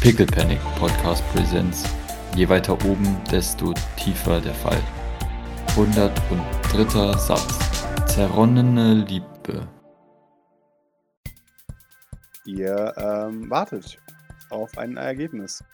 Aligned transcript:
Pickle 0.00 0.26
Panic 0.26 0.60
Podcast 0.78 1.24
Presents. 1.32 1.82
Je 2.36 2.48
weiter 2.48 2.74
oben, 2.74 3.20
desto 3.32 3.74
tiefer 3.96 4.40
der 4.40 4.54
Fall. 4.54 4.80
103. 5.70 7.18
Satz. 7.18 7.58
Zerronnene 8.06 9.04
Liebe. 9.08 9.68
Ihr 12.46 12.94
ähm, 12.96 13.50
wartet 13.50 13.98
auf 14.50 14.78
ein 14.78 14.96
Ergebnis. 14.96 15.64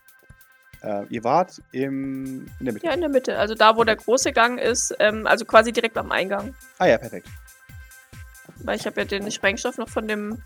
Äh, 0.82 1.04
ihr 1.10 1.22
wart 1.22 1.60
im, 1.72 2.46
in 2.60 2.64
der 2.64 2.72
Mitte. 2.72 2.86
Ja, 2.86 2.92
in 2.94 3.00
der 3.02 3.10
Mitte. 3.10 3.38
Also 3.38 3.54
da, 3.54 3.76
wo 3.76 3.84
der 3.84 3.96
große 3.96 4.32
Gang 4.32 4.58
ist, 4.58 4.96
ähm, 5.00 5.26
also 5.26 5.44
quasi 5.44 5.70
direkt 5.70 5.98
am 5.98 6.10
Eingang. 6.10 6.54
Ah 6.78 6.86
ja, 6.86 6.96
perfekt. 6.96 7.28
Weil 8.62 8.78
ich 8.78 8.86
habe 8.86 9.02
ja 9.02 9.04
den 9.06 9.30
Sprengstoff 9.30 9.76
noch 9.76 9.90
von 9.90 10.08
dem 10.08 10.38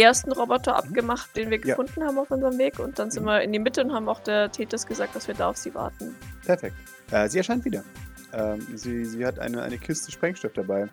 ersten 0.00 0.32
Roboter 0.32 0.76
abgemacht, 0.76 1.36
den 1.36 1.50
wir 1.50 1.58
Ja. 1.58 1.74
gefunden 1.76 2.04
haben 2.04 2.18
auf 2.18 2.30
unserem 2.30 2.58
Weg. 2.58 2.78
Und 2.78 2.98
dann 2.98 3.10
sind 3.10 3.24
wir 3.24 3.40
in 3.42 3.52
die 3.52 3.58
Mitte 3.58 3.82
und 3.82 3.92
haben 3.92 4.08
auch 4.08 4.20
der 4.20 4.50
Tethys 4.50 4.86
gesagt, 4.86 5.14
dass 5.16 5.26
wir 5.28 5.34
da 5.34 5.48
auf 5.50 5.56
sie 5.56 5.74
warten. 5.74 6.14
Perfekt. 6.44 6.76
Äh, 7.10 7.28
sie 7.28 7.38
erscheint 7.38 7.64
wieder. 7.64 7.84
Ähm, 8.32 8.66
sie, 8.74 9.04
sie 9.04 9.24
hat 9.24 9.38
eine, 9.38 9.62
eine 9.62 9.78
Kiste 9.78 10.10
Sprengstoff 10.12 10.52
dabei. 10.54 10.88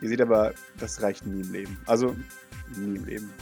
Ihr 0.00 0.08
seht 0.08 0.20
aber, 0.20 0.52
das 0.78 1.00
reicht 1.02 1.24
nie 1.26 1.40
im 1.40 1.52
Leben. 1.52 1.78
Also, 1.86 2.14
nie 2.76 2.96
im 2.96 3.04
Leben. 3.04 3.32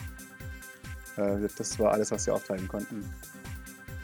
Äh, 1.16 1.48
das 1.56 1.78
war 1.78 1.92
alles, 1.92 2.10
was 2.10 2.24
sie 2.24 2.30
auftreiben 2.30 2.68
konnten. 2.68 3.04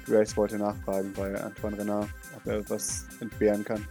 Grace 0.06 0.36
wollte 0.36 0.56
nachfragen 0.56 1.12
bei 1.12 1.38
Antoine 1.38 1.78
Renard, 1.78 2.08
ob 2.36 2.46
er 2.46 2.58
etwas 2.60 3.06
entbehren 3.20 3.62
kann. 3.64 3.86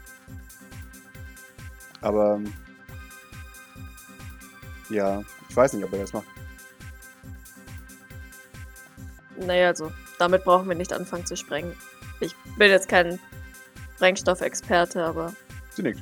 Aber, 2.01 2.35
ähm, 2.35 2.51
ja, 4.89 5.21
ich 5.49 5.55
weiß 5.55 5.73
nicht, 5.73 5.85
ob 5.85 5.93
er 5.93 5.99
das 5.99 6.13
macht. 6.13 6.27
Naja, 9.37 9.67
also 9.67 9.91
damit 10.19 10.43
brauchen 10.43 10.67
wir 10.67 10.75
nicht 10.75 10.93
anfangen 10.93 11.25
zu 11.25 11.35
sprengen. 11.37 11.73
Ich 12.19 12.35
bin 12.57 12.69
jetzt 12.71 12.89
kein 12.89 13.19
Sprengstoffexperte, 13.95 15.03
aber 15.03 15.33
Sie 15.71 15.83
nickt. 15.83 16.01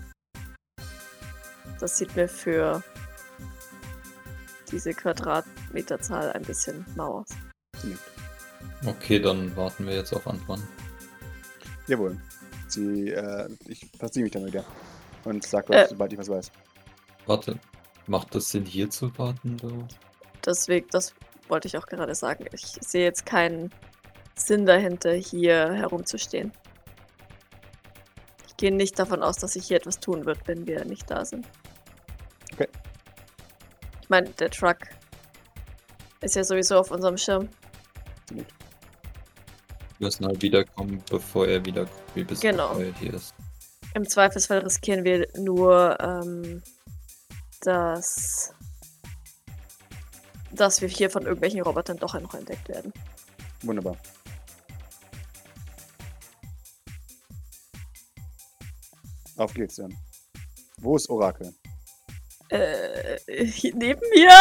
das 1.80 1.98
sieht 1.98 2.16
mir 2.16 2.28
für 2.28 2.82
diese 4.72 4.94
Quadratmeterzahl 4.94 6.32
ein 6.32 6.44
bisschen 6.44 6.86
mau 6.96 7.20
aus. 7.20 7.28
Sie 7.82 7.88
nickt. 7.90 8.02
Okay, 8.86 9.20
dann 9.20 9.56
warten 9.56 9.86
wir 9.86 9.96
jetzt 9.96 10.14
auf 10.14 10.28
Antoine. 10.28 10.64
Jawohl. 11.88 12.18
Sie, 12.68 13.10
äh, 13.12 13.48
ich 13.68 13.86
verziehe 13.98 14.24
mich 14.24 14.32
dann 14.32 14.46
wieder. 14.46 14.64
Und 15.24 15.46
sag 15.46 15.70
Äh. 15.70 15.84
euch, 15.84 15.90
sobald 15.90 16.14
ich 16.14 16.20
was 16.20 16.30
weiß. 16.30 16.52
Warte, 17.26 17.60
macht 18.08 18.34
das 18.36 18.50
Sinn 18.50 18.66
hier 18.66 18.90
zu 18.90 19.16
warten? 19.18 19.58
So? 19.60 19.88
Deswegen, 20.46 20.88
das 20.92 21.14
wollte 21.48 21.68
ich 21.68 21.78
auch 21.78 21.86
gerade 21.88 22.16
sagen. 22.16 22.46
Ich 22.52 22.78
sehe 22.82 23.04
jetzt 23.04 23.26
keinen 23.26 23.72
Sinn 24.36 24.66
dahinter, 24.66 25.14
hier 25.14 25.74
herumzustehen. 25.74 26.52
Ich 28.48 28.58
gehe 28.58 28.74
nicht 28.74 28.98
davon 29.00 29.22
aus, 29.24 29.38
dass 29.38 29.54
sich 29.54 29.66
hier 29.68 29.78
etwas 29.78 30.00
tun 30.00 30.26
wird, 30.26 30.40
wenn 30.48 30.66
wir 30.66 30.86
nicht 30.86 31.10
da 31.10 31.26
sind. 31.26 31.46
Okay. 32.54 32.68
Ich 34.02 34.10
meine, 34.10 34.30
der 34.30 34.50
Truck 34.50 34.78
ist 36.22 36.36
ja 36.36 36.44
sowieso 36.44 36.78
auf 36.78 36.92
unserem 36.92 37.18
Schirm. 37.18 37.50
Nickt. 38.32 38.54
Wir 39.98 40.08
müssen 40.08 40.26
halt 40.26 40.42
wiederkommen, 40.42 41.02
bevor 41.10 41.48
er 41.48 41.64
wieder 41.66 41.88
wie 42.14 42.24
bis 42.24 42.40
Genau. 42.42 42.70
bevor 42.70 42.84
er 42.84 42.94
hier 42.96 43.14
ist. 43.14 43.34
Im 43.94 44.08
Zweifelsfall 44.08 44.60
riskieren 44.60 45.06
wir 45.06 45.26
nur, 45.38 45.98
ähm, 46.02 46.62
dass, 47.62 48.54
dass 50.56 50.82
wir 50.82 50.88
hier 50.88 51.10
von 51.10 51.24
irgendwelchen 51.24 51.62
Robotern 51.62 51.98
doch 51.98 52.14
noch 52.20 52.34
entdeckt 52.34 52.68
werden. 52.70 52.94
Wunderbar. 53.64 53.96
Auf 59.38 59.54
geht's 59.54 59.76
dann. 59.76 59.94
Wo 60.78 60.96
ist 60.96 61.10
Orakel? 61.10 61.54
Äh, 62.50 63.46
hier 63.46 63.76
neben 63.76 64.02
mir? 64.14 64.30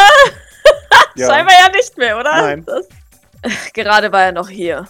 Ja. 1.17 1.27
Scheinbar 1.29 1.55
ja 1.57 1.71
nicht 1.71 1.97
mehr, 1.97 2.19
oder? 2.19 2.41
Nein. 2.41 2.65
Das, 2.65 2.87
gerade 3.73 4.11
war 4.11 4.23
er 4.23 4.31
noch 4.33 4.49
hier. 4.49 4.85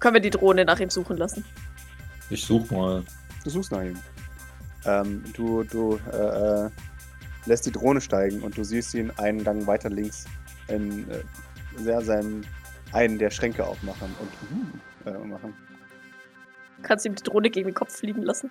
Können 0.00 0.14
wir 0.14 0.20
die 0.20 0.30
Drohne 0.30 0.64
nach 0.64 0.80
ihm 0.80 0.90
suchen 0.90 1.16
lassen? 1.16 1.44
Ich 2.30 2.44
such 2.44 2.68
mal. 2.72 3.04
Du 3.44 3.50
suchst 3.50 3.70
nach 3.70 3.82
ihm. 3.82 3.96
Ähm, 4.84 5.22
du 5.34 5.62
du 5.62 6.00
äh, 6.12 6.16
äh, 6.66 6.70
lässt 7.46 7.66
die 7.66 7.72
Drohne 7.72 8.00
steigen 8.00 8.40
und 8.42 8.56
du 8.56 8.64
siehst 8.64 8.94
ihn 8.94 9.10
einen 9.18 9.44
Gang 9.44 9.66
weiter 9.66 9.88
links 9.90 10.24
in 10.68 11.08
äh, 11.10 11.22
sehr 11.78 12.00
seinem 12.02 12.42
einen 12.92 13.18
der 13.18 13.30
Schränke 13.30 13.64
aufmachen 13.66 14.08
und 14.20 15.12
äh, 15.12 15.18
machen. 15.18 15.54
Kannst 16.82 17.04
du 17.04 17.08
ihm 17.10 17.14
die 17.14 17.22
Drohne 17.22 17.50
gegen 17.50 17.68
den 17.68 17.74
Kopf 17.74 17.96
fliegen 17.96 18.22
lassen? 18.22 18.50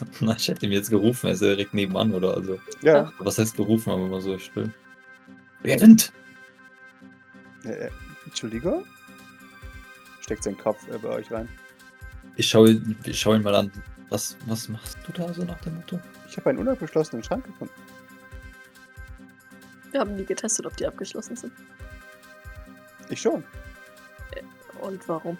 Na, 0.20 0.34
ich 0.36 0.48
hätte 0.48 0.66
ihm 0.66 0.72
jetzt 0.72 0.90
gerufen, 0.90 1.26
er 1.28 1.32
ist 1.32 1.42
ja 1.42 1.48
direkt 1.48 1.74
nebenan 1.74 2.12
oder 2.12 2.34
also. 2.36 2.58
Ja, 2.82 3.12
Was 3.18 3.38
heißt 3.38 3.56
gerufen, 3.56 3.90
aber 3.90 4.06
immer 4.06 4.20
so 4.20 4.38
still. 4.38 4.72
Während! 5.62 6.12
äh, 7.64 7.70
äh, 7.86 7.90
Entschuldigung? 8.24 8.84
Steckt 10.20 10.42
seinen 10.42 10.58
Kopf 10.58 10.86
äh, 10.88 10.98
bei 10.98 11.08
euch 11.10 11.30
rein. 11.30 11.48
Ich 12.36 12.48
schau, 12.48 12.66
ihn- 12.66 12.96
ich 13.04 13.18
schau 13.18 13.34
ihn 13.34 13.42
mal 13.42 13.54
an. 13.54 13.70
Was, 14.08 14.36
was 14.46 14.68
machst 14.68 14.98
du 15.06 15.12
da 15.12 15.32
so 15.32 15.42
nach 15.42 15.60
dem 15.62 15.76
Motto? 15.76 16.00
Ich 16.28 16.36
habe 16.36 16.50
einen 16.50 16.60
unabgeschlossenen 16.60 17.24
Schrank 17.24 17.44
gefunden. 17.44 17.74
Wir 19.90 20.00
haben 20.00 20.14
nie 20.14 20.24
getestet, 20.24 20.66
ob 20.66 20.76
die 20.76 20.86
abgeschlossen 20.86 21.36
sind. 21.36 21.52
Ich 23.08 23.20
schon. 23.20 23.42
Und 24.80 25.08
warum? 25.08 25.38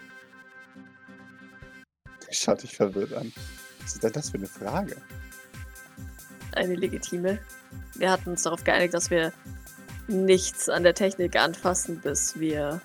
Schaut 2.31 2.63
dich 2.63 2.75
verwirrt 2.75 3.13
an. 3.13 3.31
Was 3.81 3.93
ist 3.93 4.03
denn 4.03 4.11
das 4.11 4.29
für 4.31 4.37
eine 4.37 4.47
Frage? 4.47 4.97
Eine 6.53 6.75
legitime. 6.75 7.39
Wir 7.95 8.11
hatten 8.11 8.31
uns 8.31 8.43
darauf 8.43 8.63
geeinigt, 8.63 8.93
dass 8.93 9.09
wir 9.09 9.31
nichts 10.07 10.69
an 10.69 10.83
der 10.83 10.93
Technik 10.93 11.35
anfassen, 11.35 11.99
bis 11.99 12.39
wir 12.39 12.81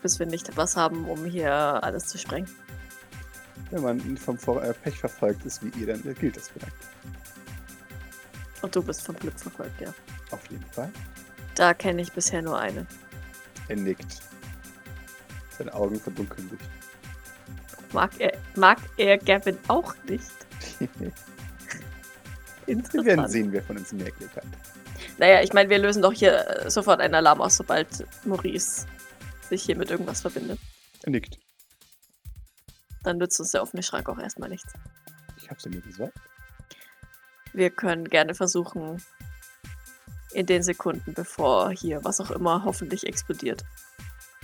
bis 0.00 0.18
wir 0.18 0.26
nicht 0.26 0.56
was 0.56 0.76
haben, 0.76 1.08
um 1.08 1.24
hier 1.24 1.52
alles 1.52 2.06
zu 2.06 2.18
sprengen. 2.18 2.48
Wenn 3.70 3.82
man 3.82 4.16
vom 4.16 4.38
Vor 4.38 4.62
äh, 4.62 4.72
Pech 4.72 4.98
verfolgt 4.98 5.44
ist 5.44 5.62
wie 5.62 5.80
ihr, 5.80 5.88
dann 5.88 6.06
äh, 6.06 6.14
gilt 6.14 6.36
das 6.36 6.48
vielleicht. 6.48 6.72
Und 8.62 8.74
du 8.74 8.82
bist 8.82 9.02
vom 9.02 9.16
Glück 9.16 9.38
verfolgt, 9.38 9.80
ja. 9.80 9.92
Auf 10.30 10.44
jeden 10.50 10.64
Fall. 10.66 10.90
Da 11.54 11.74
kenne 11.74 12.02
ich 12.02 12.12
bisher 12.12 12.42
nur 12.42 12.58
eine. 12.58 12.86
Er 13.68 13.76
nickt. 13.76 14.20
Seine 15.56 15.74
Augen 15.74 16.00
verdunkeln 16.00 16.48
sich. 16.48 16.58
Mag 17.92 18.10
er, 18.18 18.32
mag 18.54 18.78
er 18.96 19.18
Gavin 19.18 19.58
auch 19.68 19.94
nicht? 20.04 20.30
Interessant. 22.66 22.94
Wir 22.94 23.04
werden 23.04 23.28
sehen, 23.28 23.52
wer 23.52 23.62
von 23.62 23.76
uns 23.76 23.92
mehr 23.92 24.10
Glück 24.10 24.34
hat. 24.36 24.44
Naja, 25.18 25.42
ich 25.42 25.52
meine, 25.52 25.68
wir 25.68 25.78
lösen 25.78 26.02
doch 26.02 26.12
hier 26.12 26.64
äh, 26.64 26.70
sofort 26.70 27.00
einen 27.00 27.14
Alarm 27.14 27.40
aus, 27.40 27.56
sobald 27.56 28.06
Maurice 28.24 28.86
sich 29.48 29.62
hier 29.64 29.76
mit 29.76 29.90
irgendwas 29.90 30.20
verbindet. 30.20 30.60
Er 31.02 31.10
nickt. 31.10 31.38
Dann 33.08 33.16
nützt 33.16 33.40
uns 33.40 33.52
der 33.52 33.62
offene 33.62 33.82
Schrank 33.82 34.06
auch 34.10 34.18
erstmal 34.18 34.50
nichts. 34.50 34.70
Ich 35.38 35.48
hab's 35.48 35.64
ja 35.64 35.70
mir 35.70 35.80
gesagt. 35.80 36.12
Wir 37.54 37.70
können 37.70 38.04
gerne 38.04 38.34
versuchen, 38.34 39.02
in 40.32 40.44
den 40.44 40.62
Sekunden, 40.62 41.14
bevor 41.14 41.70
hier 41.70 42.04
was 42.04 42.20
auch 42.20 42.30
immer 42.30 42.64
hoffentlich 42.64 43.06
explodiert, 43.06 43.64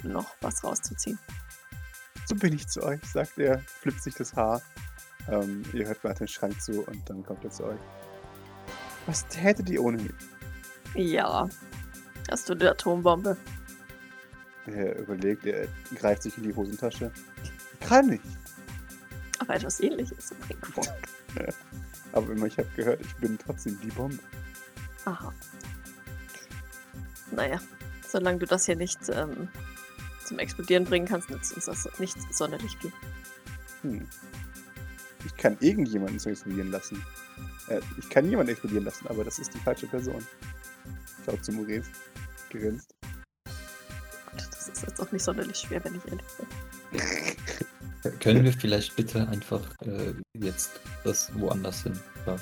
noch 0.02 0.34
was 0.40 0.64
rauszuziehen. 0.64 1.18
So 2.24 2.36
bin 2.36 2.54
ich 2.54 2.66
zu 2.66 2.82
euch, 2.82 3.04
sagt 3.04 3.36
er, 3.36 3.58
flippt 3.58 4.02
sich 4.02 4.14
das 4.14 4.34
Haar. 4.34 4.62
Ähm, 5.28 5.62
ihr 5.74 5.86
hört 5.86 6.02
mal 6.02 6.14
den 6.14 6.26
Schrank 6.26 6.58
zu 6.62 6.86
und 6.86 7.10
dann 7.10 7.22
kommt 7.22 7.44
er 7.44 7.50
zu 7.50 7.64
euch. 7.64 7.80
Was 9.04 9.26
tätet 9.26 9.68
ihr 9.68 9.82
ohne 9.82 10.00
mich? 10.00 10.14
Ja. 10.94 11.50
Hast 12.30 12.48
du 12.48 12.54
die 12.54 12.66
Atombombe? 12.66 13.36
Er 14.64 15.00
überlegt, 15.00 15.44
er 15.44 15.68
greift 15.94 16.22
sich 16.22 16.38
in 16.38 16.44
die 16.44 16.54
Hosentasche. 16.54 17.12
Kann 17.80 18.10
ich. 18.10 18.43
Aber 19.44 19.56
etwas 19.56 19.80
ähnliches. 19.80 20.34
Aber 22.12 22.32
immer, 22.32 22.46
ich 22.46 22.56
habe 22.58 22.68
gehört, 22.76 23.00
ich 23.00 23.14
bin 23.16 23.38
trotzdem 23.38 23.78
die 23.80 23.88
Bombe. 23.88 24.18
Aha. 25.04 25.32
Naja, 27.30 27.60
solange 28.08 28.38
du 28.38 28.46
das 28.46 28.66
hier 28.66 28.76
nicht 28.76 29.00
ähm, 29.10 29.48
zum 30.24 30.38
Explodieren 30.38 30.84
bringen 30.84 31.06
kannst, 31.06 31.28
nützt 31.30 31.52
uns 31.54 31.66
das 31.66 31.88
nicht 31.98 32.16
sonderlich 32.32 32.76
viel. 32.78 32.92
Hm. 33.82 34.08
Ich 35.26 35.36
kann 35.36 35.56
irgendjemanden 35.60 36.18
so 36.18 36.30
explodieren 36.30 36.70
lassen. 36.70 37.04
Äh, 37.68 37.80
ich 37.98 38.08
kann 38.08 38.28
jemanden 38.28 38.52
explodieren 38.52 38.84
lassen, 38.84 39.06
aber 39.08 39.24
das 39.24 39.38
ist 39.38 39.52
die 39.52 39.58
falsche 39.58 39.86
Person. 39.86 40.24
Schaut 41.24 41.44
zu 41.44 41.52
Maurice. 41.52 41.90
Grinst. 42.50 42.94
Das 44.36 44.68
ist 44.68 44.82
jetzt 44.82 45.00
auch 45.00 45.10
nicht 45.10 45.22
sonderlich 45.22 45.56
schwer, 45.56 45.82
wenn 45.84 45.94
ich 45.96 46.04
ehrlich 46.06 46.26
bin. 46.38 47.00
Können 48.24 48.42
wir 48.42 48.54
vielleicht 48.54 48.96
bitte 48.96 49.28
einfach 49.28 49.60
äh, 49.82 50.14
jetzt 50.32 50.80
das 51.04 51.30
woanders 51.38 51.82
hin 51.82 52.00
ver 52.24 52.38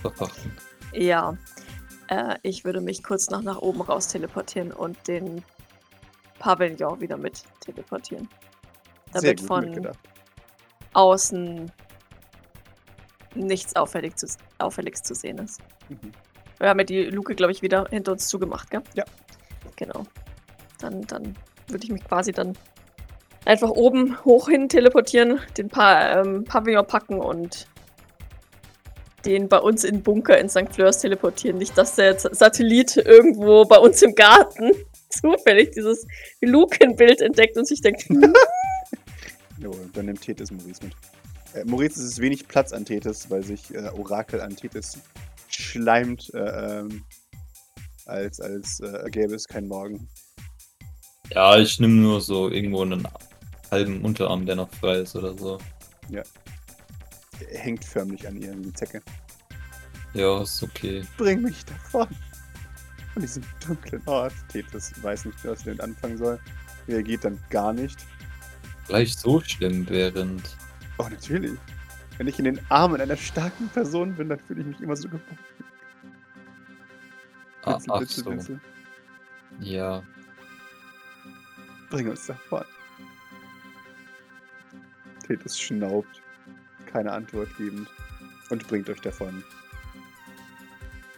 verpachten? 0.00 0.50
Ja. 0.94 1.36
Äh, 2.08 2.36
ich 2.40 2.64
würde 2.64 2.80
mich 2.80 3.02
kurz 3.02 3.28
noch 3.28 3.42
nach 3.42 3.58
oben 3.58 3.82
raus 3.82 4.08
teleportieren 4.08 4.72
und 4.72 4.96
den 5.06 5.44
Pavillon 6.38 7.02
wieder 7.02 7.18
mit 7.18 7.44
teleportieren. 7.60 8.30
Sehr 9.12 9.34
Damit 9.34 9.40
gut 9.40 9.46
von 9.46 9.88
außen 10.94 11.70
nichts 13.34 13.76
auffällig 13.76 14.16
zu, 14.16 14.26
auffälliges 14.56 15.02
zu 15.02 15.14
sehen 15.14 15.36
ist. 15.36 15.60
Mhm. 15.90 16.12
Wir 16.58 16.70
haben 16.70 16.78
ja 16.78 16.84
die 16.86 17.02
Luke, 17.02 17.34
glaube 17.34 17.52
ich, 17.52 17.60
wieder 17.60 17.86
hinter 17.90 18.12
uns 18.12 18.26
zugemacht, 18.26 18.70
gell? 18.70 18.82
Ja. 18.94 19.04
Genau. 19.76 20.06
Dann, 20.78 21.02
dann 21.02 21.36
würde 21.68 21.84
ich 21.84 21.92
mich 21.92 22.04
quasi 22.04 22.32
dann 22.32 22.56
einfach 23.52 23.70
oben 23.70 24.16
hoch 24.24 24.48
hin 24.48 24.70
teleportieren, 24.70 25.38
den 25.58 25.68
pa 25.68 26.20
ähm, 26.20 26.44
Pavillon 26.44 26.86
packen 26.86 27.20
und 27.20 27.68
den 29.26 29.48
bei 29.48 29.58
uns 29.58 29.84
in 29.84 29.96
den 29.96 30.02
Bunker 30.02 30.38
in 30.38 30.48
St. 30.48 30.72
Fleurs 30.72 30.98
teleportieren. 30.98 31.58
Nicht, 31.58 31.76
dass 31.76 31.96
der 31.96 32.18
Satellit 32.18 32.96
irgendwo 32.96 33.64
bei 33.66 33.76
uns 33.76 34.00
im 34.00 34.14
Garten 34.14 34.70
zufällig 35.10 35.72
dieses 35.72 36.06
Lukenbild 36.40 37.20
entdeckt 37.20 37.58
und 37.58 37.68
sich 37.68 37.82
denkt, 37.82 38.06
Jo, 39.58 39.76
dann 39.92 40.06
nimmt 40.06 40.22
Tethys 40.22 40.50
Maurice 40.50 40.82
mit. 40.82 40.94
Äh, 41.54 41.64
Maurice 41.66 42.00
ist 42.00 42.06
es 42.06 42.18
wenig 42.20 42.48
Platz 42.48 42.72
an 42.72 42.86
Tethys, 42.86 43.30
weil 43.30 43.44
sich 43.44 43.72
äh, 43.74 43.90
Orakel 43.90 44.40
an 44.40 44.56
Tethys 44.56 44.98
schleimt, 45.48 46.32
äh, 46.34 46.80
ähm, 46.80 47.04
als, 48.06 48.40
als 48.40 48.80
äh, 48.80 49.10
gäbe 49.10 49.34
es 49.34 49.46
keinen 49.46 49.68
Morgen. 49.68 50.08
Ja, 51.34 51.58
ich 51.58 51.78
nehme 51.78 51.94
nur 51.94 52.20
so 52.20 52.48
irgendwo 52.48 52.82
einen 52.82 53.06
halben 53.72 54.02
Unterarm, 54.02 54.46
der 54.46 54.54
noch 54.54 54.70
frei 54.74 54.98
ist 54.98 55.16
oder 55.16 55.36
so. 55.36 55.58
Er 56.12 56.24
hängt 57.58 57.84
förmlich 57.84 58.28
an 58.28 58.36
ihr 58.36 58.56
wie 58.56 58.62
die 58.62 58.72
Zecke. 58.72 59.02
Ja, 60.14 60.42
ist 60.42 60.62
okay. 60.62 61.02
Bring 61.16 61.42
mich 61.42 61.64
davon. 61.64 62.06
Von 63.14 63.22
diesem 63.22 63.42
dunklen 63.66 64.02
Ort. 64.06 64.34
Tethys 64.48 64.92
weiß 65.02 65.24
nicht, 65.24 65.44
was 65.44 65.60
sie 65.60 65.64
damit 65.66 65.80
anfangen 65.80 66.18
soll. 66.18 66.38
Reagiert 66.86 67.24
dann 67.24 67.40
gar 67.50 67.72
nicht. 67.72 67.98
Gleich 68.86 69.16
so 69.16 69.40
schlimm, 69.40 69.88
während. 69.88 70.56
Oh, 70.98 71.08
natürlich. 71.08 71.58
Wenn 72.18 72.28
ich 72.28 72.38
in 72.38 72.44
den 72.44 72.60
Armen 72.68 73.00
einer 73.00 73.16
starken 73.16 73.68
Person 73.68 74.14
bin, 74.14 74.28
dann 74.28 74.38
fühle 74.38 74.60
ich 74.60 74.66
mich 74.66 74.80
immer 74.80 74.96
so 74.96 75.08
gebunden. 75.08 75.38
Ah, 77.64 77.78
ach 77.88 78.00
witzel, 78.00 78.24
so. 78.24 78.30
witzel. 78.32 78.60
Ja. 79.60 80.02
Bring 81.90 82.08
uns 82.08 82.26
davon. 82.26 82.64
Tethys 85.36 85.58
schnaubt, 85.58 86.22
keine 86.86 87.12
Antwort 87.12 87.48
gebend 87.56 87.88
und 88.50 88.66
bringt 88.68 88.88
euch 88.90 89.00
davon. 89.00 89.42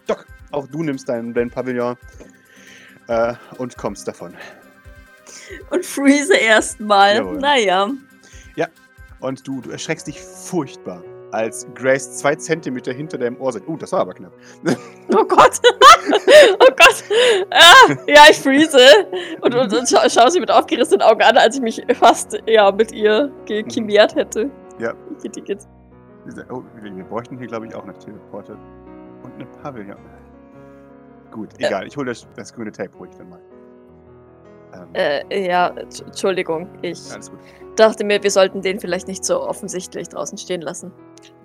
Doc, 0.07 0.27
auch 0.51 0.67
du 0.69 0.83
nimmst 0.83 1.09
deinen, 1.09 1.35
deinen 1.35 1.51
Pavillon 1.51 1.97
äh, 3.09 3.35
und 3.59 3.77
kommst 3.77 4.07
davon. 4.07 4.35
und 5.71 5.85
freeze 5.85 6.37
erstmal. 6.37 7.23
Naja. 7.37 7.91
Und 9.25 9.49
du, 9.49 9.63
du 9.63 9.71
erschreckst 9.71 10.07
dich 10.07 10.21
furchtbar, 10.21 11.03
als 11.35 11.67
Grace 11.75 12.17
zwei 12.19 12.35
Zentimeter 12.37 12.93
hinter 12.93 13.19
deinem 13.19 13.41
Ohr 13.41 13.53
sitzt. 13.53 13.69
Uh, 13.69 13.77
das 13.77 13.93
war 13.93 14.01
aber 14.01 14.15
knapp. 14.15 14.33
Oh 15.13 15.25
Gott. 15.25 15.61
oh 16.61 16.73
Gott. 16.77 17.05
Ah, 17.51 17.95
ja, 18.07 18.25
ich 18.31 18.39
freeze. 18.39 18.79
Und, 19.41 19.55
und, 19.55 19.73
und 19.73 19.89
scha 19.89 20.09
schaue 20.09 20.31
sie 20.31 20.41
mit 20.41 20.51
aufgerissenen 20.51 21.03
Augen 21.03 21.23
an, 21.23 21.37
als 21.37 21.57
ich 21.57 21.63
mich 21.63 21.83
fast 21.95 22.39
ja, 22.47 22.71
mit 22.73 22.93
ihr 22.93 23.31
gechimärt 23.47 24.15
hätte. 24.15 24.51
Ja. 24.79 24.95
Oh, 26.51 26.63
wir, 26.81 27.05
bräuchten 27.05 27.37
hier, 27.39 27.49
glaube 27.49 27.67
ich, 27.67 27.75
auch 27.75 27.85
noch 27.85 27.99
Teleporter. 27.99 28.57
Und 29.23 29.35
eine 29.35 29.47
Pavillon. 29.63 29.97
Gut, 31.31 31.51
egal. 31.59 31.87
Ich 31.87 31.97
hole 31.97 32.07
das, 32.07 32.27
das 32.37 32.55
grüne 32.55 32.73
Tape 32.73 32.97
ruhig 32.97 33.11
dann 33.19 33.29
mal. 33.29 33.41
Ähm, 34.75 34.89
Äh, 34.95 35.47
ja, 35.49 35.71
Entsch- 35.73 36.05
Entschuldigung. 36.05 36.69
Ich 36.83 37.01
dachte 37.77 38.05
mir, 38.05 38.23
wir 38.23 38.31
sollten 38.31 38.61
den 38.63 38.79
vielleicht 38.81 39.09
nicht 39.09 39.25
so 39.25 39.41
offensichtlich 39.41 40.09
draußen 40.09 40.39
stehen 40.39 40.61
lassen. 40.63 40.93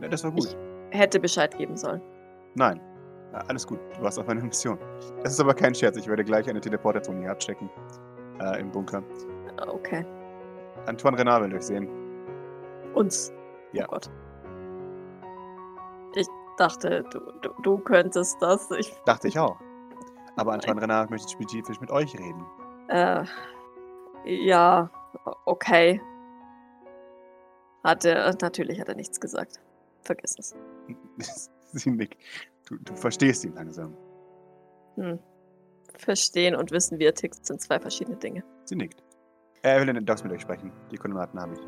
Ja, 0.02 0.08
das 0.08 0.24
war 0.24 0.32
gut. 0.32 0.58
Hätte 0.92 1.20
Bescheid 1.20 1.56
geben 1.58 1.78
sollen. 1.78 2.02
Nein. 2.56 2.82
Alles 3.48 3.68
gut. 3.68 3.80
Du 3.96 4.02
warst 4.02 4.18
auf 4.18 4.28
einer 4.28 4.44
Mission. 4.44 4.80
Das 5.24 5.34
ist 5.34 5.40
aber 5.40 5.54
kein 5.54 5.76
Scherz. 5.76 5.96
Ich 5.98 6.08
werde 6.08 6.24
gleich 6.24 6.50
eine 6.50 6.60
Teleporterzone 6.60 7.22
hier 7.22 7.32
abchecken. 7.32 7.70
Äh, 8.42 8.60
Im 8.60 8.72
Bunker. 8.72 9.04
Okay. 9.68 10.04
Antoine 10.88 11.18
Renard 11.20 11.44
will 11.44 11.54
euch 11.56 11.62
sehen. 11.64 11.88
Uns. 12.96 13.32
Ja. 13.74 13.86
Oh 13.88 13.92
Gott. 13.92 14.10
Ich 16.16 16.28
dachte, 16.58 17.04
du, 17.12 17.20
du, 17.42 17.50
du 17.62 17.78
könntest 17.78 18.38
das. 18.42 18.70
Ich, 18.72 18.92
Dachte 19.06 19.28
ich 19.28 19.38
auch. 19.38 19.58
Aber 20.38 20.54
Antoine 20.54 20.82
Renard 20.82 21.12
möchte 21.12 21.30
spezifisch 21.30 21.80
mit 21.80 21.92
euch 21.92 22.18
reden. 22.18 22.44
Äh, 22.90 23.24
ja, 24.26 24.90
okay. 25.46 26.02
Hat 27.84 28.06
er, 28.06 28.36
natürlich 28.42 28.80
hat 28.80 28.90
er 28.90 28.96
nichts 28.96 29.20
gesagt. 29.20 29.60
Vergiss 30.04 30.36
es. 30.38 30.56
Sie 31.72 31.92
nickt. 31.92 32.18
Du, 32.68 32.78
du 32.78 32.96
verstehst 32.96 33.46
ihn 33.46 33.54
langsam. 33.54 33.96
Hm. 34.96 35.20
Verstehen 35.96 36.56
und 36.56 36.72
wissen, 36.72 37.00
wie 37.00 37.06
er 37.06 37.14
tickt, 37.14 37.46
sind 37.46 37.62
zwei 37.62 37.80
verschiedene 37.80 38.18
Dinge. 38.18 38.44
Sie 38.66 38.76
nickt. 38.76 39.04
Er 39.62 39.82
will 39.82 39.90
in 39.90 39.96
den 39.96 40.06
Docs 40.06 40.24
mit 40.24 40.32
euch 40.32 40.42
sprechen. 40.42 40.72
Die 40.92 40.98
Koordinaten 40.98 41.40
habe 41.40 41.54
ich. 41.54 41.60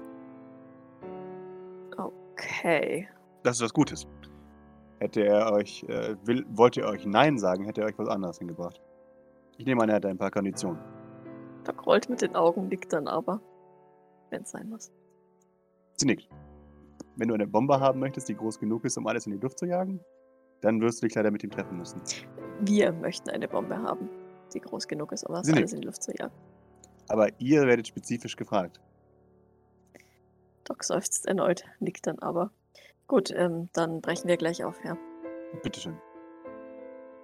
Okay. 1.97 3.07
Das 3.43 3.57
ist 3.57 3.63
was 3.63 3.73
Gutes. 3.73 4.07
Hätte 4.99 5.25
er 5.25 5.51
euch, 5.51 5.83
äh, 5.89 6.15
will, 6.23 6.45
wollte 6.49 6.81
er 6.81 6.89
euch 6.89 7.05
Nein 7.05 7.37
sagen, 7.37 7.65
hätte 7.65 7.81
er 7.81 7.87
euch 7.87 7.97
was 7.97 8.07
anderes 8.07 8.37
hingebracht. 8.37 8.79
Ich 9.57 9.65
nehme 9.65 9.83
an, 9.83 9.89
er 9.89 9.95
hat 9.95 10.05
ein 10.05 10.17
paar 10.17 10.31
Konditionen. 10.31 10.79
Doc 11.63 11.85
rollt 11.85 12.09
mit 12.09 12.21
den 12.21 12.35
Augen, 12.35 12.67
nickt 12.67 12.93
dann 12.93 13.07
aber. 13.07 13.41
Wenn 14.29 14.43
es 14.43 14.51
sein 14.51 14.69
muss. 14.69 14.91
Sie 15.97 16.05
nickt. 16.05 16.27
Wenn 17.15 17.27
du 17.27 17.33
eine 17.33 17.47
Bombe 17.47 17.79
haben 17.79 17.99
möchtest, 17.99 18.29
die 18.29 18.35
groß 18.35 18.59
genug 18.59 18.85
ist, 18.85 18.97
um 18.97 19.05
alles 19.07 19.25
in 19.25 19.33
die 19.33 19.39
Luft 19.39 19.59
zu 19.59 19.65
jagen, 19.65 19.99
dann 20.61 20.79
wirst 20.81 21.01
du 21.01 21.07
dich 21.07 21.15
leider 21.15 21.31
mit 21.31 21.43
ihm 21.43 21.51
treffen 21.51 21.77
müssen. 21.77 22.01
Wir 22.61 22.91
möchten 22.93 23.29
eine 23.29 23.47
Bombe 23.47 23.77
haben, 23.77 24.09
die 24.53 24.61
groß 24.61 24.87
genug 24.87 25.11
ist, 25.11 25.23
um 25.25 25.35
alles 25.35 25.49
in 25.49 25.81
die 25.81 25.85
Luft 25.85 26.03
zu 26.03 26.11
jagen. 26.17 26.33
Aber 27.09 27.27
ihr 27.39 27.63
werdet 27.63 27.87
spezifisch 27.87 28.35
gefragt. 28.35 28.79
Doc 30.63 30.83
seufzt 30.83 31.25
erneut, 31.27 31.65
nickt 31.79 32.07
dann 32.07 32.19
aber. 32.19 32.51
Gut, 33.07 33.31
ähm, 33.35 33.69
dann 33.73 33.99
brechen 34.01 34.27
wir 34.29 34.37
gleich 34.37 34.63
auf, 34.63 34.77
ja. 34.85 34.97
Bitteschön. 35.63 35.97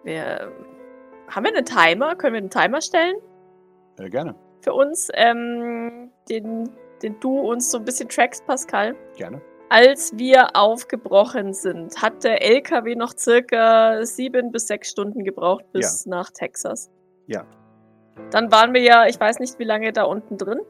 Wir. 0.03 0.41
ähm, 0.41 0.65
Haben 1.29 1.45
wir 1.45 1.55
einen 1.55 1.65
Timer? 1.65 2.15
Können 2.15 2.33
wir 2.33 2.39
einen 2.39 2.49
Timer 2.49 2.81
stellen? 2.81 3.15
Äh, 3.99 4.09
gerne. 4.09 4.35
Für 4.61 4.73
uns, 4.73 5.09
ähm, 5.13 6.11
den, 6.29 6.69
den 7.01 7.19
du 7.19 7.39
uns 7.39 7.71
so 7.71 7.77
ein 7.77 7.85
bisschen 7.85 8.09
trackst, 8.09 8.45
Pascal. 8.45 8.95
Gerne. 9.15 9.41
Als 9.69 10.17
wir 10.17 10.55
aufgebrochen 10.55 11.53
sind, 11.53 12.01
hat 12.01 12.23
der 12.23 12.41
LKW 12.41 12.95
noch 12.95 13.17
circa 13.17 14.05
sieben 14.05 14.51
bis 14.51 14.67
sechs 14.67 14.89
Stunden 14.89 15.25
gebraucht 15.25 15.65
bis 15.73 16.05
nach 16.05 16.31
Texas. 16.31 16.89
Ja. 17.27 17.45
Dann 18.31 18.51
waren 18.51 18.73
wir 18.73 18.81
ja, 18.81 19.07
ich 19.07 19.19
weiß 19.19 19.39
nicht, 19.39 19.59
wie 19.59 19.65
lange 19.65 19.91
da 19.91 20.03
unten 20.03 20.37
drin. 20.37 20.61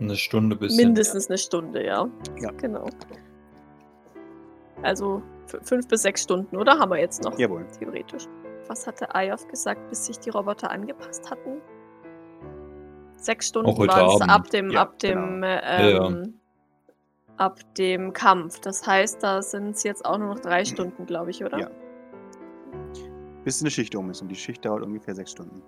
Eine 0.00 0.16
Stunde 0.16 0.56
bisschen. 0.56 0.86
Mindestens 0.86 1.28
eine 1.28 1.38
Stunde, 1.38 1.84
ja. 1.84 2.08
Ja. 2.40 2.50
Genau. 2.52 2.86
Also 4.82 5.22
fünf 5.62 5.88
bis 5.88 6.02
sechs 6.02 6.22
Stunden, 6.22 6.56
oder? 6.56 6.78
Haben 6.78 6.90
wir 6.90 6.98
jetzt 6.98 7.22
noch? 7.24 7.38
Jawohl. 7.38 7.66
Theoretisch. 7.78 8.26
Was 8.68 8.86
hatte 8.86 9.14
Ayov 9.14 9.46
gesagt, 9.48 9.88
bis 9.90 10.06
sich 10.06 10.18
die 10.18 10.30
Roboter 10.30 10.70
angepasst 10.70 11.30
hatten? 11.30 11.60
Sechs 13.24 13.48
Stunden 13.48 13.76
waren 13.88 14.10
es 14.10 14.20
ab 14.20 14.50
dem, 14.50 14.70
Ja, 14.70 14.82
ab 14.82 14.98
dem, 14.98 15.40
genau. 15.40 15.46
äh, 15.46 15.82
Ja, 15.82 15.88
ja. 15.88 16.06
ähm, 16.08 16.34
ab 17.38 17.58
dem 17.78 18.12
Kampf. 18.12 18.60
Das 18.60 18.86
heißt, 18.86 19.22
da 19.22 19.40
sind 19.40 19.70
es 19.70 19.82
jetzt 19.82 20.04
auch 20.04 20.18
nur 20.18 20.34
noch 20.34 20.40
drei 20.40 20.64
Stunden, 20.64 21.06
glaube 21.06 21.30
ich, 21.30 21.42
oder? 21.42 21.58
Ja. 21.58 21.70
Bis 23.44 23.62
eine 23.62 23.70
Schicht 23.70 23.94
um 23.94 24.10
ist 24.10 24.20
und 24.20 24.28
die 24.28 24.34
Schicht 24.36 24.64
dauert 24.64 24.82
ungefähr 24.82 25.14
sechs 25.14 25.30
Stunden. 25.30 25.62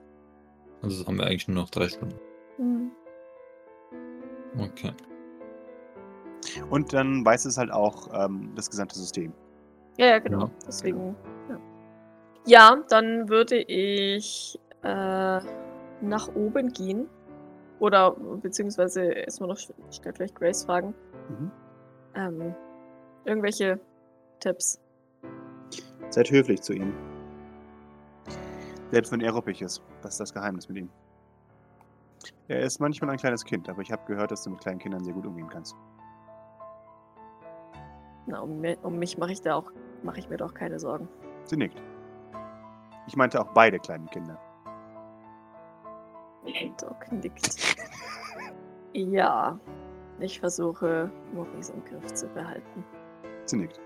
Also 0.83 1.07
haben 1.07 1.17
wir 1.17 1.25
eigentlich 1.25 1.49
nur 1.49 1.63
noch 1.63 1.71
drei 1.71 1.89
Stunden. 1.89 2.19
Hm. 2.57 2.91
Okay. 4.59 4.93
Und 6.69 6.93
dann 6.93 7.25
weiß 7.25 7.47
es 7.47 7.57
halt 7.57 7.71
auch 7.73 8.09
ähm, 8.13 8.53
das 8.55 8.69
gesamte 8.69 8.97
System. 8.97 9.33
Ja, 9.97 10.07
ja, 10.07 10.19
genau. 10.19 10.45
Ja, 10.45 10.51
Deswegen. 10.67 11.17
Ja. 11.49 11.59
ja, 12.45 12.77
dann 12.91 13.31
würde 13.31 13.57
ich 13.57 14.59
äh, 14.83 15.41
nach 16.03 16.29
oben 16.35 16.73
gehen. 16.73 17.09
Oder 17.79 18.13
beziehungsweise 18.13 19.03
erstmal 19.05 19.49
noch 19.51 19.59
schnell 19.59 20.15
vielleicht 20.15 20.35
Grace 20.35 20.65
fragen. 20.65 20.95
Mhm. 21.29 21.51
Ähm, 22.15 22.55
irgendwelche 23.25 23.79
Tipps. 24.41 24.81
Seid 26.11 26.31
höflich 26.31 26.63
zu 26.63 26.73
ihm. 26.73 26.95
Selbst 28.93 29.13
wenn 29.13 29.21
er 29.21 29.33
ruppig 29.33 29.61
ist. 29.61 29.83
Das 30.03 30.13
ist 30.13 30.21
das 30.21 30.33
Geheimnis 30.33 30.69
mit 30.69 30.79
ihm. 30.79 30.91
Er 32.49 32.61
ist 32.61 32.79
manchmal 32.79 33.11
ein 33.11 33.17
kleines 33.19 33.45
Kind, 33.45 33.69
aber 33.69 33.83
ich 33.83 33.91
habe 33.91 34.03
gehört, 34.07 34.31
dass 34.31 34.43
du 34.45 34.51
mit 34.51 34.61
kleinen 34.61 34.79
Kindern 34.79 35.03
sehr 35.05 35.13
gut 35.13 35.27
umgehen 35.27 35.49
kannst. 35.49 35.75
Na, 38.27 38.41
um, 38.41 38.61
mi- 38.61 38.79
um 38.83 38.99
mich 38.99 39.19
mache 39.19 39.33
ich 39.33 39.41
da 39.43 39.57
auch, 39.57 39.73
mache 40.03 40.19
ich 40.21 40.29
mir 40.29 40.37
doch 40.37 40.55
keine 40.55 40.79
Sorgen. 40.79 41.09
Sie 41.45 41.57
nickt. 41.57 41.83
Ich 43.09 43.17
meinte 43.17 43.41
auch 43.41 43.53
beide 43.53 43.79
kleinen 43.79 44.07
Kinder. 44.07 44.39
Doc 46.81 47.11
nickt. 47.13 47.77
Ja, 48.93 49.59
ich 50.21 50.41
versuche, 50.41 51.11
Maurice 51.35 51.73
im 51.73 51.85
Griff 51.85 52.15
zu 52.15 52.27
behalten. 52.29 52.85
Sie 53.45 53.57
nickt. 53.57 53.81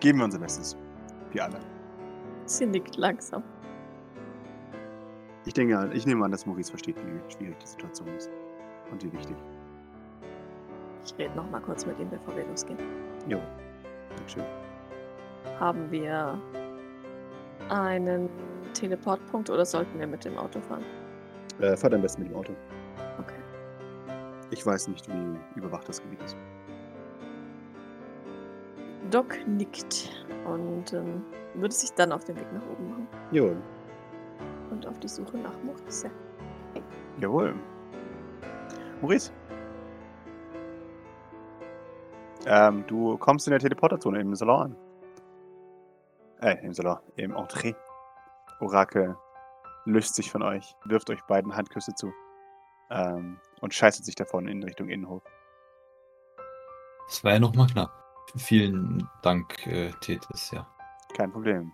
Geben 0.00 0.18
wir 0.18 0.24
unser 0.26 0.38
Bestes. 0.38 0.76
Wir 1.32 1.44
alle. 1.44 1.58
Sie 2.46 2.66
nickt 2.66 2.96
langsam. 2.96 3.42
Ich 5.46 5.54
denke, 5.54 5.90
ich 5.92 6.06
nehme 6.06 6.24
an, 6.24 6.30
dass 6.30 6.46
Maurice 6.46 6.70
versteht, 6.70 6.96
wie 6.96 7.32
schwierig 7.32 7.58
die 7.58 7.66
Situation 7.66 8.08
ist. 8.08 8.30
Und 8.90 9.02
wie 9.02 9.12
wichtig. 9.12 9.36
Ich 11.04 11.18
rede 11.18 11.34
noch 11.34 11.50
mal 11.50 11.60
kurz 11.60 11.84
mit 11.84 11.98
ihm, 11.98 12.08
bevor 12.08 12.36
wir 12.36 12.46
losgehen. 12.46 12.78
Jo. 13.28 13.40
Dankeschön. 14.16 14.44
Haben 15.58 15.90
wir 15.90 16.40
einen 17.68 18.28
Teleportpunkt 18.74 19.48
oder 19.50 19.64
sollten 19.64 19.98
wir 19.98 20.06
mit 20.06 20.24
dem 20.24 20.36
Auto 20.36 20.60
fahren? 20.60 20.84
Äh, 21.60 21.76
fahrt 21.76 21.94
am 21.94 22.02
besten 22.02 22.22
mit 22.22 22.30
dem 22.30 22.36
Auto. 22.36 22.52
Okay. 23.18 23.40
Ich 24.50 24.64
weiß 24.66 24.88
nicht, 24.88 25.08
wie 25.08 25.58
überwacht 25.58 25.88
das 25.88 26.00
Gebiet 26.02 26.22
ist. 26.22 26.36
Doc 29.10 29.36
nickt 29.46 30.10
und 30.44 30.92
ähm, 30.92 31.22
würde 31.54 31.74
sich 31.74 31.92
dann 31.92 32.12
auf 32.12 32.24
den 32.24 32.36
Weg 32.36 32.52
nach 32.52 32.66
oben 32.68 32.90
machen 32.90 33.08
Jawohl. 33.30 33.56
und 34.70 34.86
auf 34.86 34.98
die 34.98 35.08
Suche 35.08 35.36
nach 35.38 35.54
Maurice. 35.62 36.10
Jawohl. 37.20 37.54
Maurice? 39.00 39.32
Ähm, 42.46 42.84
du 42.86 43.16
kommst 43.18 43.46
in 43.46 43.52
der 43.52 43.60
Teleporterzone 43.60 44.20
im 44.20 44.34
Salon 44.34 44.60
an. 44.60 44.76
Äh, 46.40 46.64
im 46.64 46.72
Salon, 46.74 46.98
im 47.16 47.34
Entree. 47.34 47.74
Orakel 48.64 49.16
löst 49.84 50.14
sich 50.14 50.30
von 50.30 50.42
euch, 50.42 50.74
wirft 50.86 51.10
euch 51.10 51.22
beiden 51.22 51.54
Handküsse 51.54 51.94
zu. 51.94 52.12
Ähm, 52.90 53.38
und 53.60 53.72
scheißet 53.72 54.04
sich 54.04 54.14
davon 54.14 54.48
in 54.48 54.62
Richtung 54.62 54.88
Innenhof. 54.88 55.22
Das 57.06 57.22
war 57.24 57.32
ja 57.32 57.38
nochmal 57.38 57.66
knapp. 57.66 57.90
Vielen 58.36 59.08
Dank, 59.22 59.66
äh, 59.66 59.90
Tethys, 60.00 60.50
ja. 60.50 60.66
Kein 61.16 61.30
Problem. 61.30 61.72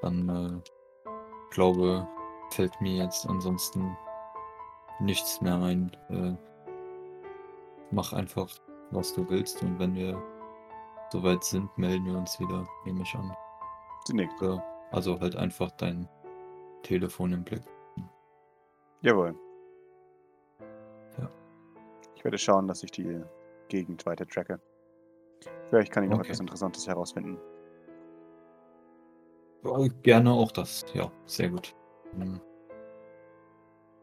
Dann 0.00 0.28
äh, 0.28 1.10
glaube, 1.50 2.06
fällt 2.50 2.80
mir 2.80 3.04
jetzt 3.04 3.26
ansonsten 3.26 3.96
nichts 5.00 5.40
mehr 5.40 5.56
ein. 5.56 5.90
Äh, 6.10 6.36
mach 7.90 8.12
einfach, 8.12 8.48
was 8.90 9.12
du 9.14 9.28
willst 9.28 9.62
und 9.62 9.78
wenn 9.78 9.94
wir 9.94 10.22
soweit 11.10 11.42
sind, 11.42 11.76
melden 11.76 12.06
wir 12.06 12.18
uns 12.18 12.38
wieder, 12.38 12.66
nehme 12.84 13.02
ich 13.02 13.14
an. 13.14 13.34
Sie 14.06 14.14
nickt. 14.14 14.40
Ja, 14.40 14.62
also 14.90 15.20
halt 15.20 15.36
einfach 15.36 15.70
dein 15.72 16.08
Telefon 16.82 17.32
im 17.32 17.44
Blick. 17.44 17.62
Jawohl. 19.02 19.34
Ja. 21.18 21.30
Ich 22.14 22.24
werde 22.24 22.38
schauen, 22.38 22.66
dass 22.66 22.82
ich 22.82 22.90
die 22.90 23.22
Gegend 23.68 24.04
weiter 24.06 24.26
tracke. 24.26 24.60
Vielleicht 25.68 25.92
kann 25.92 26.04
ich 26.04 26.10
noch 26.10 26.18
Okay. 26.18 26.28
etwas 26.28 26.40
Interessantes 26.40 26.86
herausfinden. 26.88 27.38
Gerne 30.02 30.30
auch 30.32 30.52
das, 30.52 30.84
ja, 30.94 31.10
sehr 31.26 31.50
gut. 31.50 31.74
Hm. 32.12 32.40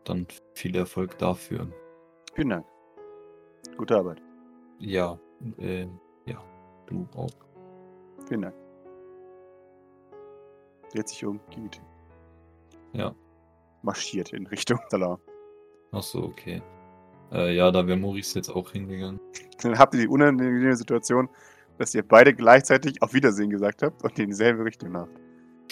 Dann 0.04 0.28
viel 0.54 0.76
Erfolg 0.76 1.18
dafür. 1.18 1.68
Vielen 2.36 2.50
Dank. 2.50 2.66
Gute 3.78 3.96
Arbeit. 3.98 4.22
Ja, 4.80 5.18
äh, 5.58 5.88
ja, 6.26 6.44
du 6.86 7.08
auch. 7.16 7.32
Vielen 8.28 8.44
Dank. 8.44 8.56
Dreht 10.96 11.10
sich 11.10 11.26
um, 11.26 11.42
geht. 11.50 11.82
Ja. 12.94 13.14
Marschiert 13.82 14.32
in 14.32 14.48
Richtung 14.48 14.80
Salon. 14.90 15.18
Ach 15.92 16.02
so, 16.02 16.24
okay. 16.24 16.62
Äh, 17.34 17.54
ja, 17.56 17.70
da 17.70 17.86
wäre 17.86 17.98
Maurice 17.98 18.36
jetzt 18.40 18.50
auch 18.50 18.72
hingegangen. 18.72 19.20
Dann 19.62 19.78
habt 19.78 19.94
ihr 19.94 20.02
die 20.02 20.08
unangenehme 20.08 20.76
Situation, 20.76 21.28
dass 21.78 21.94
ihr 21.94 22.08
beide 22.08 22.34
gleichzeitig 22.34 23.02
auf 23.02 23.14
Wiedersehen 23.14 23.50
gesagt 23.50 23.84
habt 23.84 24.02
und 24.04 24.18
in 24.18 24.28
dieselbe 24.28 24.64
Richtung 24.64 24.96
habt. 24.96 25.20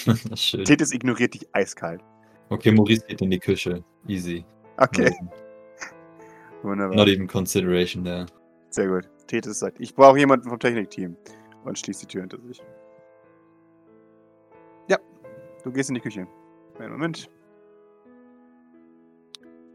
Schön. 0.38 0.65
Tethys 0.65 0.92
ignoriert 0.92 1.36
dich 1.36 1.48
eiskalt. 1.53 2.01
Okay, 2.50 2.72
Maurice 2.74 3.06
geht 3.08 3.22
in 3.22 3.32
die 3.32 3.39
Küche. 3.39 3.82
Easy. 4.08 4.44
Okay, 4.75 5.15
Not, 5.22 5.34
wunderbar. 6.63 6.98
not 6.98 7.08
even 7.08 7.27
consideration 7.27 8.03
there. 8.03 8.25
Sehr 8.72 8.88
gut. 8.89 9.10
Tethys 9.27 9.60
sagt, 9.60 9.80
ich 9.80 9.96
brauche 9.96 10.18
jemanden 10.18 10.50
vom 10.50 10.60
Technikteam. 10.60 11.15
Und 11.63 11.80
schließt 11.80 12.01
die 12.01 12.08
Tür 12.08 12.22
hinter 12.22 12.42
sich. 12.42 12.62
Du 15.63 15.72
gehst 15.72 15.89
in 15.89 15.96
die 15.96 16.01
Küche. 16.01 16.27
Einen 16.79 16.91
Moment. 16.93 17.29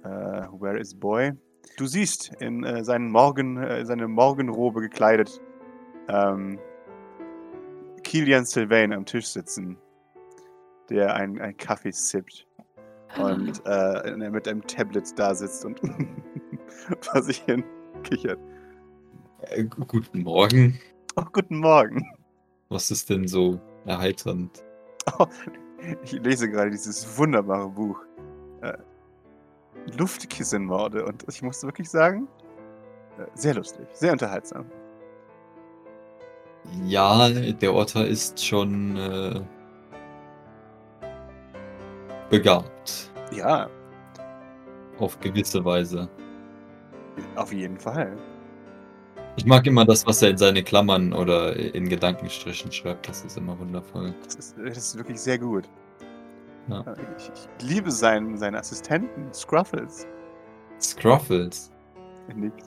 Äh, 0.05 0.09
where 0.59 0.79
is 0.79 0.95
Boy? 0.95 1.33
Du 1.77 1.87
siehst 1.87 2.33
in 2.41 2.65
äh, 2.65 2.85
seinen 2.85 3.11
Morgen, 3.11 3.57
äh, 3.59 3.85
seine 3.85 4.09
Morgenrobe 4.09 4.81
gekleidet, 4.81 5.41
ähm, 6.09 6.59
Kilian 8.05 8.45
Sylvain 8.45 8.93
am 8.93 9.05
Tisch 9.05 9.27
sitzen, 9.27 9.77
der 10.89 11.15
einen, 11.15 11.57
Kaffee 11.57 11.91
sippt 11.91 12.47
und 13.19 13.61
äh, 13.67 14.17
mit 14.31 14.49
einem 14.49 14.63
Tablet 14.67 15.19
da 15.19 15.35
sitzt 15.35 15.65
und 15.65 15.81
vor 17.01 17.23
sich 17.23 17.39
hin 17.43 17.65
kichert. 18.03 18.39
Äh, 19.43 19.65
gu- 19.65 19.85
guten 19.85 20.23
Morgen. 20.23 20.79
Oh, 21.17 21.25
guten 21.33 21.59
Morgen. 21.59 22.03
Was 22.71 22.91
ist 22.91 23.11
denn 23.11 23.27
so 23.27 23.61
erheiternd? 23.85 24.63
Oh, 25.19 25.27
ich 26.03 26.13
lese 26.13 26.51
gerade 26.51 26.71
dieses 26.71 27.17
wunderbare 27.17 27.69
Buch. 27.69 28.01
Äh, 28.63 28.77
Luftkissenmorde. 29.97 31.05
Und 31.05 31.25
ich 31.29 31.43
musste 31.43 31.67
wirklich 31.67 31.89
sagen, 31.89 32.29
äh, 33.19 33.25
sehr 33.35 33.55
lustig, 33.55 33.87
sehr 33.93 34.13
unterhaltsam. 34.13 34.67
Ja, 36.85 37.29
der 37.31 37.75
Otter 37.75 38.07
ist 38.07 38.45
schon 38.45 38.97
äh, 38.97 39.41
begabt. 42.29 43.11
Ja, 43.33 43.69
Auf 44.99 45.19
gewisse 45.21 45.65
Weise. 45.65 46.09
auf 47.37 47.53
jeden 47.53 47.79
Fall. 47.79 48.17
Ich 49.39 49.47
mag 49.47 49.65
immer 49.69 49.85
das, 49.85 50.05
was 50.05 50.21
er 50.21 50.31
in 50.31 50.37
seine 50.37 50.65
Klammern 50.65 51.13
oder 51.13 51.55
in 51.55 51.89
Gedankenstrichen 51.89 52.73
schreibt. 52.73 53.09
Das 53.09 53.25
ist 53.25 53.37
immer 53.37 53.57
wundervoll. 53.57 54.13
Das 54.25 54.35
ist, 54.35 54.57
das 54.59 54.77
ist 54.77 54.97
wirklich 54.97 55.21
sehr 55.21 55.39
gut. 55.39 55.69
Ja. 56.67 56.85
Ich, 57.17 57.31
ich 57.33 57.69
liebe 57.69 57.93
seinen, 57.93 58.37
seinen 58.37 58.57
Assistenten, 58.57 59.33
Scruffles. 59.33 60.09
Scruffles. 60.81 61.71
Nickt. 62.35 62.65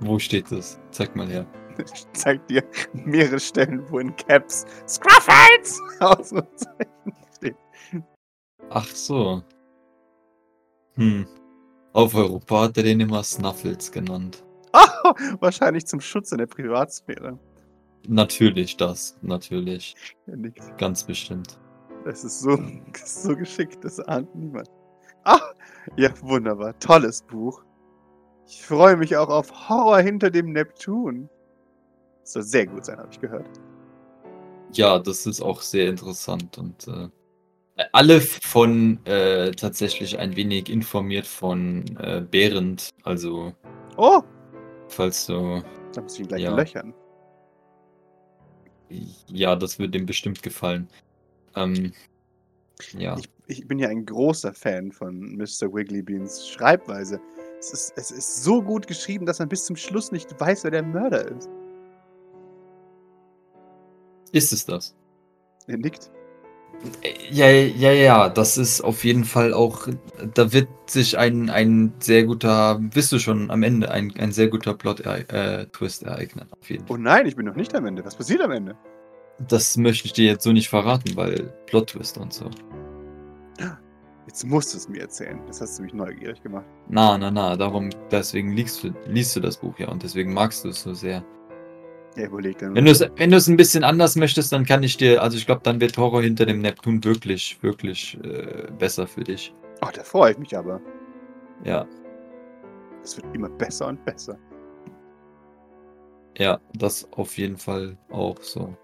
Wo 0.00 0.18
steht 0.18 0.50
das? 0.50 0.80
Zeig 0.92 1.14
mal 1.14 1.28
her. 1.28 1.44
Ich 1.76 2.06
zeig 2.14 2.44
dir 2.46 2.64
mehrere 2.94 3.38
Stellen, 3.38 3.82
wo 3.90 3.98
in 3.98 4.16
Caps 4.16 4.64
Scruffles 4.88 5.78
Ausrufezeichen 6.00 7.12
steht. 7.36 7.56
Ach 8.70 8.86
so. 8.86 9.42
Hm. 10.94 11.26
Auf 11.92 12.14
Europa 12.14 12.62
hat 12.62 12.78
er 12.78 12.84
den 12.84 13.00
immer 13.00 13.22
Snuffles 13.22 13.92
genannt. 13.92 14.42
Oh, 14.72 15.12
wahrscheinlich 15.40 15.86
zum 15.86 16.00
Schutz 16.00 16.32
in 16.32 16.38
der 16.38 16.46
Privatsphäre. 16.46 17.38
Natürlich 18.06 18.76
das, 18.76 19.18
natürlich. 19.22 19.94
Nickt. 20.26 20.78
Ganz 20.78 21.04
bestimmt. 21.04 21.58
Das 22.04 22.24
ist 22.24 22.40
so, 22.40 22.56
das 22.92 23.02
ist 23.02 23.22
so 23.22 23.36
geschickt, 23.36 23.84
das 23.84 24.00
ahnt 24.00 24.34
niemand. 24.34 24.70
Ah, 25.24 25.40
ja, 25.96 26.10
wunderbar. 26.22 26.78
Tolles 26.78 27.22
Buch. 27.22 27.62
Ich 28.46 28.62
freue 28.64 28.96
mich 28.96 29.16
auch 29.16 29.28
auf 29.28 29.68
Horror 29.68 30.00
hinter 30.00 30.30
dem 30.30 30.52
Neptun. 30.52 31.28
Das 32.22 32.32
soll 32.32 32.42
sehr 32.44 32.66
gut 32.66 32.84
sein, 32.84 32.98
habe 32.98 33.08
ich 33.10 33.20
gehört. 33.20 33.48
Ja, 34.72 34.98
das 34.98 35.26
ist 35.26 35.40
auch 35.40 35.60
sehr 35.60 35.88
interessant 35.88 36.56
und 36.58 36.88
äh, 36.88 37.08
alle 37.92 38.20
von 38.20 39.04
äh, 39.06 39.50
tatsächlich 39.52 40.18
ein 40.18 40.36
wenig 40.36 40.70
informiert 40.70 41.26
von 41.26 41.84
äh, 41.98 42.22
Behrendt. 42.22 42.90
Also, 43.02 43.54
Oh, 43.96 44.22
falls 44.88 45.26
du. 45.26 45.62
da 45.92 46.00
muss 46.02 46.14
ich 46.14 46.20
ihn 46.20 46.28
gleich 46.28 46.42
Ja. 46.42 46.54
löchern. 46.54 46.94
Ja, 49.28 49.54
das 49.54 49.78
wird 49.78 49.94
dem 49.94 50.06
bestimmt 50.06 50.42
gefallen. 50.42 50.88
Ähm, 51.56 51.92
ja. 52.96 53.16
Ich, 53.18 53.28
ich 53.46 53.68
bin 53.68 53.78
ja 53.78 53.88
ein 53.88 54.06
großer 54.06 54.52
Fan 54.54 54.92
von 54.92 55.36
Mr. 55.36 55.72
Wigglybeans 55.72 56.48
Schreibweise. 56.48 57.20
Es 57.58 57.72
ist, 57.72 57.92
es 57.96 58.10
ist 58.10 58.44
so 58.44 58.62
gut 58.62 58.86
geschrieben, 58.86 59.26
dass 59.26 59.40
man 59.40 59.48
bis 59.48 59.64
zum 59.64 59.76
Schluss 59.76 60.12
nicht 60.12 60.38
weiß, 60.40 60.64
wer 60.64 60.70
der 60.70 60.82
Mörder 60.84 61.26
ist. 61.28 61.48
Ist 64.32 64.52
es 64.52 64.64
das? 64.64 64.94
Er 65.66 65.76
nickt. 65.78 66.10
Ja, 67.30 67.48
ja, 67.48 67.92
ja, 67.92 68.28
das 68.28 68.56
ist 68.56 68.80
auf 68.82 69.04
jeden 69.04 69.24
Fall 69.24 69.52
auch, 69.52 69.88
da 70.34 70.52
wird 70.52 70.68
sich 70.86 71.18
ein, 71.18 71.50
ein 71.50 71.92
sehr 71.98 72.24
guter, 72.24 72.78
bist 72.78 73.10
du 73.12 73.18
schon 73.18 73.50
am 73.50 73.62
Ende, 73.62 73.90
ein, 73.90 74.12
ein 74.18 74.30
sehr 74.32 74.48
guter 74.48 74.74
Plot-Twist 74.74 76.04
ereignen, 76.04 76.46
auf 76.58 76.70
jeden 76.70 76.84
Oh 76.84 76.94
Fall. 76.94 76.98
nein, 77.00 77.26
ich 77.26 77.34
bin 77.36 77.46
noch 77.46 77.56
nicht 77.56 77.74
am 77.74 77.84
Ende. 77.84 78.04
Was 78.04 78.14
passiert 78.14 78.40
am 78.42 78.52
Ende? 78.52 78.76
Das 79.48 79.76
möchte 79.76 80.06
ich 80.06 80.12
dir 80.12 80.26
jetzt 80.26 80.44
so 80.44 80.52
nicht 80.52 80.68
verraten, 80.68 81.16
weil 81.16 81.52
Plot-Twist 81.66 82.16
und 82.18 82.32
so. 82.32 82.48
Jetzt 84.26 84.44
musst 84.44 84.74
du 84.74 84.76
es 84.78 84.88
mir 84.90 85.00
erzählen. 85.00 85.40
Das 85.46 85.62
hast 85.62 85.78
du 85.78 85.82
mich 85.84 85.94
neugierig 85.94 86.42
gemacht. 86.42 86.66
Na, 86.90 87.16
na, 87.16 87.30
na, 87.30 87.56
darum, 87.56 87.88
deswegen 88.10 88.52
liest 88.52 88.84
du, 88.84 88.92
liest 89.06 89.34
du 89.34 89.40
das 89.40 89.56
Buch 89.56 89.78
ja 89.78 89.88
und 89.88 90.02
deswegen 90.02 90.34
magst 90.34 90.64
du 90.64 90.68
es 90.68 90.82
so 90.82 90.92
sehr. 90.92 91.24
Ja, 92.16 92.26
überleg 92.26 92.58
dann. 92.58 92.74
Wenn 92.74 92.84
du 92.84 92.90
es 92.90 93.00
wenn 93.16 93.30
du's 93.30 93.46
ein 93.48 93.56
bisschen 93.56 93.84
anders 93.84 94.16
möchtest, 94.16 94.52
dann 94.52 94.64
kann 94.64 94.82
ich 94.82 94.96
dir, 94.96 95.22
also 95.22 95.36
ich 95.36 95.46
glaube, 95.46 95.60
dann 95.62 95.80
wird 95.80 95.96
Horror 95.96 96.22
hinter 96.22 96.46
dem 96.46 96.60
Neptun 96.60 97.04
wirklich, 97.04 97.58
wirklich 97.62 98.18
äh, 98.24 98.66
besser 98.78 99.06
für 99.06 99.22
dich. 99.24 99.54
Oh, 99.82 99.88
da 99.92 100.02
freue 100.02 100.32
ich 100.32 100.38
mich 100.38 100.56
aber. 100.56 100.80
Ja, 101.64 101.86
Es 103.02 103.16
wird 103.16 103.32
immer 103.34 103.48
besser 103.48 103.86
und 103.88 104.04
besser. 104.04 104.36
ja, 106.38 106.60
das 106.74 107.06
auf 107.12 107.36
jeden 107.38 107.56
Fall 107.56 107.96
auch 108.10 108.40
so. 108.42 108.76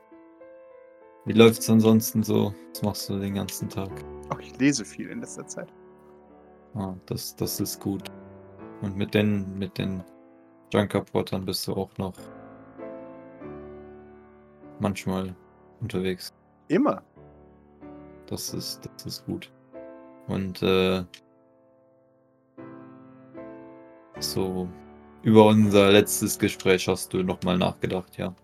Wie 1.25 1.33
läuft's 1.33 1.71
ansonsten 1.71 2.23
so? 2.23 2.53
Was 2.73 2.83
machst 2.83 3.09
du 3.09 3.19
den 3.19 3.35
ganzen 3.35 3.69
Tag? 3.69 3.91
Auch 4.31 4.41
ich 4.41 4.57
lese 4.59 4.85
viel 4.85 5.09
in 5.09 5.21
letzter 5.21 5.47
Zeit. 5.47 5.69
Ah, 6.75 6.95
das, 7.07 7.35
das 7.37 7.61
ist 7.61 7.81
gut. 7.81 8.03
Und 8.83 8.97
mit 8.97 9.15
den, 9.15 9.57
mit 9.59 9.79
den 9.79 10.03
Junkerportern 10.73 11.45
bist 11.47 11.67
du 11.67 11.75
auch 11.75 11.91
noch 11.99 12.15
manchmal 14.81 15.35
unterwegs. 15.81 16.33
Immer. 16.69 17.03
Das 18.27 18.55
ist, 18.55 18.89
das 18.97 19.07
ist 19.07 19.27
gut. 19.27 19.51
Und 20.29 20.63
äh, 20.63 21.05
so 24.19 24.69
über 25.23 25.47
unser 25.47 25.91
letztes 25.93 26.39
Gespräch 26.39 26.89
hast 26.89 27.13
du 27.13 27.23
nochmal 27.23 27.59
nachgedacht, 27.59 28.17
ja. 28.17 28.35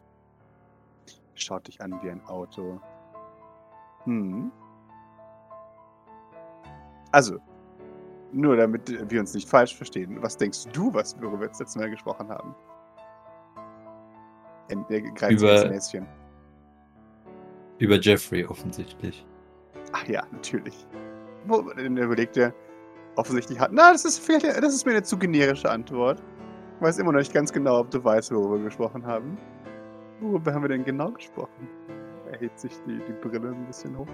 Schaut 1.35 1.67
dich 1.69 1.81
an 1.81 1.99
wie 2.03 2.11
ein 2.11 2.23
Auto. 2.27 2.81
Hm. 4.05 4.51
Also, 7.13 7.39
nur 8.33 8.57
damit 8.57 9.11
wir 9.11 9.21
uns 9.21 9.35
nicht 9.35 9.49
falsch 9.49 9.75
verstehen. 9.75 10.23
Was 10.23 10.37
denkst 10.37 10.67
du, 10.73 10.93
was 10.95 11.21
worüber 11.21 11.41
wir 11.41 11.49
das 11.49 11.59
letzte 11.61 11.79
Mal 11.81 11.91
gesprochen 11.91 12.29
haben? 12.29 12.55
En- 14.69 14.85
Er 14.89 15.01
greift 15.01 15.33
Über- 15.33 15.65
ins 15.65 15.93
Näschen. 15.93 16.07
Über 17.81 17.99
Jeffrey 17.99 18.45
offensichtlich. 18.45 19.27
Ach 19.93 20.07
ja, 20.07 20.23
natürlich. 20.31 20.87
Überlegt 21.47 22.37
er, 22.37 22.55
offensichtlich 23.17 23.59
hat. 23.59 23.71
Na, 23.73 23.91
das 23.93 24.05
ist, 24.05 24.29
ja- 24.29 24.61
das 24.61 24.75
ist 24.75 24.85
mir 24.85 24.93
eine 24.93 25.03
zu 25.03 25.19
generische 25.19 25.69
Antwort. 25.69 26.23
Ich 26.77 26.83
weiß 26.83 26.99
immer 26.99 27.13
noch 27.13 27.19
nicht 27.19 27.33
ganz 27.33 27.53
genau, 27.53 27.81
ob 27.81 27.91
du 27.91 28.03
weißt, 28.05 28.33
worüber 28.33 28.59
wir 28.59 28.65
gesprochen 28.67 29.05
haben. 29.05 29.37
Worüber 30.21 30.53
haben 30.53 30.63
wir 30.63 30.69
denn 30.69 30.85
genau 30.85 31.11
gesprochen? 31.11 31.69
Er 32.31 32.39
hebt 32.39 32.61
sich 32.61 32.73
die, 32.87 33.01
die 33.09 33.13
Brille 33.27 33.49
ein 33.49 33.67
bisschen 33.67 33.97
hoch. 33.97 34.07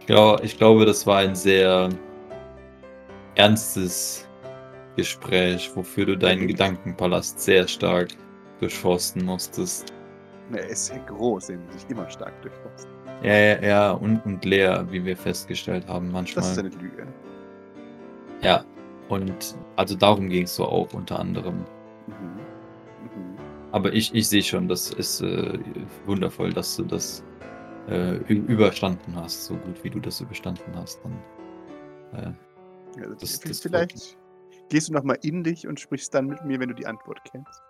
Ich, 0.00 0.06
glaub, 0.06 0.42
ich 0.44 0.58
glaube, 0.58 0.84
das 0.86 1.06
war 1.06 1.18
ein 1.18 1.34
sehr 1.36 1.88
ernstes 3.36 4.28
Gespräch, 4.96 5.70
wofür 5.74 6.06
du 6.06 6.18
deinen 6.18 6.48
Gedankenpalast 6.48 7.40
sehr 7.40 7.66
stark 7.68 8.08
durchforsten 8.60 9.24
musstest. 9.24 9.92
Er 10.52 10.66
ist 10.68 10.86
sehr 10.86 10.98
groß, 11.00 11.46
den 11.48 11.64
muss 11.66 11.76
ich 11.84 11.90
immer 11.90 12.08
stark 12.08 12.40
durchforsten. 12.42 12.90
Ja, 13.22 13.32
ja, 13.34 13.62
ja, 13.62 13.90
und, 13.92 14.24
und 14.26 14.44
leer, 14.44 14.86
wie 14.90 15.04
wir 15.04 15.16
festgestellt 15.16 15.86
haben, 15.88 16.12
Das 16.12 16.30
ist 16.30 16.34
manchmal. 16.36 16.58
eine 16.58 16.68
Lüge. 16.68 17.06
Ja, 18.42 18.64
und 19.08 19.56
also 19.76 19.96
darum 19.96 20.28
ging 20.28 20.44
es 20.44 20.54
so 20.54 20.64
auch 20.66 20.92
unter 20.92 21.18
anderem. 21.18 21.64
Mhm. 22.06 22.14
Mhm. 23.02 23.36
Aber 23.72 23.92
ich, 23.92 24.14
ich 24.14 24.28
sehe 24.28 24.42
schon, 24.42 24.68
das 24.68 24.90
ist 24.92 25.22
äh, 25.22 25.58
wundervoll, 26.04 26.52
dass 26.52 26.76
du 26.76 26.84
das 26.84 27.24
äh, 27.88 28.16
überstanden 28.32 29.14
hast, 29.16 29.46
so 29.46 29.54
gut 29.56 29.82
wie 29.82 29.90
du 29.90 29.98
das 30.00 30.20
überstanden 30.20 30.72
hast. 30.74 31.00
Und, 31.04 31.16
äh, 32.12 32.32
Ja, 33.00 33.08
Das- 33.18 33.38
v- 33.38 33.48
das 33.48 33.60
vielleicht 33.60 34.16
gehst 34.68 34.88
du 34.88 34.92
nochmal 34.92 35.18
in 35.22 35.42
dich 35.44 35.66
und 35.66 35.78
sprichst 35.80 36.12
dann 36.14 36.26
mit 36.26 36.44
mir, 36.44 36.58
wenn 36.60 36.68
du 36.68 36.74
die 36.74 36.86
Antwort 36.86 37.20
kennst. 37.30 37.62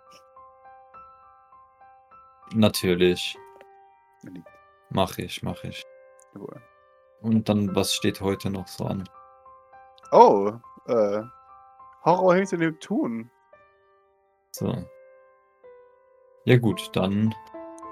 Natürlich, 2.53 3.37
Nee, 4.23 4.43
mache 4.89 5.23
ich, 5.23 5.43
mache 5.43 5.67
ich. 5.67 5.83
Jawohl. 6.33 6.61
Und 7.21 7.49
dann, 7.49 7.75
was 7.75 7.93
steht 7.93 8.21
heute 8.21 8.49
noch 8.49 8.67
so 8.67 8.85
an? 8.85 9.03
Oh, 10.11 10.53
äh, 10.87 11.21
Horror 12.05 12.35
hinter 12.35 12.57
dem 12.57 12.79
Tun. 12.79 13.29
So. 14.51 14.73
Ja 16.45 16.57
gut, 16.57 16.89
dann 16.93 17.33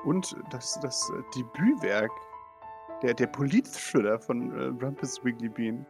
Und 0.06 0.36
das, 0.52 0.80
das 0.80 1.10
äh, 1.10 1.22
Debütwerk, 1.36 2.12
der, 3.02 3.14
der 3.14 3.28
Polit-Thriller 3.28 4.20
von 4.20 4.52
äh, 4.58 4.84
Rumpus 4.84 5.24
Wiggly 5.24 5.50
Bean. 5.50 5.86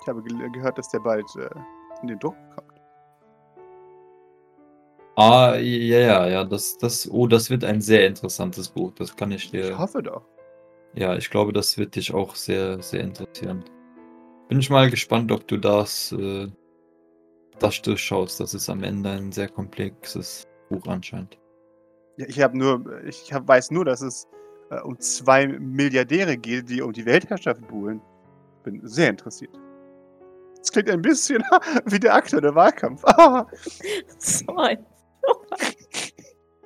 Ich 0.00 0.08
habe 0.08 0.22
ge 0.22 0.50
gehört, 0.50 0.78
dass 0.78 0.90
der 0.90 1.00
bald 1.00 1.24
äh, 1.36 1.50
in 2.02 2.08
den 2.08 2.18
Druck 2.18 2.36
kommt. 2.54 2.73
Ah, 5.16 5.54
ja, 5.56 5.98
ja, 6.00 6.26
ja, 6.28 6.44
das, 6.44 6.76
das, 6.78 7.08
oh, 7.10 7.26
das 7.28 7.48
wird 7.50 7.64
ein 7.64 7.80
sehr 7.80 8.06
interessantes 8.06 8.68
Buch. 8.68 8.92
Das 8.96 9.14
kann 9.16 9.30
ich 9.30 9.44
Ich 9.44 9.50
dir. 9.52 9.78
hoffe 9.78 10.02
doch. 10.02 10.22
Ja, 10.94 11.16
ich 11.16 11.30
glaube, 11.30 11.52
das 11.52 11.78
wird 11.78 11.94
dich 11.96 12.12
auch 12.12 12.34
sehr, 12.34 12.82
sehr 12.82 13.00
interessieren. 13.00 13.64
Bin 14.48 14.58
ich 14.60 14.70
mal 14.70 14.90
gespannt, 14.90 15.30
ob 15.32 15.46
du 15.48 15.56
das, 15.56 16.12
äh, 16.12 16.48
das 17.58 17.80
durchschaust. 17.82 18.40
Das 18.40 18.54
ist 18.54 18.68
am 18.68 18.82
Ende 18.82 19.10
ein 19.10 19.32
sehr 19.32 19.48
komplexes 19.48 20.46
Buch 20.68 20.86
anscheinend. 20.86 21.38
Ja, 22.16 22.26
ich 22.28 22.40
habe 22.40 22.56
nur, 22.58 23.04
ich 23.04 23.32
hab, 23.32 23.46
weiß 23.48 23.70
nur, 23.70 23.84
dass 23.84 24.02
es 24.02 24.26
äh, 24.70 24.80
um 24.80 24.98
zwei 24.98 25.46
Milliardäre 25.46 26.36
geht, 26.36 26.68
die 26.68 26.82
um 26.82 26.92
die 26.92 27.06
Weltherrschaft 27.06 27.66
buhlen. 27.68 28.00
Bin 28.64 28.80
sehr 28.86 29.10
interessiert. 29.10 29.58
Das 30.58 30.72
klingt 30.72 30.90
ein 30.90 31.02
bisschen 31.02 31.42
wie 31.86 32.00
der 32.00 32.14
aktuelle 32.14 32.54
Wahlkampf. 32.54 33.02
Ah, 33.16 33.46
ein. 34.56 34.84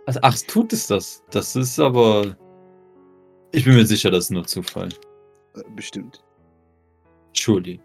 Also, 0.06 0.20
ach, 0.22 0.36
tut 0.48 0.72
es 0.72 0.86
das? 0.86 1.22
Das 1.30 1.54
ist 1.54 1.78
aber. 1.78 2.36
Ich 3.52 3.64
bin 3.64 3.74
mir 3.74 3.84
sicher, 3.86 4.10
das 4.10 4.24
ist 4.24 4.30
nur 4.30 4.44
Zufall. 4.46 4.88
äh, 5.54 5.62
bestimmt. 5.76 6.24
Surely. 7.36 7.80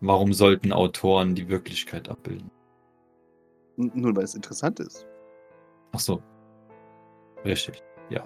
Warum 0.00 0.32
sollten 0.32 0.72
Autoren 0.72 1.34
die 1.34 1.48
Wirklichkeit 1.48 2.08
abbilden? 2.08 2.50
N 3.78 3.90
nur 3.94 4.14
weil 4.16 4.24
es 4.24 4.34
interessant 4.34 4.80
ist. 4.80 5.06
Ach 5.92 6.00
so. 6.00 6.22
Richtig, 7.44 7.82
ja. 8.10 8.22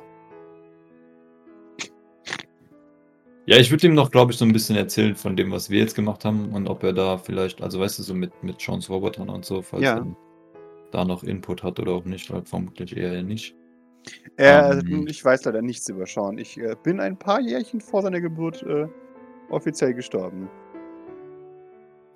Ja, 3.46 3.58
ich 3.58 3.70
würde 3.70 3.86
ihm 3.86 3.94
noch, 3.94 4.10
glaube 4.10 4.32
ich, 4.32 4.38
so 4.38 4.44
ein 4.44 4.52
bisschen 4.52 4.74
erzählen 4.76 5.14
von 5.14 5.36
dem, 5.36 5.52
was 5.52 5.70
wir 5.70 5.78
jetzt 5.78 5.94
gemacht 5.94 6.24
haben 6.24 6.52
und 6.52 6.66
ob 6.66 6.82
er 6.82 6.92
da 6.92 7.16
vielleicht, 7.16 7.62
also 7.62 7.78
weißt 7.78 8.00
du, 8.00 8.02
so 8.02 8.12
mit, 8.14 8.32
mit 8.42 8.58
Chance 8.58 8.92
Robotern 8.92 9.28
und 9.28 9.44
so, 9.44 9.62
falls 9.62 9.84
Ja. 9.84 9.98
er 9.98 10.06
da 10.90 11.04
noch 11.04 11.22
Input 11.22 11.62
hat 11.62 11.78
oder 11.80 11.92
auch 11.92 12.04
nicht, 12.04 12.32
weil 12.32 12.44
vermutlich 12.44 12.96
eher 12.96 13.22
nicht. 13.22 13.54
Äh, 14.36 14.78
Ähm. 14.78 15.06
ich 15.08 15.24
weiß 15.24 15.44
leider 15.44 15.62
nichts 15.62 15.88
über 15.88 16.06
Sean. 16.06 16.38
Ich 16.38 16.58
äh, 16.58 16.76
bin 16.82 17.00
ein 17.00 17.18
paar 17.18 17.40
Jährchen 17.40 17.80
vor 17.80 18.02
seiner 18.02 18.20
Geburt 18.20 18.62
äh, 18.62 18.86
offiziell 19.50 19.94
gestorben. 19.94 20.48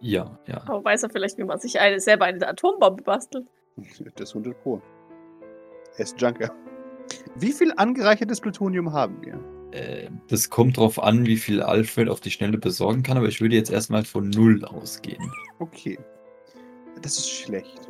Ja, 0.01 0.39
ja. 0.47 0.63
Aber 0.67 0.85
weiß 0.85 1.03
er 1.03 1.11
vielleicht, 1.11 1.37
wie 1.39 1.45
man 1.45 1.59
sich 1.59 1.79
eine, 1.79 2.01
selber 2.01 2.25
eine 2.27 2.47
Atombombe 2.47 3.03
bastelt? 3.03 3.47
Das 4.17 4.31
100 4.31 4.61
Pro. 4.63 4.81
Er 5.97 6.01
ist 6.05 6.21
Junker. 6.21 6.51
Wie 7.37 7.53
viel 7.53 7.73
angereichertes 7.77 8.41
Plutonium 8.41 8.93
haben 8.93 9.17
wir? 9.23 9.39
Äh, 9.73 10.11
das 10.29 10.51
kommt 10.51 10.77
drauf 10.77 11.03
an, 11.03 11.27
wie 11.27 11.37
viel 11.37 11.63
Alfred 11.63 12.09
auf 12.09 12.21
die 12.21 12.31
Schnelle 12.31 12.59
besorgen 12.59 13.03
kann, 13.03 13.17
aber 13.17 13.29
ich 13.29 13.41
würde 13.41 13.55
jetzt 13.55 13.71
erstmal 13.71 14.05
von 14.05 14.31
Null 14.31 14.65
ausgehen. 14.65 15.31
Okay. 15.59 15.99
Das 17.03 17.19
ist 17.19 17.31
schlecht. 17.31 17.89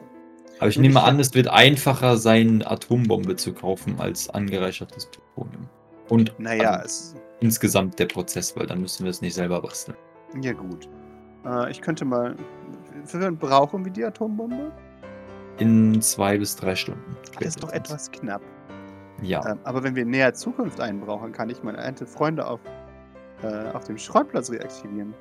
Aber 0.61 0.69
ich 0.69 0.77
Und 0.77 0.83
nehme 0.83 1.03
an, 1.03 1.19
es 1.19 1.35
wird 1.35 1.49
einfacher 1.49 2.19
sein, 2.19 2.63
Atombombe 2.65 3.35
zu 3.37 3.55
kaufen 3.55 3.99
als 3.99 4.29
angereichertes 4.29 5.07
Plutonium. 5.07 5.69
Und 6.11 6.35
Naja, 6.39 6.73
also, 6.73 6.85
es, 6.85 7.15
insgesamt 7.41 7.99
der 7.99 8.07
Prozess, 8.07 8.55
weil 8.57 8.67
dann 8.67 8.83
müssen 8.83 9.05
wir 9.05 9.11
es 9.11 9.23
nicht 9.23 9.35
selber 9.35 9.63
basteln. 9.63 9.97
ja 10.41 10.53
gut. 10.53 10.89
Äh, 11.47 11.71
ich 11.71 11.81
könnte 11.81 12.05
mal. 12.05 12.37
Für 13.05 13.33
brauchen 13.33 13.85
wir 13.85 13.93
die 13.93 14.05
Atombombe? 14.05 14.71
In 15.59 16.01
zwei 16.03 16.37
bis 16.37 16.57
drei 16.57 16.77
Stunden. 16.77 17.17
Das 17.39 17.49
ist 17.49 17.63
doch 17.63 17.73
etwas 17.73 18.11
knapp. 18.11 18.43
Ja. 19.23 19.47
Ähm, 19.47 19.59
aber 19.65 19.83
wenn 19.83 19.95
wir 19.95 20.03
in 20.03 20.11
näher 20.11 20.35
Zukunft 20.35 20.81
einen 20.81 21.01
brauchen, 21.01 21.33
kann 21.33 21.49
ich 21.49 21.63
meine 21.63 21.79
alte 21.79 22.07
Freunde 22.07 22.47
auf, 22.47 22.61
äh, 23.43 23.71
auf 23.73 23.85
dem 23.85 23.97
Schrottplatz 23.97 24.51
reaktivieren. 24.51 25.15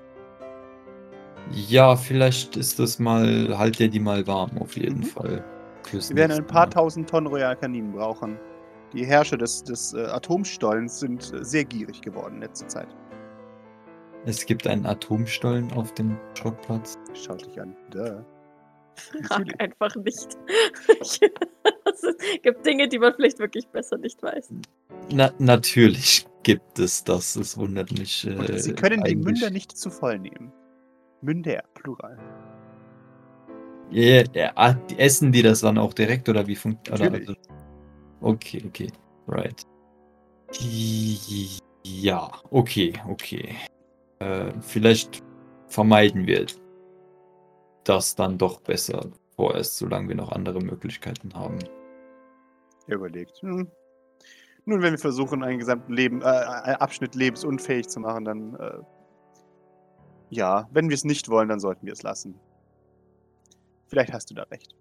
Ja, 1.47 1.95
vielleicht 1.95 2.57
ist 2.57 2.79
das 2.79 2.99
mal, 2.99 3.57
halt 3.57 3.79
der 3.79 3.87
die 3.87 3.99
mal 3.99 4.25
warm, 4.27 4.57
auf 4.59 4.77
jeden 4.77 4.99
Mhm. 4.99 5.03
Fall. 5.03 5.43
Fürs 5.83 6.09
Wir 6.09 6.17
werden 6.17 6.33
ein 6.33 6.45
paar 6.47 6.65
Mal. 6.67 6.71
tausend 6.73 7.09
Tonnen 7.09 7.27
Royal 7.27 7.55
Kaninen 7.55 7.91
brauchen. 7.93 8.37
Die 8.93 9.05
Herrscher 9.05 9.37
des, 9.37 9.63
des 9.63 9.93
äh, 9.93 10.01
Atomstollens 10.05 10.99
sind 10.99 11.31
äh, 11.33 11.43
sehr 11.43 11.63
gierig 11.65 12.01
geworden 12.01 12.35
in 12.35 12.41
letzter 12.41 12.67
Zeit. 12.67 12.87
Es 14.25 14.45
gibt 14.45 14.67
einen 14.67 14.85
Atomstollen 14.85 15.71
auf 15.73 15.93
dem 15.93 16.17
Schrottplatz. 16.37 16.97
Schaut 17.13 17.45
dich 17.45 17.59
an. 17.61 17.75
Duh. 17.91 18.23
Frag 19.27 19.47
einfach 19.61 19.95
nicht. 19.95 20.37
es 21.01 21.19
gibt 22.43 22.65
Dinge, 22.65 22.87
die 22.89 22.99
man 22.99 23.13
vielleicht 23.15 23.39
wirklich 23.39 23.65
besser 23.69 23.97
nicht 23.97 24.21
weiß. 24.21 24.49
Na, 25.11 25.31
natürlich 25.39 26.27
gibt 26.43 26.77
es 26.79 27.03
das. 27.03 27.35
Es 27.37 27.57
wundert 27.57 27.91
mich. 27.97 28.27
Äh, 28.27 28.57
Sie 28.59 28.73
können 28.73 29.03
die. 29.03 29.15
Münder 29.15 29.49
nicht 29.51 29.77
zu 29.77 29.89
voll 29.89 30.19
nehmen. 30.19 30.51
Münder, 31.21 31.63
Plural. 31.73 32.17
Ja, 33.91 34.23
ah, 34.55 34.73
die 34.73 34.99
essen 34.99 35.31
die 35.31 35.41
das 35.41 35.61
dann 35.61 35.77
auch 35.77 35.93
direkt 35.93 36.29
oder 36.29 36.45
wie 36.45 36.55
funktioniert 36.55 37.11
Natürlich. 37.11 37.39
Okay, 38.21 38.63
okay. 38.67 38.91
Right. 39.27 39.63
Ja, 41.83 42.31
okay, 42.51 42.93
okay. 43.07 43.55
Äh, 44.19 44.51
vielleicht 44.61 45.23
vermeiden 45.67 46.27
wir 46.27 46.45
das 47.83 48.15
dann 48.15 48.37
doch 48.37 48.61
besser 48.61 49.07
vorerst, 49.35 49.77
solange 49.77 50.09
wir 50.09 50.15
noch 50.15 50.31
andere 50.31 50.59
Möglichkeiten 50.59 51.33
haben. 51.33 51.57
Er 52.87 52.95
überlegt. 52.95 53.41
Hm. 53.41 53.67
Nun, 54.65 54.81
wenn 54.81 54.91
wir 54.91 54.99
versuchen, 54.99 55.43
einen 55.43 55.59
gesamten 55.59 55.93
Leben, 55.93 56.21
äh, 56.21 56.25
einen 56.25 56.75
Abschnitt 56.75 57.15
lebensunfähig 57.15 57.87
zu 57.87 57.99
machen, 58.01 58.25
dann 58.25 58.55
äh, 58.55 58.79
ja, 60.29 60.67
wenn 60.71 60.89
wir 60.89 60.95
es 60.95 61.03
nicht 61.03 61.29
wollen, 61.29 61.49
dann 61.49 61.59
sollten 61.59 61.85
wir 61.85 61.93
es 61.93 62.03
lassen. 62.03 62.39
Vielleicht 63.87 64.13
hast 64.13 64.29
du 64.29 64.35
da 64.35 64.43
recht. 64.43 64.75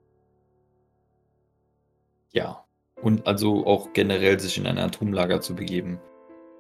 Ja. 2.33 2.65
Und 3.03 3.27
also 3.27 3.65
auch 3.65 3.93
generell 3.93 4.39
sich 4.41 4.59
in 4.59 4.67
ein 4.67 4.79
Atomlager 4.79 5.41
zu 5.41 5.55
begeben. 5.55 6.01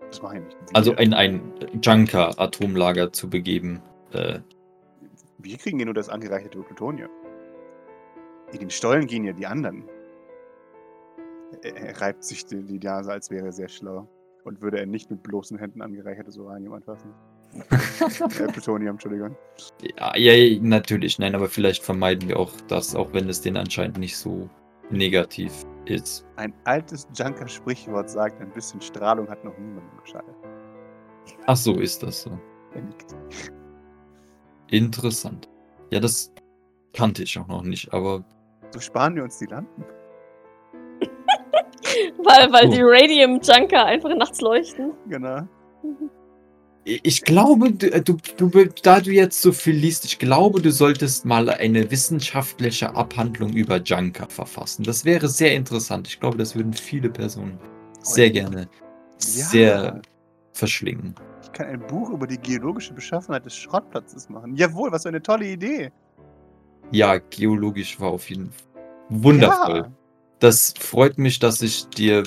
Das 0.08 0.22
mache 0.22 0.38
ich 0.38 0.44
nicht. 0.44 0.56
Also 0.72 0.92
in 0.94 1.12
ein 1.12 1.52
Junker-Atomlager 1.82 3.12
zu 3.12 3.28
begeben. 3.28 3.82
Äh, 4.12 4.38
Wir 5.38 5.58
kriegen 5.58 5.78
ja 5.78 5.84
nur 5.84 5.94
das 5.94 6.08
angereicherte 6.08 6.58
Plutonium. 6.62 7.10
In 8.52 8.60
den 8.60 8.70
Stollen 8.70 9.06
gehen 9.06 9.24
ja 9.24 9.32
die 9.32 9.46
anderen. 9.46 9.84
Er, 11.62 12.00
reibt 12.00 12.24
sich 12.24 12.46
die, 12.46 12.62
die 12.62 12.78
Nase, 12.78 13.12
als 13.12 13.30
wäre 13.30 13.46
er 13.46 13.52
sehr 13.52 13.68
schlau. 13.68 14.08
Und 14.44 14.62
würde 14.62 14.78
er 14.78 14.86
nicht 14.86 15.10
mit 15.10 15.22
bloßen 15.22 15.58
Händen 15.58 15.82
angereichertes 15.82 16.38
Uranium 16.38 16.74
anfassen. 16.74 17.12
Plutonium, 18.52 18.92
Entschuldigung. 18.94 19.36
ja, 19.98 20.16
ja, 20.16 20.58
natürlich, 20.62 21.18
nein, 21.18 21.34
aber 21.34 21.48
vielleicht 21.48 21.82
vermeiden 21.82 22.28
wir 22.28 22.38
auch 22.38 22.52
das, 22.68 22.94
auch 22.94 23.12
wenn 23.12 23.28
es 23.28 23.40
denen 23.40 23.56
anscheinend 23.56 23.98
nicht 23.98 24.16
so 24.16 24.48
negativ 24.90 25.52
ist. 25.86 26.24
Ein 26.36 26.52
altes 26.64 27.06
Junker-Sprichwort 27.14 28.08
sagt, 28.10 28.40
ein 28.40 28.50
bisschen 28.50 28.80
Strahlung 28.80 29.28
hat 29.28 29.44
noch 29.44 29.56
niemandem 29.58 29.98
geschadet. 30.02 30.34
Ach 31.46 31.56
so, 31.56 31.74
ist 31.74 32.02
das 32.02 32.22
so. 32.22 32.30
Er 32.74 32.82
nickt. 32.82 33.14
Interessant. 34.70 35.48
Ja, 35.90 36.00
das 36.00 36.32
kannte 36.92 37.22
ich 37.22 37.38
auch 37.38 37.48
noch 37.48 37.62
nicht, 37.62 37.92
aber 37.92 38.24
So 38.70 38.80
sparen 38.80 39.14
wir 39.16 39.24
uns 39.24 39.38
die 39.38 39.46
Lampen. 39.46 39.84
Weil, 42.18 42.52
weil 42.52 42.66
Oh. 42.68 42.72
die 42.72 42.82
Radium 42.82 43.40
Junker 43.42 43.84
einfach 43.86 44.14
nachts 44.14 44.40
leuchten. 44.40 44.92
Genau. 45.08 45.42
Ich 46.84 47.22
glaube, 47.22 47.72
du, 47.72 48.00
du, 48.00 48.16
du, 48.36 48.64
da 48.82 49.00
du 49.00 49.10
jetzt 49.10 49.42
so 49.42 49.52
viel 49.52 49.74
liest, 49.74 50.04
ich 50.04 50.18
glaube, 50.18 50.62
du 50.62 50.72
solltest 50.72 51.24
mal 51.24 51.50
eine 51.50 51.90
wissenschaftliche 51.90 52.94
Abhandlung 52.94 53.52
über 53.52 53.76
Junker 53.82 54.28
verfassen. 54.28 54.84
Das 54.84 55.04
wäre 55.04 55.28
sehr 55.28 55.54
interessant. 55.54 56.08
Ich 56.08 56.18
glaube, 56.18 56.38
das 56.38 56.54
würden 56.54 56.72
viele 56.72 57.10
Personen 57.10 57.58
sehr 58.02 58.30
gerne 58.30 58.68
sehr 59.18 60.00
verschlingen. 60.52 61.14
Ich 61.42 61.52
kann 61.52 61.66
ein 61.66 61.86
Buch 61.86 62.10
über 62.10 62.26
die 62.26 62.38
geologische 62.38 62.94
Beschaffenheit 62.94 63.44
des 63.44 63.56
Schrottplatzes 63.56 64.28
machen. 64.28 64.54
Jawohl, 64.56 64.92
was 64.92 65.02
für 65.02 65.08
eine 65.08 65.22
tolle 65.22 65.46
Idee. 65.46 65.90
Ja, 66.90 67.18
geologisch 67.18 67.98
war 68.00 68.10
auf 68.10 68.30
jeden 68.30 68.50
Fall 68.50 68.68
wundervoll. 69.10 69.78
Ja. 69.78 69.92
Das 70.40 70.72
freut 70.78 71.18
mich, 71.18 71.38
dass 71.38 71.60
ich 71.62 71.88
dir 71.88 72.22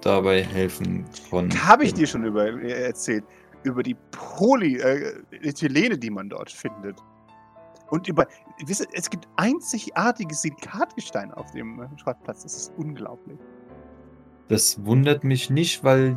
dabei 0.00 0.42
helfen 0.42 1.04
konnte. 1.30 1.66
Habe 1.66 1.84
ich 1.84 1.94
dir 1.94 2.06
schon 2.06 2.24
über, 2.24 2.46
äh, 2.46 2.84
erzählt. 2.84 3.24
Über 3.62 3.82
die 3.82 3.96
Polyethylene, 4.10 5.98
die 5.98 6.10
man 6.10 6.28
dort 6.28 6.50
findet. 6.50 6.98
Und 7.90 8.08
über. 8.08 8.26
Wisst 8.64 8.80
ihr, 8.80 8.86
es 8.92 9.08
gibt 9.10 9.28
einzigartige 9.36 10.34
Silikatgestein 10.34 11.32
auf 11.32 11.50
dem 11.52 11.80
äh, 11.80 11.86
Schrottplatz. 11.98 12.42
Das 12.42 12.56
ist 12.56 12.72
unglaublich. 12.76 13.38
Das 14.48 14.84
wundert 14.84 15.24
mich 15.24 15.50
nicht, 15.50 15.82
weil 15.84 16.16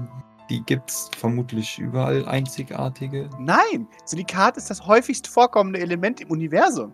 die 0.49 0.61
gibt's 0.63 1.09
vermutlich 1.15 1.77
überall 1.77 2.25
einzigartige. 2.25 3.29
Nein! 3.39 3.87
Silikat 4.05 4.57
ist 4.57 4.69
das 4.69 4.85
häufigst 4.85 5.27
vorkommende 5.27 5.79
Element 5.79 6.21
im 6.21 6.31
Universum. 6.31 6.91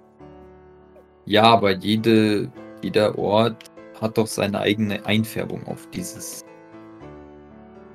Ja, 1.26 1.44
aber 1.44 1.72
jede, 1.78 2.52
jeder 2.82 3.18
Ort 3.18 3.72
hat 4.02 4.18
doch 4.18 4.28
seine 4.28 4.60
eigene 4.60 5.06
Einfärbung 5.06 5.66
auf 5.68 5.90
dieses 5.92 6.42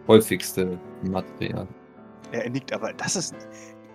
häufigste 0.09 0.79
Material. 1.03 1.69
Er 2.33 2.49
nickt, 2.51 2.73
aber 2.73 2.93
das 2.93 3.17
ist. 3.17 3.35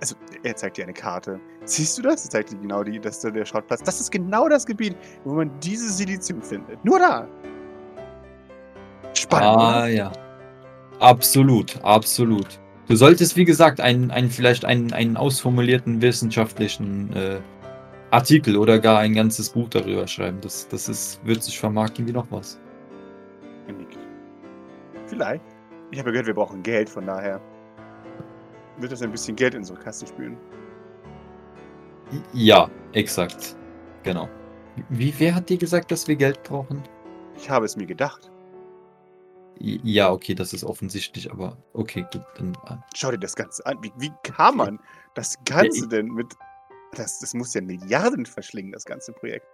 Also, 0.01 0.15
er 0.43 0.55
zeigt 0.55 0.77
dir 0.77 0.83
eine 0.83 0.93
Karte. 0.93 1.39
Siehst 1.63 1.97
du 1.97 2.01
das? 2.01 2.25
Er 2.25 2.29
zeigt 2.31 2.51
dir 2.51 2.57
genau 2.57 2.83
die, 2.83 2.99
das 2.99 3.23
ist 3.23 3.33
der 3.33 3.45
Schrottplatz. 3.45 3.81
Das 3.81 3.99
ist 4.01 4.11
genau 4.11 4.49
das 4.49 4.65
Gebiet, 4.65 4.95
wo 5.23 5.33
man 5.33 5.49
dieses 5.61 5.97
Silizium 5.97 6.41
findet. 6.41 6.83
Nur 6.83 6.99
da. 6.99 7.27
Spannend. 9.13 9.47
Ah 9.47 9.77
oder? 9.79 9.87
ja. 9.87 10.11
Absolut, 10.99 11.81
absolut. 11.83 12.59
Du 12.87 12.95
solltest, 12.95 13.35
wie 13.35 13.45
gesagt, 13.45 13.79
einen, 13.79 14.11
einen 14.11 14.29
vielleicht 14.29 14.65
einen, 14.65 14.93
einen 14.93 15.17
ausformulierten 15.17 16.01
wissenschaftlichen 16.01 17.11
äh, 17.13 17.39
Artikel 18.11 18.57
oder 18.57 18.79
gar 18.79 18.99
ein 18.99 19.13
ganzes 19.13 19.49
Buch 19.49 19.69
darüber 19.69 20.07
schreiben. 20.07 20.39
Das, 20.41 20.67
das 20.67 20.87
ist, 20.87 21.25
wird 21.25 21.41
sich 21.41 21.57
vermarkten 21.57 22.07
wie 22.07 22.11
noch 22.11 22.27
was. 22.29 22.59
Er 23.67 23.73
nickt. 23.73 23.97
Vielleicht. 25.07 25.43
Ich 25.91 25.99
habe 25.99 26.11
gehört, 26.11 26.27
wir 26.27 26.33
brauchen 26.33 26.61
Geld, 26.63 26.89
von 26.89 27.05
daher 27.05 27.41
wird 28.77 28.91
das 28.91 29.01
ein 29.01 29.11
bisschen 29.11 29.35
Geld 29.35 29.53
in 29.53 29.59
unsere 29.61 29.79
Kasse 29.79 30.05
spülen. 30.07 30.37
Ja, 32.33 32.69
exakt. 32.93 33.55
Genau. 34.03 34.29
Wie, 34.89 35.13
wer 35.17 35.35
hat 35.35 35.49
dir 35.49 35.57
gesagt, 35.57 35.91
dass 35.91 36.07
wir 36.07 36.15
Geld 36.15 36.43
brauchen? 36.43 36.83
Ich 37.37 37.49
habe 37.49 37.65
es 37.65 37.75
mir 37.75 37.85
gedacht. 37.85 38.31
Ja, 39.57 40.11
okay, 40.11 40.35
das 40.35 40.51
ist 40.53 40.63
offensichtlich, 40.65 41.31
aber 41.31 41.57
okay, 41.73 42.05
gut, 42.11 42.23
dann. 42.37 42.53
äh, 42.67 42.75
Schau 42.93 43.11
dir 43.11 43.17
das 43.17 43.35
Ganze 43.35 43.65
an. 43.65 43.77
Wie, 43.81 43.91
wie 43.97 44.11
kann 44.23 44.57
man 44.57 44.79
das 45.15 45.37
Ganze 45.45 45.83
ich- 45.85 45.89
denn 45.89 46.07
mit. 46.07 46.33
Das, 46.91 47.19
das 47.19 47.33
muss 47.33 47.53
ja 47.53 47.61
Milliarden 47.61 48.25
verschlingen, 48.25 48.71
das 48.71 48.85
ganze 48.85 49.11
Projekt. 49.11 49.45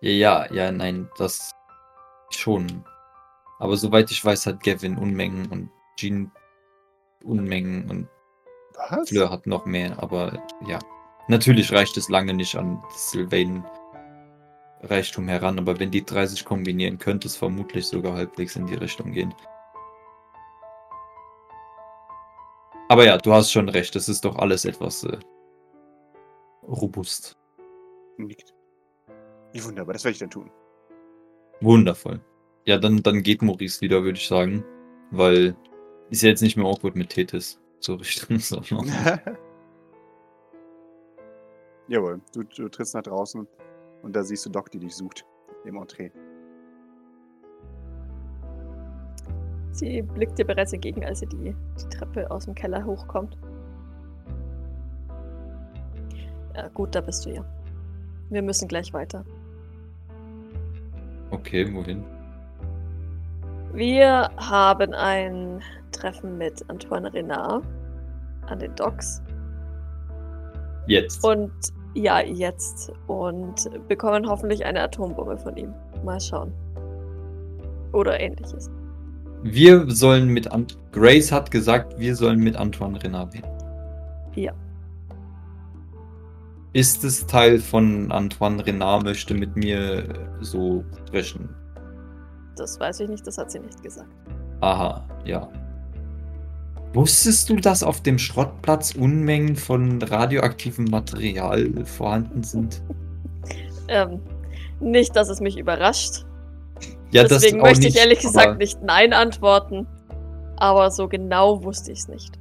Ja, 0.00 0.10
ja, 0.10 0.52
ja, 0.52 0.72
nein, 0.72 1.08
das 1.16 1.52
schon. 2.30 2.84
Aber 3.60 3.76
soweit 3.76 4.10
ich 4.10 4.24
weiß, 4.24 4.46
hat 4.46 4.62
Gavin 4.64 4.98
Unmengen 4.98 5.46
und 5.50 5.70
Jean 5.96 6.32
Unmengen 7.22 7.90
und 7.90 8.08
Was? 8.90 9.08
Fleur 9.08 9.30
hat 9.30 9.46
noch 9.46 9.64
mehr, 9.64 10.02
aber 10.02 10.42
ja. 10.66 10.78
Natürlich 11.28 11.72
reicht 11.72 11.96
es 11.96 12.08
lange 12.08 12.34
nicht 12.34 12.56
an 12.56 12.82
Sylvain 12.94 13.64
Reichtum 14.82 15.28
heran, 15.28 15.58
aber 15.58 15.78
wenn 15.78 15.90
die 15.90 16.04
drei 16.04 16.26
sich 16.26 16.44
kombinieren, 16.44 16.98
könnte 16.98 17.28
es 17.28 17.36
vermutlich 17.36 17.86
sogar 17.86 18.14
halbwegs 18.14 18.56
in 18.56 18.66
die 18.66 18.74
Richtung 18.74 19.12
gehen. 19.12 19.32
Aber 22.88 23.06
ja, 23.06 23.16
du 23.16 23.32
hast 23.32 23.52
schon 23.52 23.68
recht, 23.68 23.94
es 23.96 24.08
ist 24.08 24.24
doch 24.24 24.36
alles 24.36 24.64
etwas 24.64 25.04
äh, 25.04 25.18
robust. 26.66 27.38
Nickt. 28.18 28.54
Wie 29.52 29.64
wunderbar, 29.64 29.92
das 29.94 30.04
werde 30.04 30.12
ich 30.12 30.18
dann 30.18 30.30
tun. 30.30 30.50
Wundervoll. 31.60 32.20
Ja, 32.64 32.78
dann, 32.78 33.02
dann 33.02 33.22
geht 33.22 33.42
Maurice 33.42 33.80
wieder, 33.80 34.02
würde 34.02 34.18
ich 34.18 34.26
sagen. 34.26 34.64
Weil 35.10 35.56
ist 36.12 36.22
ja 36.22 36.28
jetzt 36.28 36.42
nicht 36.42 36.56
mehr 36.56 36.66
awkward 36.66 36.94
mit 36.94 37.08
Tethys. 37.08 37.58
So 37.80 37.94
Richtung 37.94 38.38
Sommer. 38.40 38.84
Jawohl, 41.88 42.20
du, 42.32 42.44
du 42.44 42.68
trittst 42.68 42.94
nach 42.94 43.02
draußen 43.02 43.46
und 44.02 44.14
da 44.14 44.22
siehst 44.22 44.46
du 44.46 44.50
Doc, 44.50 44.70
die 44.70 44.78
dich 44.78 44.94
sucht. 44.94 45.24
Im 45.64 45.76
Entree. 45.76 46.10
Sie 49.72 50.02
blickt 50.02 50.38
dir 50.38 50.44
bereits 50.44 50.72
entgegen, 50.72 51.04
als 51.04 51.20
sie 51.20 51.26
die, 51.26 51.54
die 51.80 51.88
Treppe 51.88 52.30
aus 52.30 52.44
dem 52.44 52.54
Keller 52.54 52.84
hochkommt. 52.84 53.38
Ja, 56.54 56.68
gut, 56.68 56.94
da 56.94 57.00
bist 57.00 57.24
du 57.24 57.30
ja. 57.30 57.44
Wir 58.28 58.42
müssen 58.42 58.68
gleich 58.68 58.92
weiter. 58.92 59.24
Okay, 61.30 61.72
wohin? 61.72 62.04
Wir 63.72 64.30
haben 64.36 64.92
ein 64.92 65.62
Treffen 65.92 66.36
mit 66.36 66.62
Antoine 66.68 67.12
Renard 67.12 67.64
an 68.46 68.58
den 68.58 68.74
Docks. 68.74 69.22
Jetzt. 70.86 71.24
Und 71.24 71.52
ja, 71.94 72.20
jetzt. 72.20 72.92
Und 73.06 73.70
bekommen 73.88 74.28
hoffentlich 74.28 74.64
eine 74.64 74.82
Atombombe 74.82 75.38
von 75.38 75.56
ihm. 75.56 75.72
Mal 76.04 76.20
schauen. 76.20 76.52
Oder 77.92 78.20
ähnliches. 78.20 78.70
Wir 79.42 79.90
sollen 79.90 80.28
mit 80.28 80.50
An 80.52 80.66
Grace 80.92 81.32
hat 81.32 81.50
gesagt, 81.50 81.98
wir 81.98 82.14
sollen 82.14 82.40
mit 82.40 82.56
Antoine 82.56 83.02
Renard 83.02 83.34
reden. 83.34 83.48
Ja. 84.34 84.52
ist 86.72 87.04
es 87.04 87.26
Teil 87.26 87.58
von 87.58 88.10
Antoine 88.12 88.64
Renard 88.64 89.04
möchte 89.04 89.34
mit 89.34 89.56
mir 89.56 90.04
so 90.40 90.84
sprechen? 91.06 91.48
Das 92.56 92.78
weiß 92.78 93.00
ich 93.00 93.08
nicht, 93.08 93.26
das 93.26 93.38
hat 93.38 93.50
sie 93.50 93.58
nicht 93.60 93.82
gesagt. 93.82 94.08
Aha, 94.60 95.04
ja. 95.24 95.48
Wusstest 96.94 97.48
du, 97.48 97.56
dass 97.56 97.82
auf 97.82 98.02
dem 98.02 98.18
Schrottplatz 98.18 98.94
Unmengen 98.94 99.56
von 99.56 100.02
radioaktivem 100.02 100.84
Material 100.86 101.84
vorhanden 101.84 102.42
sind? 102.42 102.82
Ähm, 103.88 104.20
nicht, 104.80 105.16
dass 105.16 105.28
es 105.28 105.40
mich 105.40 105.58
überrascht. 105.58 106.24
Ja, 107.10 107.24
Deswegen 107.24 107.58
möchte 107.58 107.80
ich 107.88 107.94
nicht, 107.94 107.96
ehrlich 107.98 108.18
aber- 108.20 108.28
gesagt 108.28 108.58
nicht 108.58 108.80
Nein 108.82 109.12
antworten. 109.12 109.86
Aber 110.56 110.90
so 110.92 111.08
genau 111.08 111.62
wusste 111.64 111.90
ich 111.92 111.98
es 111.98 112.08
nicht. 112.08 112.38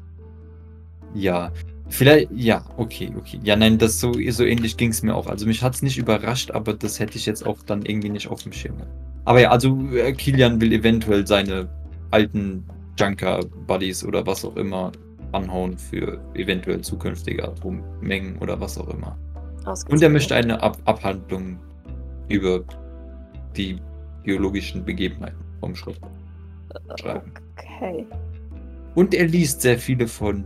Ja, 1.15 1.51
vielleicht, 1.89 2.31
ja, 2.31 2.63
okay, 2.77 3.11
okay. 3.17 3.39
Ja, 3.43 3.55
nein, 3.55 3.79
das 3.79 3.99
so, 3.99 4.13
so 4.29 4.45
ähnlich 4.45 4.77
ging 4.77 4.91
es 4.91 5.01
mir 5.01 5.15
auch. 5.15 5.25
Also 5.27 5.47
mich 5.47 5.63
hat 5.63 5.73
es 5.73 5.81
nicht 5.81 5.97
überrascht, 5.97 6.51
aber 6.51 6.73
das 6.73 6.99
hätte 6.99 7.17
ich 7.17 7.25
jetzt 7.25 7.45
auch 7.45 7.57
dann 7.63 7.81
irgendwie 7.83 8.09
nicht 8.09 8.27
auf 8.29 8.43
dem 8.43 8.53
Schirm. 8.53 8.77
Aber 9.25 9.39
ja, 9.39 9.51
also 9.51 9.77
äh, 9.93 10.11
Kilian 10.13 10.59
will 10.59 10.73
eventuell 10.73 11.25
seine 11.25 11.69
alten 12.11 12.65
Junker-Buddies 12.97 14.03
oder 14.03 14.25
was 14.25 14.43
auch 14.43 14.55
immer 14.55 14.91
anhauen 15.31 15.77
für 15.77 16.19
eventuell 16.33 16.81
zukünftige 16.81 17.43
Atommengen 17.43 18.37
oder 18.39 18.59
was 18.59 18.77
auch 18.77 18.89
immer. 18.89 19.17
Und 19.89 20.01
er 20.01 20.09
möchte 20.09 20.35
eine 20.35 20.61
Ab 20.61 20.77
Abhandlung 20.85 21.59
über 22.27 22.63
die 23.55 23.79
biologischen 24.23 24.83
Begebenheiten 24.83 25.37
vom 25.59 25.75
Schrott 25.75 25.99
schreiben. 26.99 27.31
Okay. 27.57 28.05
Und 28.95 29.13
er 29.13 29.27
liest 29.27 29.61
sehr 29.61 29.77
viele 29.77 30.07
von 30.07 30.43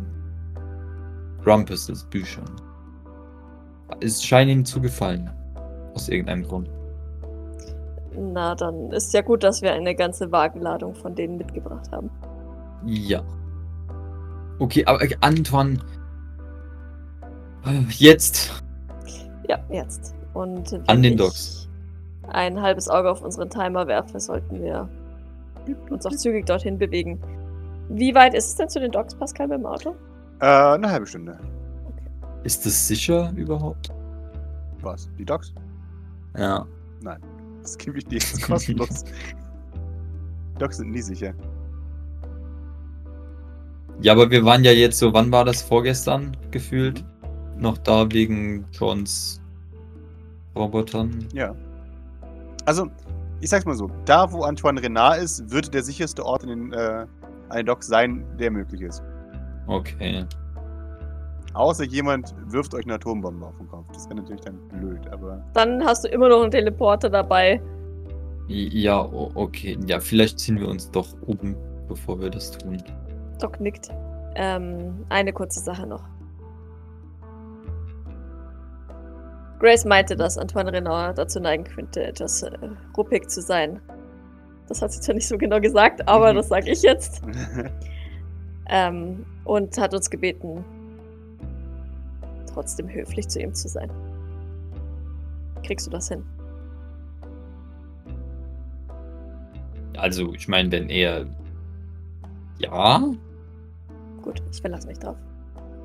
Rumpus' 1.46 2.06
Büchern. 2.10 2.50
Es 4.02 4.24
scheint 4.24 4.52
ihm 4.52 4.66
zu 4.66 4.82
gefallen. 4.82 5.30
Aus 5.94 6.10
irgendeinem 6.10 6.44
Grund. 6.44 6.70
Na, 8.18 8.56
dann 8.56 8.92
ist 8.92 9.14
ja 9.14 9.22
gut, 9.22 9.44
dass 9.44 9.62
wir 9.62 9.74
eine 9.74 9.96
ganze 9.96 10.32
Wagenladung 10.32 10.96
von 10.96 11.16
denen 11.16 11.38
mitgebracht 11.38 11.92
haben. 11.92 12.10
Ja. 12.86 13.22
Okay, 14.60 14.86
aber 14.86 15.02
äh, 15.04 15.16
Antoine. 15.22 15.80
äh, 17.66 17.82
Jetzt. 17.90 18.64
Ja, 19.50 19.60
jetzt. 19.70 20.16
Und 20.34 20.72
wenn 20.72 20.88
An 20.90 21.02
den 21.02 21.14
ich 21.14 21.20
Docks. 21.20 21.70
ein 22.30 22.62
halbes 22.62 22.90
Auge 22.90 23.12
auf 23.12 23.22
unseren 23.22 23.50
Timer 23.50 23.88
werfe, 23.88 24.20
sollten 24.20 24.62
wir 24.62 24.88
uns 25.90 26.06
auch 26.06 26.12
zügig 26.12 26.46
dorthin 26.46 26.78
bewegen. 26.78 27.20
Wie 27.90 28.14
weit 28.16 28.34
ist 28.34 28.48
es 28.50 28.56
denn 28.56 28.70
zu 28.70 28.80
den 28.80 28.92
Docks, 28.92 29.16
Pascal, 29.16 29.48
dem 29.48 29.66
Auto? 29.66 29.96
Äh, 30.40 30.46
eine 30.46 30.90
halbe 30.90 31.06
Stunde. 31.06 31.38
Ist 32.44 32.66
das 32.66 32.88
sicher 32.88 33.32
überhaupt? 33.36 33.90
Was? 34.82 35.10
Die 35.18 35.26
Docs? 35.26 35.54
Ja. 36.38 36.66
Das 37.66 37.80
gebe 37.80 37.98
ich 37.98 38.06
dir 38.06 38.20
jetzt 38.20 38.44
kostenlos. 38.44 39.04
Docs 40.60 40.78
sind 40.78 40.92
nie 40.92 41.02
sicher. 41.02 41.34
Ja, 44.02 44.12
aber 44.12 44.30
wir 44.30 44.46
waren 44.46 44.64
ja 44.64 44.72
jetzt 44.72 45.00
so, 45.00 45.12
wann 45.14 45.32
war 45.32 45.46
das? 45.46 45.64
Vorgestern 45.64 46.38
gefühlt? 46.52 47.04
Noch 47.58 47.80
da 47.80 48.12
wegen 48.12 48.66
Johns 48.72 49.42
Robotern. 50.56 51.28
Ja. 51.34 51.56
Also, 52.66 52.88
ich 53.42 53.50
sag's 53.50 53.66
mal 53.66 53.76
so: 53.76 53.90
Da, 54.06 54.32
wo 54.32 54.44
Antoine 54.44 54.80
Renard 54.80 55.24
ist, 55.24 55.50
wird 55.50 55.74
der 55.74 55.82
sicherste 55.82 56.24
Ort 56.24 56.44
in 56.44 56.50
den, 56.50 56.74
äh, 56.74 57.64
Docks 57.64 57.88
sein, 57.88 58.24
der 58.38 58.52
möglich 58.52 58.82
ist. 58.82 59.02
Okay. 59.66 60.28
Außer 61.56 61.86
jemand 61.86 62.36
wirft 62.48 62.74
euch 62.74 62.84
eine 62.86 62.96
Atombombe 62.96 63.46
auf 63.48 63.58
den 63.58 63.68
Kopf. 63.70 63.86
Das 63.94 64.06
wäre 64.10 64.16
natürlich 64.16 64.42
dann 64.42 64.60
blöd, 64.68 65.08
aber. 65.12 65.42
Dann 65.54 65.84
hast 65.84 66.04
du 66.04 66.10
immer 66.10 66.28
noch 66.30 66.42
einen 66.42 66.52
Teleporter 66.52 67.10
dabei. 67.10 67.62
Ja, 68.48 69.02
okay. 69.36 69.78
Ja, 69.88 70.00
vielleicht 70.00 70.38
ziehen 70.40 70.60
wir 70.60 70.68
uns 70.68 70.92
doch 70.92 71.08
oben, 71.26 71.56
bevor 71.88 72.20
wir 72.22 72.30
das 72.30 72.52
tun. 72.52 72.78
Doc 73.40 73.60
nickt. 73.60 73.90
Ähm, 74.36 75.06
eine 75.10 75.32
kurze 75.34 75.62
Sache 75.62 75.88
noch. 75.88 76.04
Grace 79.60 79.86
meinte, 79.86 80.16
dass 80.16 80.38
Antoine 80.38 80.72
Renard 80.74 81.18
dazu 81.18 81.40
neigen 81.40 81.64
könnte, 81.64 82.04
etwas 82.04 82.44
äh, 82.44 82.52
ruppig 82.98 83.30
zu 83.30 83.42
sein. 83.42 83.80
Das 84.68 84.82
hat 84.82 84.92
sie 84.92 85.00
zwar 85.00 85.16
nicht 85.16 85.28
so 85.28 85.38
genau 85.38 85.60
gesagt, 85.62 86.08
aber 86.08 86.34
Mhm. 86.34 86.38
das 86.38 86.50
sage 86.50 86.70
ich 86.72 86.82
jetzt. 86.82 87.22
Ähm, 88.68 89.28
und 89.44 89.78
hat 89.78 89.94
uns 89.94 90.10
gebeten, 90.10 90.66
trotzdem 92.56 92.90
höflich 92.90 93.28
zu 93.28 93.40
ihm 93.40 93.54
zu 93.54 93.68
sein. 93.68 93.92
Kriegst 95.64 95.86
du 95.86 95.92
das 95.92 96.08
hin? 96.08 96.24
Also, 99.98 100.34
ich 100.34 100.48
meine, 100.48 100.72
wenn 100.72 100.90
er. 100.90 101.26
Ja? 102.60 103.04
Gut, 104.22 104.42
ich 104.52 104.62
verlasse 104.62 104.88
mich 104.88 105.00
drauf. 105.00 105.18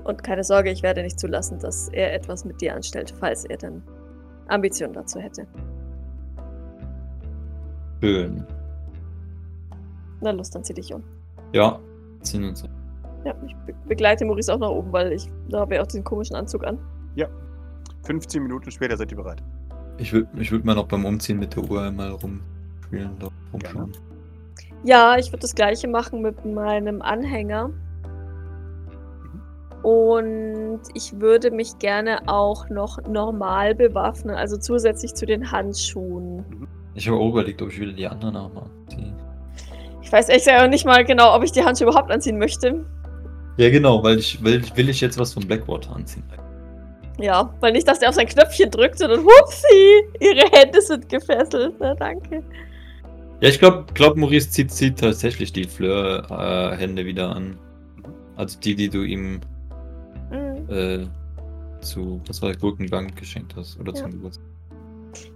Und 0.05 0.23
keine 0.23 0.45
Sorge, 0.45 0.71
ich 0.71 0.83
werde 0.83 1.03
nicht 1.03 1.19
zulassen, 1.19 1.59
dass 1.59 1.89
er 1.89 2.15
etwas 2.15 2.45
mit 2.45 2.61
dir 2.61 2.75
anstellt, 2.75 3.13
falls 3.19 3.45
er 3.45 3.59
dann 3.59 3.83
Ambitionen 4.49 4.95
dazu 4.95 5.19
hätte. 5.21 5.47
Schön. 8.01 8.47
Na 10.21 10.31
los, 10.31 10.51
dann 10.51 10.65
zieh 10.65 10.75
dich 10.75 10.93
um. 10.93 11.03
Ja, 11.53 11.79
ziehen 12.23 12.45
uns. 12.45 12.65
Ja, 13.25 13.35
ich 13.47 13.55
be 13.67 13.75
begleite 13.87 14.25
Maurice 14.25 14.53
auch 14.53 14.59
nach 14.59 14.71
oben, 14.71 14.93
weil 14.93 15.13
ich 15.13 15.29
da 15.49 15.61
habe 15.61 15.75
ja 15.75 15.83
auch 15.83 15.87
diesen 15.87 16.05
komischen 16.05 16.37
Anzug 16.37 16.65
an. 16.65 16.79
15 18.05 18.43
Minuten 18.43 18.71
später 18.71 18.97
seid 18.97 19.11
ihr 19.11 19.17
bereit. 19.17 19.43
Ich 19.99 20.13
würde 20.13 20.29
ich 20.39 20.51
würd 20.51 20.65
mal 20.65 20.75
noch 20.75 20.87
beim 20.87 21.05
Umziehen 21.05 21.39
mit 21.39 21.55
der 21.55 21.65
Uhr 21.65 21.83
einmal 21.83 22.11
rumspielen, 22.11 23.17
da 23.19 23.29
rumschauen. 23.53 23.93
Ja, 24.83 25.17
ich 25.19 25.29
würde 25.29 25.41
das 25.41 25.55
gleiche 25.55 25.89
machen 25.89 26.23
mit 26.23 26.45
meinem 26.45 27.03
Anhänger. 27.03 27.71
Und 29.83 30.81
ich 30.95 31.21
würde 31.21 31.51
mich 31.51 31.79
gerne 31.79 32.29
auch 32.29 32.69
noch 32.69 33.01
normal 33.07 33.75
bewaffnen, 33.75 34.37
also 34.37 34.59
zusätzlich 34.59 35.15
zu 35.15 35.25
den 35.25 35.51
Handschuhen. 35.51 36.45
Ich 36.95 37.09
habe 37.09 37.19
auch 37.19 37.31
überlegt, 37.31 37.63
ob 37.63 37.71
ich 37.71 37.81
wieder 37.81 37.93
die 37.93 38.07
anderen 38.07 38.37
auch 38.37 38.53
mal 38.53 38.67
anziehe. 38.87 39.15
Ich 40.03 40.13
weiß 40.13 40.29
echt 40.31 40.47
ja 40.47 40.67
nicht 40.67 40.85
mal 40.85 41.05
genau, 41.05 41.35
ob 41.35 41.45
ich 41.45 41.53
die 41.53 41.63
Handschuhe 41.63 41.89
überhaupt 41.89 42.11
anziehen 42.11 42.39
möchte. 42.39 42.85
Ja, 43.61 43.69
genau, 43.69 44.03
weil 44.03 44.19
ich 44.19 44.43
will, 44.43 44.63
will 44.75 44.89
ich 44.89 45.03
jetzt 45.03 45.19
was 45.19 45.35
von 45.35 45.47
Blackwater 45.47 45.95
anziehen. 45.95 46.23
Ja, 47.19 47.53
weil 47.61 47.73
nicht, 47.73 47.87
dass 47.87 47.99
der 47.99 48.09
auf 48.09 48.15
sein 48.15 48.27
Knöpfchen 48.27 48.71
drückt 48.71 49.03
und 49.03 49.11
dann 49.11 49.21
hupsi, 49.21 50.03
ihre 50.21 50.49
Hände 50.51 50.81
sind 50.81 51.07
gefesselt. 51.11 51.75
Na, 51.79 51.95
danke. 51.95 52.43
Ja, 53.43 53.49
ich 53.51 53.59
glaube, 53.59 53.85
glaub, 53.93 54.17
Maurice 54.17 54.49
zieht, 54.49 54.71
zieht 54.73 54.99
tatsächlich 54.99 55.53
die 55.53 55.65
Fleur-Hände 55.65 57.05
wieder 57.05 57.37
an. 57.37 57.59
Also 58.37 58.59
die, 58.61 58.75
die 58.75 58.89
du 58.89 59.03
ihm 59.03 59.41
Mhm. 60.31 60.71
äh, 60.71 61.07
zu, 61.83 62.23
was 62.27 62.41
war 62.41 62.51
der 62.51 62.59
Gurkengang 62.59 63.15
geschenkt 63.15 63.55
hast 63.57 63.79
oder 63.79 63.93
Ja. 63.93 64.03
zum 64.03 64.13
Geburtstag. 64.13 64.45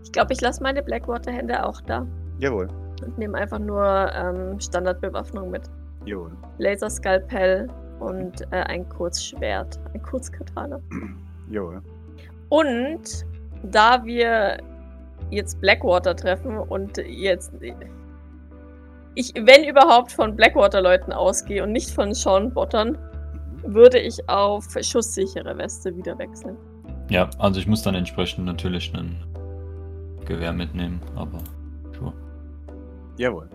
Ich 0.05 0.13
glaube, 0.13 0.33
ich 0.33 0.41
lasse 0.41 0.63
meine 0.63 0.83
Blackwater-Hände 0.83 1.67
auch 1.67 1.81
da 1.83 2.07
Jawohl. 2.39 2.69
und 3.05 3.19
nehme 3.19 3.37
einfach 3.37 3.59
nur 3.59 3.85
ähm, 4.15 4.59
Standardbewaffnung 4.61 5.51
mit. 5.51 5.63
Jawohl. 6.07 6.31
Laserskalpell 6.59 7.69
und 8.01 8.43
äh, 8.53 8.57
ein 8.67 8.89
Kurzschwert, 8.89 9.79
ein 9.93 10.03
Kurzkatana. 10.03 10.81
Jawohl. 11.51 11.83
Und 12.49 13.27
da 13.63 14.05
wir 14.05 14.59
jetzt 15.31 15.61
Blackwater 15.61 16.15
treffen 16.15 16.59
und 16.59 16.99
jetzt 16.99 17.53
ich, 19.17 19.33
wenn 19.35 19.65
überhaupt, 19.65 20.13
von 20.13 20.35
Blackwater-Leuten 20.35 21.13
ausgehe 21.13 21.63
und 21.63 21.73
nicht 21.73 21.91
von 21.91 22.13
Sean-Bottern, 22.13 22.99
Mhm. 23.65 23.75
würde 23.75 23.99
ich 23.99 24.29
auf 24.29 24.67
schusssichere 24.81 25.57
Weste 25.57 25.97
wieder 25.97 26.19
wechseln. 26.19 26.57
Ja, 27.11 27.29
also 27.39 27.61
ich 27.61 27.67
muss 27.67 27.83
dann 27.83 27.95
entsprechend 27.95 28.45
natürlich 28.45 28.93
ein 28.95 29.17
Gewehr 30.25 30.53
mitnehmen, 30.53 31.01
aber 31.17 31.39
sure. 31.97 32.13
Jawohl. 33.19 33.49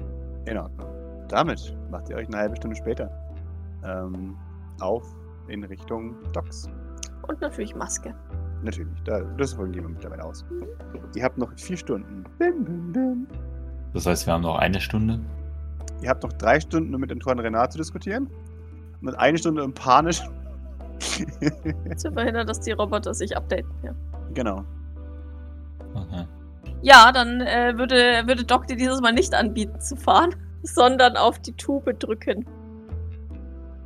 In 0.45 0.57
Ordnung. 0.57 0.87
Damit 1.27 1.75
macht 1.91 2.09
ihr 2.09 2.15
euch 2.15 2.27
eine 2.27 2.37
halbe 2.37 2.55
Stunde 2.55 2.75
später 2.75 3.11
ähm, 3.83 4.37
auf 4.79 5.03
in 5.47 5.63
Richtung 5.63 6.15
Docks. 6.33 6.69
Und 7.27 7.41
natürlich 7.41 7.75
Maske. 7.75 8.15
Natürlich, 8.63 9.01
da, 9.05 9.21
das 9.37 9.55
gehen 9.55 9.73
wir 9.73 9.89
mittlerweile 9.89 10.23
aus. 10.23 10.45
Ihr 11.15 11.23
habt 11.23 11.37
noch 11.37 11.51
vier 11.57 11.77
Stunden. 11.77 12.23
Bim, 12.37 12.63
bim, 12.65 12.91
bim. 12.91 13.27
Das 13.93 14.05
heißt, 14.05 14.27
wir 14.27 14.33
haben 14.33 14.41
noch 14.43 14.57
eine 14.57 14.79
Stunde. 14.79 15.19
Ihr 16.01 16.09
habt 16.09 16.23
noch 16.23 16.33
drei 16.33 16.59
Stunden, 16.59 16.93
um 16.93 17.01
mit 17.01 17.11
Antoine 17.11 17.43
Renard 17.43 17.71
zu 17.71 17.77
diskutieren. 17.77 18.29
Und 19.01 19.15
eine 19.15 19.37
Stunde, 19.37 19.63
um 19.63 19.73
panisch. 19.73 20.21
Zu 21.95 22.11
verhindern, 22.11 22.45
dass 22.45 22.59
die 22.59 22.71
Roboter 22.71 23.13
sich 23.13 23.35
updaten. 23.35 23.71
Ja, 23.83 23.93
genau. 24.33 24.65
Okay. 25.93 26.27
ja 26.81 27.11
dann 27.11 27.41
äh, 27.41 27.73
würde, 27.77 28.27
würde 28.27 28.43
Doc 28.43 28.67
dir 28.67 28.75
dieses 28.75 29.01
Mal 29.01 29.13
nicht 29.13 29.33
anbieten 29.33 29.79
zu 29.79 29.95
fahren, 29.95 30.35
sondern 30.63 31.15
auf 31.17 31.39
die 31.39 31.53
Tube 31.53 31.97
drücken. 31.99 32.45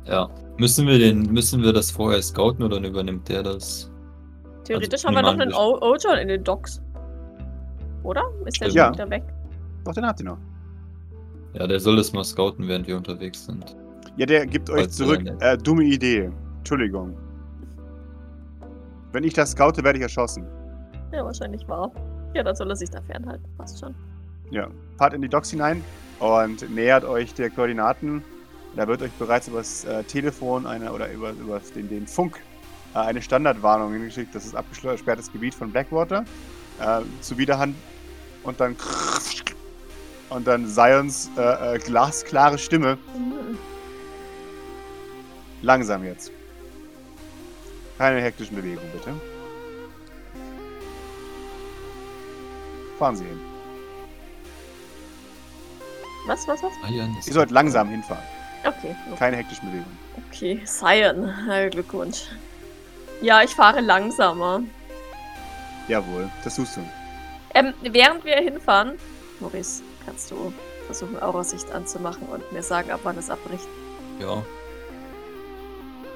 Ja. 0.06 0.28
Müssen 0.58 0.86
wir 0.86 0.98
den, 0.98 1.32
müssen 1.32 1.62
wir 1.62 1.72
das 1.72 1.90
vorher 1.90 2.22
scouten 2.22 2.62
oder 2.64 2.78
übernimmt 2.78 3.28
der 3.28 3.42
das? 3.42 3.90
Theoretisch 4.64 5.04
Also, 5.04 5.08
haben 5.08 5.14
wir 5.14 5.22
noch 5.22 5.32
einen 5.38 5.50
wir 5.50 5.58
O- 5.58 5.78
Ojon 5.80 6.18
in 6.18 6.28
den 6.28 6.44
Docks. 6.44 6.80
Oder? 8.02 8.22
Ist 8.46 8.60
der 8.60 8.66
Stimmt. 8.66 8.70
schon 8.70 8.76
Ja. 8.76 8.92
wieder 8.92 9.10
weg? 9.10 9.24
Doch, 9.84 9.92
den 9.94 10.06
habt 10.06 10.20
ihr 10.20 10.26
noch. 10.26 10.38
Ja, 11.54 11.66
der 11.66 11.80
soll 11.80 11.96
das 11.96 12.12
mal 12.12 12.24
scouten, 12.24 12.66
während 12.68 12.86
wir 12.86 12.96
unterwegs 12.96 13.44
sind. 13.46 13.76
Ja, 14.16 14.26
der 14.26 14.46
gibt 14.46 14.70
euch 14.70 14.80
Falls 14.82 14.96
zurück. 14.96 15.22
er- 15.40 15.52
Äh, 15.54 15.58
dumme 15.58 15.84
Idee. 15.84 16.30
Entschuldigung. 16.58 17.16
Wenn 19.12 19.24
ich 19.24 19.32
das 19.34 19.52
scoute, 19.52 19.82
werde 19.84 19.98
ich 19.98 20.02
erschossen. 20.02 20.46
Ja, 21.12 21.24
wahrscheinlich 21.24 21.66
wahr. 21.68 21.90
Ja, 22.34 22.42
dann 22.42 22.54
soll 22.56 22.68
er 22.70 22.76
sich 22.76 22.90
da 22.90 23.00
fernhalten. 23.02 23.44
Passt 23.58 23.78
schon. 23.78 23.94
Ja. 24.50 24.68
Fahrt 24.98 25.14
in 25.14 25.22
die 25.22 25.28
Docks 25.28 25.50
hinein 25.50 25.82
und 26.18 26.68
nähert 26.74 27.04
euch 27.04 27.32
der 27.34 27.50
Koordinaten. 27.50 28.22
Da 28.76 28.88
wird 28.88 29.02
euch 29.02 29.12
bereits 29.12 29.48
übers 29.48 29.84
äh, 29.84 30.02
Telefon 30.04 30.66
eine 30.66 30.92
oder 30.92 31.10
über, 31.12 31.30
über 31.30 31.60
den, 31.74 31.88
den 31.88 32.06
Funk 32.06 32.40
äh, 32.94 32.98
eine 32.98 33.22
Standardwarnung 33.22 33.92
hingeschickt. 33.92 34.34
Das 34.34 34.44
ist 34.44 34.54
abgesperrtes 34.54 35.32
Gebiet 35.32 35.54
von 35.54 35.70
Blackwater. 35.70 36.24
Äh, 36.80 37.02
zu 37.20 37.38
Widerhand 37.38 37.76
und 38.42 38.58
dann 38.58 38.76
und 40.30 40.46
dann 40.46 40.66
Zions 40.66 41.30
äh, 41.36 41.76
äh, 41.76 41.78
glasklare 41.78 42.58
Stimme. 42.58 42.98
Langsam 45.62 46.04
jetzt. 46.04 46.32
Keine 47.96 48.20
hektischen 48.20 48.56
Bewegungen, 48.56 48.90
bitte. 48.92 49.14
Fahren 52.98 53.16
Sie 53.16 53.24
hin. 53.24 53.40
Was, 56.26 56.48
was, 56.48 56.62
was? 56.62 56.72
Ihr 56.90 57.32
sollt 57.32 57.50
langsam 57.50 57.88
hinfahren. 57.88 58.24
Okay. 58.64 58.96
Keine 59.18 59.36
hektischen 59.36 59.68
Bewegungen. 59.70 59.98
Okay, 60.28 60.60
Cyan. 60.64 61.70
Glückwunsch. 61.70 62.22
Ja, 63.20 63.42
ich 63.42 63.50
fahre 63.50 63.80
langsamer. 63.80 64.62
Jawohl, 65.88 66.30
das 66.42 66.56
tust 66.56 66.76
du. 66.76 66.80
Ähm, 67.54 67.72
während 67.82 68.24
wir 68.24 68.36
hinfahren, 68.36 68.98
Maurice, 69.40 69.82
kannst 70.04 70.30
du 70.30 70.52
versuchen, 70.86 71.20
Aurasicht 71.22 71.70
anzumachen 71.72 72.26
und 72.28 72.50
mir 72.52 72.62
sagen, 72.62 72.90
ab 72.90 73.00
wann 73.04 73.16
es 73.18 73.30
abbricht. 73.30 73.66
Ja. 74.20 74.42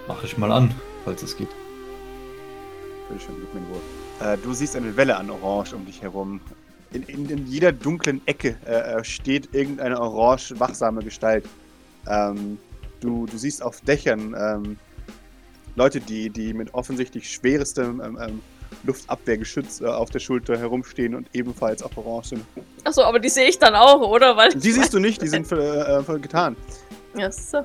Mach 0.06 0.22
ich 0.24 0.36
mal 0.38 0.50
an, 0.50 0.74
falls 1.04 1.22
es 1.22 1.36
geht. 1.36 1.48
Bitte 3.08 3.20
schön, 3.20 3.36
gib 3.40 3.54
mir 3.54 3.68
Wurf. 3.68 3.82
Äh, 4.20 4.36
du 4.38 4.52
siehst 4.52 4.74
eine 4.76 4.96
Welle 4.96 5.16
an 5.16 5.30
Orange 5.30 5.74
um 5.74 5.86
dich 5.86 6.02
herum. 6.02 6.40
In, 6.92 7.02
in, 7.04 7.28
in 7.28 7.46
jeder 7.46 7.72
dunklen 7.72 8.20
Ecke 8.26 8.56
äh, 8.66 8.98
äh, 8.98 9.04
steht 9.04 9.54
irgendeine 9.54 10.00
orange 10.00 10.58
wachsame 10.58 11.02
Gestalt. 11.02 11.44
Ähm, 12.08 12.58
du, 13.00 13.26
du 13.26 13.36
siehst 13.36 13.62
auf 13.62 13.80
Dächern 13.82 14.34
ähm, 14.38 14.78
Leute, 15.76 16.00
die, 16.00 16.30
die 16.30 16.52
mit 16.54 16.74
offensichtlich 16.74 17.30
schwerestem 17.30 18.00
ähm, 18.00 18.18
ähm, 18.20 18.40
Luftabwehrgeschütz 18.84 19.80
äh, 19.80 19.86
auf 19.86 20.10
der 20.10 20.18
Schulter 20.18 20.58
herumstehen 20.58 21.14
und 21.14 21.28
ebenfalls 21.32 21.82
auf 21.82 21.96
Orange 21.96 22.28
sind. 22.28 22.44
Achso, 22.84 23.02
aber 23.02 23.18
die 23.18 23.28
sehe 23.28 23.48
ich 23.48 23.58
dann 23.58 23.74
auch, 23.74 24.00
oder? 24.00 24.36
Weil 24.36 24.50
Die 24.50 24.72
siehst 24.72 24.92
du 24.92 24.98
nicht, 24.98 25.22
die 25.22 25.28
sind 25.28 25.50
äh, 25.52 25.98
äh, 25.98 26.18
getan. 26.18 26.56
Ja, 27.16 27.30
so. 27.30 27.64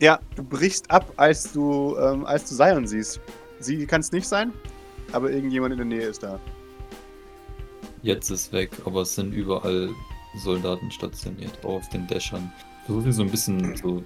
Ja, 0.00 0.18
du 0.34 0.42
brichst 0.42 0.90
ab, 0.90 1.12
als 1.16 1.52
du, 1.52 1.96
ähm, 1.98 2.24
als 2.24 2.48
du 2.48 2.56
Zion 2.56 2.86
siehst. 2.86 3.20
Sie 3.58 3.86
kann 3.86 4.00
es 4.00 4.10
nicht 4.12 4.26
sein, 4.26 4.52
aber 5.12 5.30
irgendjemand 5.30 5.72
in 5.72 5.78
der 5.78 5.86
Nähe 5.86 6.06
ist 6.06 6.22
da. 6.22 6.40
Jetzt 8.02 8.30
ist 8.30 8.50
weg, 8.52 8.70
aber 8.86 9.02
es 9.02 9.14
sind 9.14 9.34
überall 9.34 9.90
Soldaten 10.42 10.90
stationiert, 10.90 11.52
auch 11.62 11.74
auf 11.76 11.88
den 11.90 12.06
Dächern. 12.06 12.50
Versuche 12.90 13.12
so 13.12 13.22
ein 13.22 13.30
bisschen 13.30 13.76
so 13.76 14.02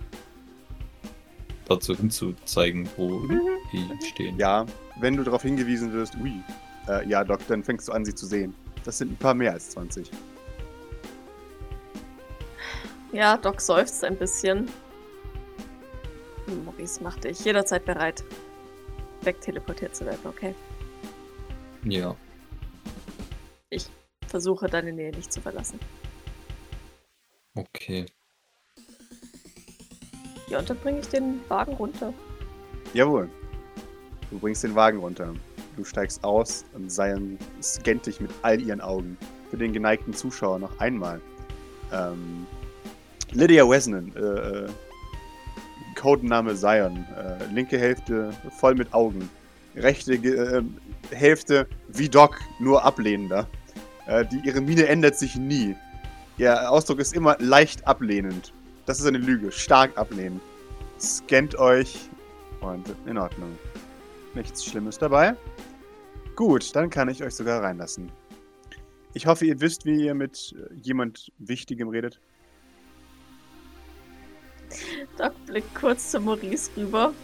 dazu 1.66 1.96
hinzuzeigen, 1.96 2.86
wo 2.98 3.26
die 3.72 3.88
stehen. 4.06 4.38
Ja, 4.38 4.66
wenn 5.00 5.16
du 5.16 5.24
darauf 5.24 5.40
hingewiesen 5.40 5.90
wirst, 5.94 6.14
ui, 6.16 6.42
äh, 6.88 7.08
ja, 7.08 7.24
Doc, 7.24 7.40
dann 7.48 7.64
fängst 7.64 7.88
du 7.88 7.92
an, 7.92 8.04
sie 8.04 8.14
zu 8.14 8.26
sehen. 8.26 8.54
Das 8.84 8.98
sind 8.98 9.12
ein 9.12 9.16
paar 9.16 9.32
mehr 9.32 9.52
als 9.52 9.70
20. 9.70 10.10
Ja, 13.12 13.38
Doc 13.38 13.62
seufzt 13.62 14.04
ein 14.04 14.16
bisschen. 14.18 14.68
Maurice, 16.66 17.02
mach 17.02 17.16
dich 17.16 17.42
jederzeit 17.42 17.86
bereit, 17.86 18.22
wegteleportiert 19.22 19.96
zu 19.96 20.04
werden, 20.04 20.26
okay? 20.26 20.54
Ja. 21.84 22.14
Versuche 24.26 24.66
deine 24.66 24.92
Nähe 24.92 25.12
nicht 25.12 25.32
zu 25.32 25.40
verlassen. 25.40 25.80
Okay. 27.54 28.04
Ja, 30.54 30.60
und 30.60 30.70
dann 30.70 30.76
bringe 30.78 31.00
ich 31.00 31.08
den 31.08 31.40
Wagen 31.48 31.72
runter. 31.72 32.14
Jawohl. 32.92 33.28
Du 34.30 34.38
bringst 34.38 34.62
den 34.62 34.76
Wagen 34.76 35.00
runter. 35.00 35.34
Du 35.76 35.82
steigst 35.82 36.22
aus 36.22 36.64
und 36.74 36.92
Zion 36.92 37.40
scannt 37.60 38.06
dich 38.06 38.20
mit 38.20 38.30
all 38.42 38.60
ihren 38.60 38.80
Augen. 38.80 39.18
Für 39.50 39.56
den 39.56 39.72
geneigten 39.72 40.14
Zuschauer 40.14 40.60
noch 40.60 40.78
einmal. 40.78 41.20
Ähm, 41.92 42.46
Lydia 43.32 43.68
Wesnan, 43.68 44.12
äh, 44.14 44.20
äh, 44.20 44.68
Codename 45.96 46.54
Zion. 46.54 47.04
Äh, 47.16 47.52
linke 47.52 47.76
Hälfte 47.76 48.30
voll 48.60 48.76
mit 48.76 48.94
Augen. 48.94 49.28
Rechte 49.74 50.14
äh, 50.14 50.62
Hälfte 51.10 51.66
wie 51.88 52.08
Doc, 52.08 52.38
nur 52.60 52.84
ablehnender. 52.84 53.48
Äh, 54.06 54.24
die, 54.24 54.38
ihre 54.46 54.60
Miene 54.60 54.86
ändert 54.86 55.18
sich 55.18 55.34
nie. 55.34 55.74
Ihr 56.38 56.70
Ausdruck 56.70 57.00
ist 57.00 57.12
immer 57.12 57.36
leicht 57.40 57.88
ablehnend. 57.88 58.52
Das 58.86 59.00
ist 59.00 59.06
eine 59.06 59.18
Lüge. 59.18 59.50
Stark 59.50 59.96
ablehnend. 59.96 60.42
Scannt 61.00 61.56
euch 61.56 62.08
und 62.60 62.94
in 63.06 63.18
Ordnung. 63.18 63.58
Nichts 64.34 64.64
Schlimmes 64.64 64.98
dabei. 64.98 65.36
Gut, 66.36 66.74
dann 66.74 66.90
kann 66.90 67.08
ich 67.08 67.22
euch 67.22 67.34
sogar 67.34 67.62
reinlassen. 67.62 68.10
Ich 69.14 69.26
hoffe, 69.26 69.46
ihr 69.46 69.60
wisst, 69.60 69.86
wie 69.86 70.04
ihr 70.04 70.14
mit 70.14 70.54
äh, 70.58 70.74
jemand 70.82 71.32
Wichtigem 71.38 71.88
redet. 71.88 72.20
Doc 75.18 75.32
blickt 75.46 75.72
kurz 75.76 76.10
zu 76.10 76.18
Maurice 76.18 76.70
rüber, 76.76 77.14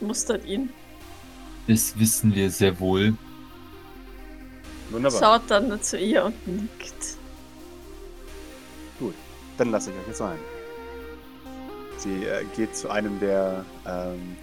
mustert 0.00 0.44
ihn, 0.44 0.68
Das 1.66 1.98
wissen 1.98 2.34
wir 2.34 2.50
sehr 2.50 2.78
wohl. 2.78 3.14
Wunderbar. 4.90 5.18
schaut 5.18 5.50
dann 5.50 5.80
zu 5.80 5.96
ihr 5.96 6.26
und 6.26 6.46
nickt. 6.46 7.16
Dann 9.58 9.70
lasse 9.70 9.90
ich 9.90 9.96
euch 9.96 10.08
jetzt 10.08 10.20
rein. 10.20 10.38
Sie 12.02 12.24
äh, 12.24 12.44
geht 12.56 12.76
zu 12.76 12.90
einem 12.90 13.20
der, 13.20 13.64
ähm, 13.86 14.36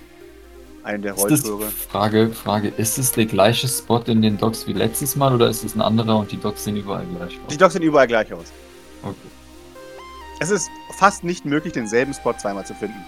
einem 0.84 1.02
der 1.02 1.14
Rolltore. 1.14 1.66
Frage, 1.68 2.30
Frage, 2.30 2.70
ist 2.78 2.98
es 2.98 3.12
der 3.12 3.26
gleiche 3.26 3.68
Spot 3.68 4.00
in 4.06 4.22
den 4.22 4.38
Docks 4.38 4.66
wie 4.66 4.74
letztes 4.74 5.16
Mal 5.16 5.34
oder 5.36 5.50
ist 5.50 5.64
es 5.64 5.76
ein 5.76 5.82
anderer 5.82 6.18
und 6.18 6.32
die 6.32 6.38
Docks 6.38 6.64
sehen 6.64 6.78
überall 6.78 7.06
gleich 7.06 7.38
aus? 7.46 7.52
Die 7.52 7.58
Docks 7.58 7.74
sehen 7.74 7.84
überall 7.84 8.08
gleich 8.08 8.32
aus. 8.34 8.46
Okay. 9.04 9.16
Es 10.40 10.50
ist 10.52 10.70
fast 10.98 11.24
nicht 11.26 11.44
möglich, 11.46 11.74
denselben 11.74 12.14
Spot 12.14 12.34
zweimal 12.34 12.66
zu 12.66 12.74
finden. 12.74 13.04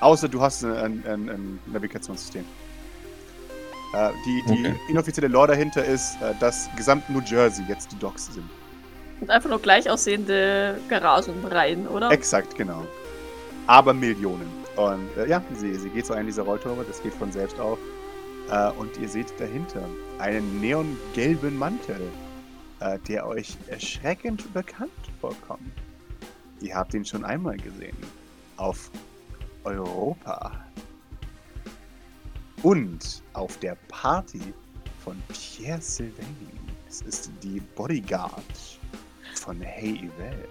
Außer 0.00 0.28
du 0.28 0.40
hast 0.40 0.64
ein, 0.64 1.02
ein, 1.04 1.28
ein 1.28 1.58
Navigationssystem. 1.66 2.44
Äh, 3.92 4.10
die, 4.24 4.42
die 4.46 4.60
Okay. 4.66 4.74
inoffizielle 4.88 5.28
Lore 5.28 5.48
dahinter 5.48 5.84
ist, 5.84 6.14
äh, 6.22 6.32
dass 6.38 6.68
gesamt 6.76 7.10
New 7.10 7.20
Jersey 7.22 7.64
jetzt 7.68 7.90
die 7.90 7.98
Docks 7.98 8.26
sind. 8.32 8.48
Und 9.20 9.30
einfach 9.30 9.48
nur 9.48 9.58
gleich 9.58 9.88
aussehende 9.90 10.78
Garagenreihen, 10.88 11.88
oder? 11.88 12.10
Exakt, 12.12 12.54
genau. 12.54 12.84
Aber 13.66 13.92
Millionen. 13.92 14.48
Und 14.76 15.08
äh, 15.16 15.28
ja, 15.28 15.42
sie, 15.54 15.74
sie 15.74 15.88
geht 15.88 16.06
zu 16.06 16.12
einem 16.12 16.26
dieser 16.26 16.42
Rolltore, 16.42 16.84
das 16.84 17.02
geht 17.02 17.14
von 17.14 17.32
selbst 17.32 17.58
auf. 17.58 17.78
Äh, 18.50 18.70
und 18.72 18.96
ihr 18.98 19.08
seht 19.08 19.38
dahinter 19.40 19.88
einen 20.18 20.60
neongelben 20.60 21.56
Mantel, 21.58 22.00
äh, 22.80 22.98
der 23.08 23.26
euch 23.26 23.56
erschreckend 23.68 24.52
bekannt 24.54 24.90
vorkommt. 25.20 25.72
Ihr 26.60 26.74
habt 26.74 26.94
ihn 26.94 27.04
schon 27.04 27.24
einmal 27.24 27.56
gesehen. 27.56 27.96
Auf 28.56 28.90
Europa. 29.64 30.52
Und 32.62 33.22
auf 33.32 33.58
der 33.58 33.76
Party 33.88 34.40
von 35.04 35.20
Pierre 35.28 35.80
Sylvain. 35.80 36.36
Es 36.88 37.02
ist 37.02 37.30
die 37.42 37.60
Bodyguard 37.74 38.42
von 39.34 39.60
Hey 39.60 39.96
Evel. 39.96 40.48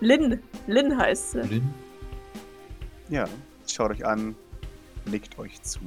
Lynn. 0.00 0.40
Lynn 0.66 0.96
heißt 0.96 1.32
sie. 1.32 1.40
Lin? 1.40 1.74
Ja, 3.12 3.26
schaut 3.70 3.90
euch 3.90 4.06
an, 4.06 4.34
nickt 5.04 5.38
euch 5.38 5.60
zu. 5.60 5.80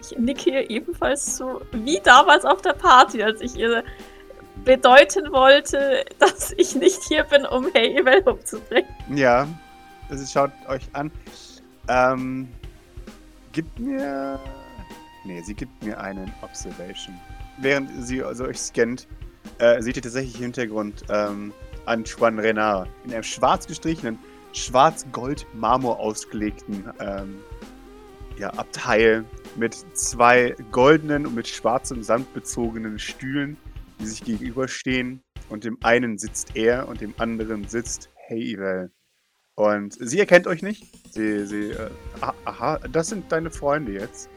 Ich 0.00 0.18
nicke 0.18 0.50
ihr 0.50 0.68
ebenfalls 0.68 1.36
zu, 1.36 1.60
wie 1.70 2.00
damals 2.00 2.44
auf 2.44 2.62
der 2.62 2.72
Party, 2.72 3.22
als 3.22 3.40
ich 3.40 3.54
ihr 3.54 3.84
bedeuten 4.64 5.30
wollte, 5.30 6.04
dass 6.18 6.52
ich 6.56 6.74
nicht 6.74 7.00
hier 7.04 7.22
bin, 7.22 7.46
um 7.46 7.68
Hey 7.74 7.96
Evel 7.96 8.22
umzubringen. 8.22 8.90
Ja, 9.14 9.46
also 10.10 10.26
schaut 10.26 10.50
euch 10.68 10.82
an. 10.94 11.12
Ähm, 11.86 12.48
gibt 13.52 13.78
mir. 13.78 14.40
Nee, 15.24 15.40
sie 15.42 15.54
gibt 15.54 15.84
mir 15.84 16.00
einen 16.00 16.34
Observation. 16.42 17.14
Während 17.58 17.88
sie 18.04 18.20
also 18.20 18.46
euch 18.46 18.58
scannt, 18.58 19.06
äh, 19.58 19.80
seht 19.80 19.94
ihr 19.94 20.02
tatsächlich 20.02 20.34
im 20.34 20.42
Hintergrund 20.42 21.04
ähm, 21.08 21.52
Antoine 21.86 22.42
Renard 22.42 22.88
in 23.04 23.12
einem 23.12 23.22
schwarz 23.22 23.64
gestrichenen, 23.64 24.18
schwarz-gold-marmor 24.52 25.98
ausgelegten 25.98 26.90
ähm, 27.00 27.40
ja, 28.38 28.50
Abteil 28.50 29.24
mit 29.56 29.74
zwei 29.94 30.54
goldenen 30.70 31.26
und 31.26 31.34
mit 31.34 31.48
schwarzem 31.48 32.02
Sand 32.02 32.32
bezogenen 32.34 32.98
Stühlen, 32.98 33.56
die 34.00 34.06
sich 34.06 34.24
gegenüberstehen. 34.24 35.22
Und 35.48 35.64
dem 35.64 35.78
einen 35.82 36.18
sitzt 36.18 36.56
er 36.56 36.88
und 36.88 37.00
dem 37.00 37.14
anderen 37.18 37.66
sitzt 37.68 38.10
Heivel. 38.28 38.92
Und 39.54 39.96
sie 39.98 40.20
erkennt 40.20 40.46
euch 40.46 40.62
nicht. 40.62 40.84
Sie, 41.12 41.46
sie, 41.46 41.70
äh, 41.70 41.90
ah, 42.20 42.34
aha, 42.44 42.78
das 42.92 43.08
sind 43.08 43.32
deine 43.32 43.50
Freunde 43.50 43.92
jetzt. 43.92 44.28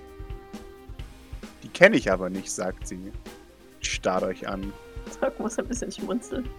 Die 1.63 1.67
kenne 1.67 1.97
ich 1.97 2.11
aber 2.11 2.29
nicht, 2.29 2.49
sagt 2.49 2.87
sie. 2.87 3.11
Starrt 3.81 4.23
euch 4.23 4.47
an. 4.47 4.73
Doc 5.19 5.39
muss 5.39 5.59
ein 5.59 5.67
bisschen 5.67 5.91
schmunzeln. 5.91 6.49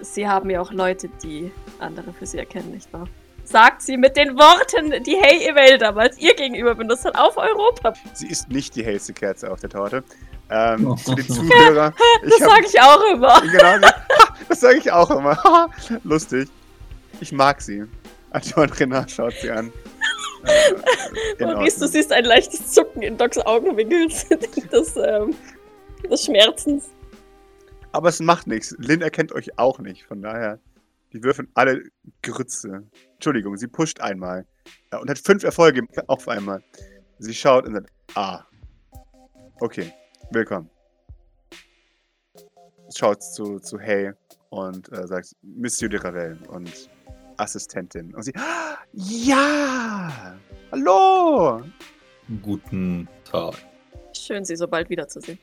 Sie 0.00 0.26
haben 0.28 0.50
ja 0.50 0.60
auch 0.60 0.72
Leute, 0.72 1.08
die 1.22 1.50
andere 1.78 2.12
für 2.12 2.26
sie 2.26 2.38
erkennen, 2.38 2.72
nicht 2.72 2.92
wahr? 2.92 3.06
Sagt 3.44 3.80
sie 3.80 3.96
mit 3.96 4.16
den 4.16 4.36
Worten, 4.36 5.02
die 5.04 5.16
Hey 5.16 5.48
Evel 5.48 5.78
damals 5.78 6.18
ihr 6.18 6.34
gegenüber 6.34 6.74
benutzt 6.74 7.06
hat, 7.06 7.16
auf 7.16 7.36
Europa. 7.38 7.94
Sie 8.12 8.28
ist 8.28 8.50
nicht 8.50 8.76
die 8.76 8.84
hellste 8.84 9.14
Kerze 9.14 9.50
auf 9.50 9.60
der 9.60 9.70
Torte. 9.70 10.04
Ähm, 10.50 10.96
zu 10.98 11.14
den 11.14 11.28
Zuhörern. 11.28 11.94
Das 12.22 12.38
sage 12.38 12.66
ich 12.66 12.80
auch 12.80 13.02
immer. 13.12 13.42
Genau, 13.50 13.86
ha, 13.86 13.94
das 14.48 14.60
sage 14.60 14.78
ich 14.78 14.90
auch 14.92 15.10
immer. 15.10 15.70
Lustig. 16.04 16.48
Ich 17.20 17.32
mag 17.32 17.60
sie. 17.60 17.84
Antoine 18.30 18.78
Renard 18.78 19.10
schaut 19.10 19.34
sie 19.40 19.50
an. 19.50 19.72
Äh, 20.44 21.44
Maurice, 21.44 21.80
du 21.80 21.88
siehst 21.88 22.12
ein 22.12 22.24
leichtes 22.24 22.70
Zucken 22.70 23.02
in 23.02 23.16
Docs 23.16 23.38
Augenwinkel 23.38 24.08
des, 24.08 24.96
ähm, 24.96 25.34
des 26.10 26.24
Schmerzens. 26.24 26.90
Aber 27.92 28.08
es 28.08 28.20
macht 28.20 28.46
nichts. 28.46 28.74
Lynn 28.78 29.00
erkennt 29.02 29.32
euch 29.32 29.58
auch 29.58 29.78
nicht. 29.78 30.04
Von 30.06 30.22
daher, 30.22 30.60
die 31.12 31.22
würfeln 31.22 31.48
alle 31.54 31.82
Grütze. 32.22 32.84
Entschuldigung, 33.14 33.56
sie 33.56 33.66
pusht 33.66 34.00
einmal. 34.00 34.46
Ja, 34.92 34.98
und 34.98 35.08
hat 35.08 35.18
fünf 35.18 35.42
Erfolge 35.42 35.82
auf 36.06 36.28
einmal. 36.28 36.62
Sie 37.18 37.34
schaut 37.34 37.66
und 37.66 37.74
sagt, 37.74 37.90
ah. 38.14 38.44
Okay, 39.60 39.92
willkommen. 40.30 40.70
Schaut 42.94 43.22
zu, 43.22 43.58
zu 43.58 43.78
Hey 43.78 44.12
und 44.50 44.90
äh, 44.92 45.06
sagt, 45.06 45.34
Monsieur 45.42 45.88
de 45.88 46.00
Ravel 46.00 46.38
und 46.48 46.88
Assistentin. 47.36 48.14
Und 48.14 48.22
sie, 48.22 48.32
"Ah, 48.36 48.76
ja! 48.92 50.36
Hallo! 50.72 51.62
Guten 52.42 53.08
Tag. 53.24 53.54
Schön, 54.14 54.44
sie 54.44 54.56
so 54.56 54.68
bald 54.68 54.88
wiederzusehen. 54.90 55.38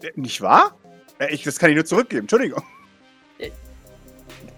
Äh, 0.00 0.10
Nicht 0.14 0.40
wahr? 0.40 0.78
Äh, 1.20 1.32
Ich, 1.32 1.44
das 1.44 1.58
kann 1.58 1.70
ich 1.70 1.76
nur 1.76 1.84
zurückgeben. 1.84 2.22
Entschuldigung. 2.22 2.62
Ich 3.38 3.52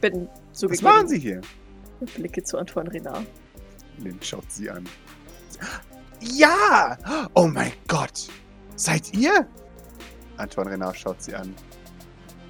bin 0.01 0.29
Was 0.51 0.59
zugegeben. 0.59 0.85
machen 0.85 1.09
Sie 1.09 1.19
hier? 1.19 1.41
Blicke 2.17 2.43
zu 2.43 2.59
Antoine 2.59 2.91
Renard. 2.93 3.27
Lynn 3.99 4.19
schaut 4.23 4.51
sie 4.51 4.69
an. 4.71 4.85
Ja! 6.21 6.97
Oh 7.35 7.47
mein 7.47 7.73
Gott! 7.87 8.29
Seid 8.77 9.15
ihr? 9.15 9.47
Antoine 10.39 10.71
Renard 10.71 10.97
schaut 10.97 11.23
sie 11.23 11.35
an. 11.35 11.55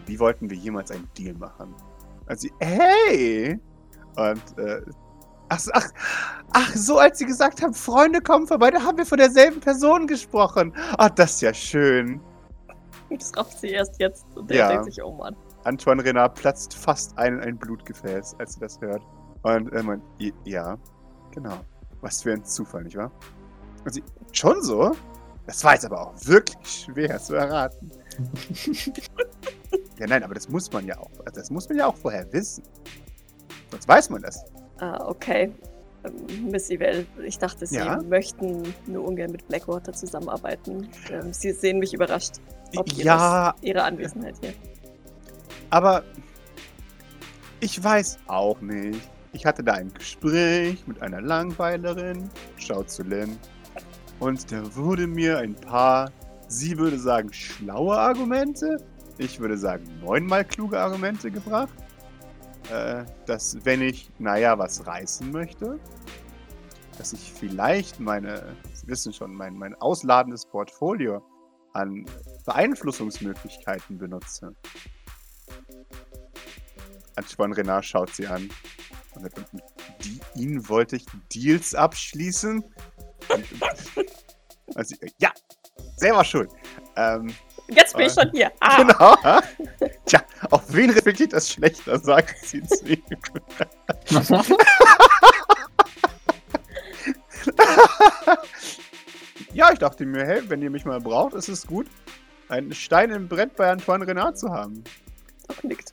Wie 0.07 0.19
wollten 0.19 0.49
wir 0.49 0.57
jemals 0.57 0.91
einen 0.91 1.09
Deal 1.19 1.35
machen? 1.35 1.75
Sie, 2.37 2.51
hey! 2.61 3.59
Und, 4.17 4.59
äh, 4.59 4.81
ach, 5.51 5.59
so- 5.59 5.71
ach, 5.75 5.91
ach, 6.53 6.75
so 6.75 6.99
als 6.99 7.19
sie 7.19 7.27
gesagt 7.27 7.61
haben, 7.61 7.75
Freunde 7.75 8.21
kommen 8.23 8.47
vorbei, 8.47 8.71
da 8.71 8.83
haben 8.83 8.97
wir 8.97 9.05
von 9.07 9.19
derselben 9.19 9.61
Person 9.61 10.07
gesprochen. 10.07 10.73
Ah, 10.97 11.11
das 11.11 11.35
ist 11.35 11.41
ja 11.43 11.53
schön. 11.53 12.21
Das 13.19 13.37
rafft 13.37 13.59
sie 13.59 13.71
erst 13.71 13.99
jetzt 14.01 14.25
und 14.35 14.51
er 14.51 14.57
Ja. 14.57 14.69
denkt 14.69 14.87
sich, 14.87 15.03
oh 15.03 15.13
Mann. 15.13 15.37
Antoine 15.65 16.03
Renard 16.05 16.35
platzt 16.35 16.75
fast 16.75 17.17
ein 17.19 17.35
in 17.35 17.41
ein 17.41 17.57
Blutgefäß, 17.59 18.37
als 18.39 18.55
sie 18.55 18.61
das 18.61 18.81
hört. 18.81 19.03
Und 19.43 19.73
meint, 19.85 20.03
"I- 20.21 20.33
ja, 20.45 20.77
genau. 21.33 21.59
Was 22.01 22.23
für 22.23 22.33
ein 22.33 22.45
Zufall, 22.45 22.85
nicht 22.85 22.97
wahr? 22.97 23.11
Und 23.85 23.93
sie, 23.95 24.03
schon 24.33 24.63
so? 24.63 24.93
Das 25.47 25.63
war 25.65 25.75
jetzt 25.75 25.85
aber 25.85 26.01
auch 26.01 26.15
wirklich 26.25 26.57
schwer 26.87 27.19
zu 27.19 27.35
erraten. 27.35 27.91
ja, 29.99 30.07
nein, 30.07 30.23
aber 30.23 30.35
das 30.35 30.49
muss 30.49 30.71
man 30.73 30.87
ja 30.87 30.99
auch. 30.99 31.11
Also 31.25 31.41
das 31.41 31.51
muss 31.51 31.69
man 31.69 31.79
ja 31.79 31.87
auch 31.87 31.97
vorher 31.97 32.31
wissen. 32.33 32.63
Sonst 33.71 33.89
weiß 33.89 34.11
man 34.11 34.23
das. 34.23 34.45
Ah, 34.79 35.05
okay. 35.09 35.53
Ähm, 36.05 36.51
Miss 36.51 36.71
Evel, 36.71 37.07
ich 37.25 37.39
dachte, 37.39 37.67
Sie 37.67 37.77
Ja? 37.77 38.01
möchten 38.03 38.75
nur 38.87 39.05
ungern 39.05 39.31
mit 39.33 39.47
Blackwater 39.49 39.93
zusammenarbeiten. 39.93 40.89
Ähm, 41.11 41.33
Sie 41.33 41.53
sehen 41.53 41.79
mich 41.79 41.95
überrascht, 41.95 42.35
ob 42.77 42.93
ja, 42.93 43.55
Ihre 43.61 43.83
Anwesenheit 43.83 44.37
hier. 44.41 44.55
aber 45.70 46.03
ich 47.61 47.83
weiß 47.83 48.18
auch 48.27 48.61
nicht. 48.61 49.09
Ich 49.33 49.47
hatte 49.47 49.62
da 49.62 49.75
ein 49.75 49.93
Gespräch 49.95 50.87
mit 50.87 51.01
einer 51.01 51.20
Langweilerin, 51.20 52.29
schaut 52.57 52.91
zu 52.91 53.03
Lynn, 53.03 53.39
und 54.18 54.53
da 54.53 54.77
wurde 54.77 55.07
mir 55.07 55.39
ein 55.39 55.55
paar, 55.55 56.11
sie 56.49 56.79
würde 56.79 56.99
sagen, 56.99 57.33
schlaue 57.33 57.97
Argumente, 57.97 58.77
ich 59.18 59.41
würde 59.41 59.57
sagen, 59.57 59.85
neunmal 60.01 60.45
kluge 60.45 60.79
Argumente 60.79 61.31
gebracht. 61.31 61.75
Äh, 62.70 63.05
dass 63.27 63.57
wenn 63.64 63.83
ich, 63.83 64.11
naja, 64.18 64.57
was 64.57 64.87
reißen 64.87 65.31
möchte, 65.33 65.81
dass 66.99 67.12
ich 67.12 67.33
vielleicht 67.33 67.99
meine, 67.99 68.55
Sie 68.75 68.87
wissen 68.87 69.12
schon, 69.12 69.35
mein, 69.35 69.57
mein 69.57 69.75
ausladendes 69.81 70.47
Portfolio 70.47 71.23
an 71.75 72.05
Beeinflussungsmöglichkeiten 72.47 73.99
benutze. 73.99 74.55
Antoine 77.16 77.57
Renard 77.57 77.85
schaut 77.85 78.14
sie 78.14 78.27
an. 78.27 78.49
Und 79.14 79.23
sagt, 79.23 79.39
"Und 79.39 79.53
mit 79.55 79.64
die, 80.05 80.20
ihnen 80.35 80.68
wollte 80.68 80.97
ich 80.97 81.07
Deals 81.35 81.75
abschließen. 81.75 82.64
Also, 84.75 84.97
ja, 85.18 85.31
selber 85.99 86.25
schuld. 86.25 86.51
Ähm, 86.97 87.35
Jetzt 87.68 87.95
bin 87.95 88.07
ich 88.07 88.12
Ah. 88.16 88.23
schon 88.23 88.31
hier. 88.33 88.51
Ah, 88.61 88.77
Genau. 88.79 89.16
Tja, 90.07 90.23
auf 90.51 90.62
wen 90.73 90.89
reflektiert 90.89 91.35
das 91.35 91.51
schlechter, 91.53 91.99
sagt 91.99 92.39
sie 92.47 92.62
zu 92.62 92.87
ihm. 92.87 93.03
ja, 99.63 99.73
ich 99.73 99.79
dachte 99.79 100.05
mir, 100.05 100.27
hey, 100.27 100.43
wenn 100.49 100.61
ihr 100.61 100.71
mich 100.71 100.85
mal 100.85 101.01
braucht, 101.01 101.35
ist 101.35 101.49
es 101.49 101.65
gut, 101.65 101.87
einen 102.49 102.75
Stein 102.75 103.11
im 103.11 103.29
Brett 103.29 103.55
bei 103.55 103.71
Antoine 103.71 104.05
Renard 104.05 104.37
zu 104.37 104.51
haben. 104.51 104.83
Doc 105.47 105.63
nickt. 105.63 105.93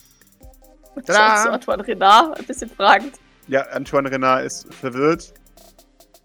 Und 0.95 1.05
Tada! 1.05 1.43
zu 1.43 1.51
Antoine 1.51 1.85
Renard, 1.85 2.39
ein 2.39 2.45
bisschen 2.45 2.71
fragend. 2.71 3.19
Ja, 3.47 3.61
Antoine 3.67 4.09
Renard 4.09 4.43
ist 4.43 4.73
verwirrt. 4.73 5.35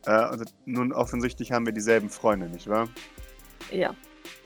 Äh, 0.06 0.26
und 0.30 0.38
sagt, 0.38 0.54
nun, 0.64 0.94
offensichtlich 0.94 1.52
haben 1.52 1.66
wir 1.66 1.74
dieselben 1.74 2.08
Freunde, 2.08 2.48
nicht 2.48 2.66
wahr? 2.66 2.88
Ja, 3.70 3.94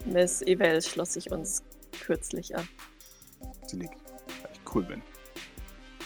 Miss 0.05 0.43
Evel 0.43 0.83
schloss 0.83 1.13
sich 1.13 1.31
uns 1.31 1.63
kürzlich 2.01 2.57
an. 2.57 2.69
Sie 3.67 3.77
nickt, 3.77 3.95
weil 4.43 4.51
ich 4.53 4.75
cool 4.75 4.83
bin. 4.83 5.03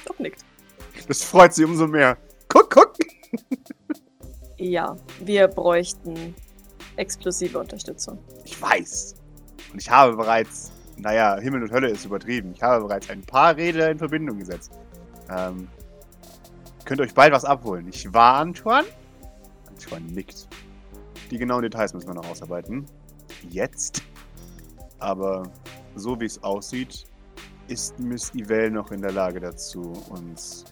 Doc 0.05 0.21
nickt. 0.21 0.45
Das 1.09 1.25
freut 1.25 1.55
sie 1.55 1.65
umso 1.65 1.87
mehr. 1.87 2.19
Guck, 2.49 2.69
guck! 2.69 2.93
Ja, 4.59 4.97
wir 5.21 5.49
bräuchten 5.49 6.35
explosive 6.97 7.59
Unterstützung. 7.59 8.19
Ich 8.45 8.61
weiß. 8.61 9.15
Und 9.73 9.81
ich 9.81 9.91
habe 9.91 10.17
bereits, 10.17 10.71
naja, 10.97 11.39
Himmel 11.39 11.63
und 11.63 11.73
Hölle 11.73 11.89
ist 11.89 12.05
übertrieben. 12.05 12.53
Ich 12.55 12.63
habe 12.63 12.85
bereits 12.85 13.11
ein 13.11 13.23
paar 13.23 13.57
Räder 13.57 13.91
in 13.91 13.99
Verbindung 13.99 14.39
gesetzt. 14.39 14.73
Ähm, 15.31 15.69
könnt 16.85 17.01
euch 17.01 17.15
bald 17.15 17.33
was 17.33 17.45
abholen. 17.45 17.89
Ich 17.89 18.13
war 18.13 18.37
Antoine? 18.37 18.87
Antoine 19.69 20.07
nickt. 20.07 20.49
Die 21.31 21.39
genauen 21.39 21.63
Details 21.63 21.95
müssen 21.95 22.09
wir 22.09 22.15
noch 22.15 22.29
ausarbeiten. 22.29 22.87
Jetzt. 23.49 24.03
Aber 24.99 25.51
so 25.95 26.21
wie 26.21 26.27
es 26.27 26.43
aussieht, 26.43 27.07
ist 27.69 27.99
Miss 27.99 28.33
Yvelle 28.35 28.71
noch 28.71 28.91
in 28.91 29.01
der 29.01 29.13
Lage 29.13 29.41
dazu, 29.41 29.93
uns 30.11 30.65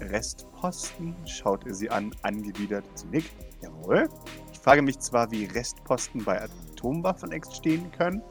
Restposten, 0.00 1.14
schaut 1.26 1.66
er 1.66 1.74
sie 1.74 1.88
an, 1.88 2.14
angewidert. 2.22 2.84
Sie 2.94 3.06
nickt. 3.06 3.32
Jawohl. 3.62 4.08
Ich 4.64 4.66
frage 4.66 4.80
mich 4.80 4.98
zwar, 4.98 5.30
wie 5.30 5.44
Restposten 5.44 6.24
bei 6.24 6.40
Atomwaffen 6.40 7.32
entstehen 7.32 7.92
können. 7.92 8.22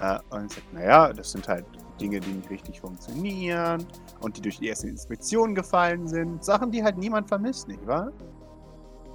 Äh, 0.00 0.20
und 0.30 0.52
sagt, 0.52 0.72
naja, 0.72 1.12
das 1.12 1.32
sind 1.32 1.48
halt 1.48 1.66
Dinge, 2.00 2.20
die 2.20 2.30
nicht 2.30 2.48
richtig 2.48 2.80
funktionieren 2.80 3.84
und 4.20 4.36
die 4.36 4.40
durch 4.40 4.60
die 4.60 4.68
erste 4.68 4.86
Inspektion 4.86 5.52
gefallen 5.52 6.06
sind. 6.06 6.44
Sachen, 6.44 6.70
die 6.70 6.84
halt 6.84 6.96
niemand 6.96 7.26
vermisst, 7.26 7.66
nicht 7.66 7.84
wahr? 7.88 8.12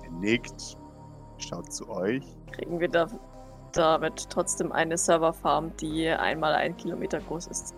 Er 0.04 0.12
nickt, 0.12 0.76
schaut 1.38 1.72
zu 1.72 1.90
euch. 1.90 2.26
Kriegen 2.52 2.78
wir 2.78 2.90
da, 2.90 3.08
damit 3.72 4.30
trotzdem 4.30 4.74
eine 4.74 4.98
Serverfarm, 4.98 5.72
die 5.78 6.10
einmal 6.10 6.56
ein 6.56 6.76
Kilometer 6.76 7.22
groß 7.22 7.48
ist. 7.48 7.74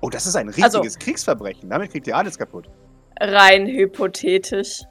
Oh, 0.00 0.10
das 0.10 0.26
ist 0.26 0.36
ein 0.36 0.46
richtiges 0.46 0.76
Also- 0.76 0.98
Kriegsverbrechen. 1.00 1.68
Damit 1.68 1.90
kriegt 1.90 2.06
ihr 2.06 2.16
alles 2.16 2.38
kaputt. 2.38 2.70
Rein 3.20 3.66
hypothetisch. 3.66 4.84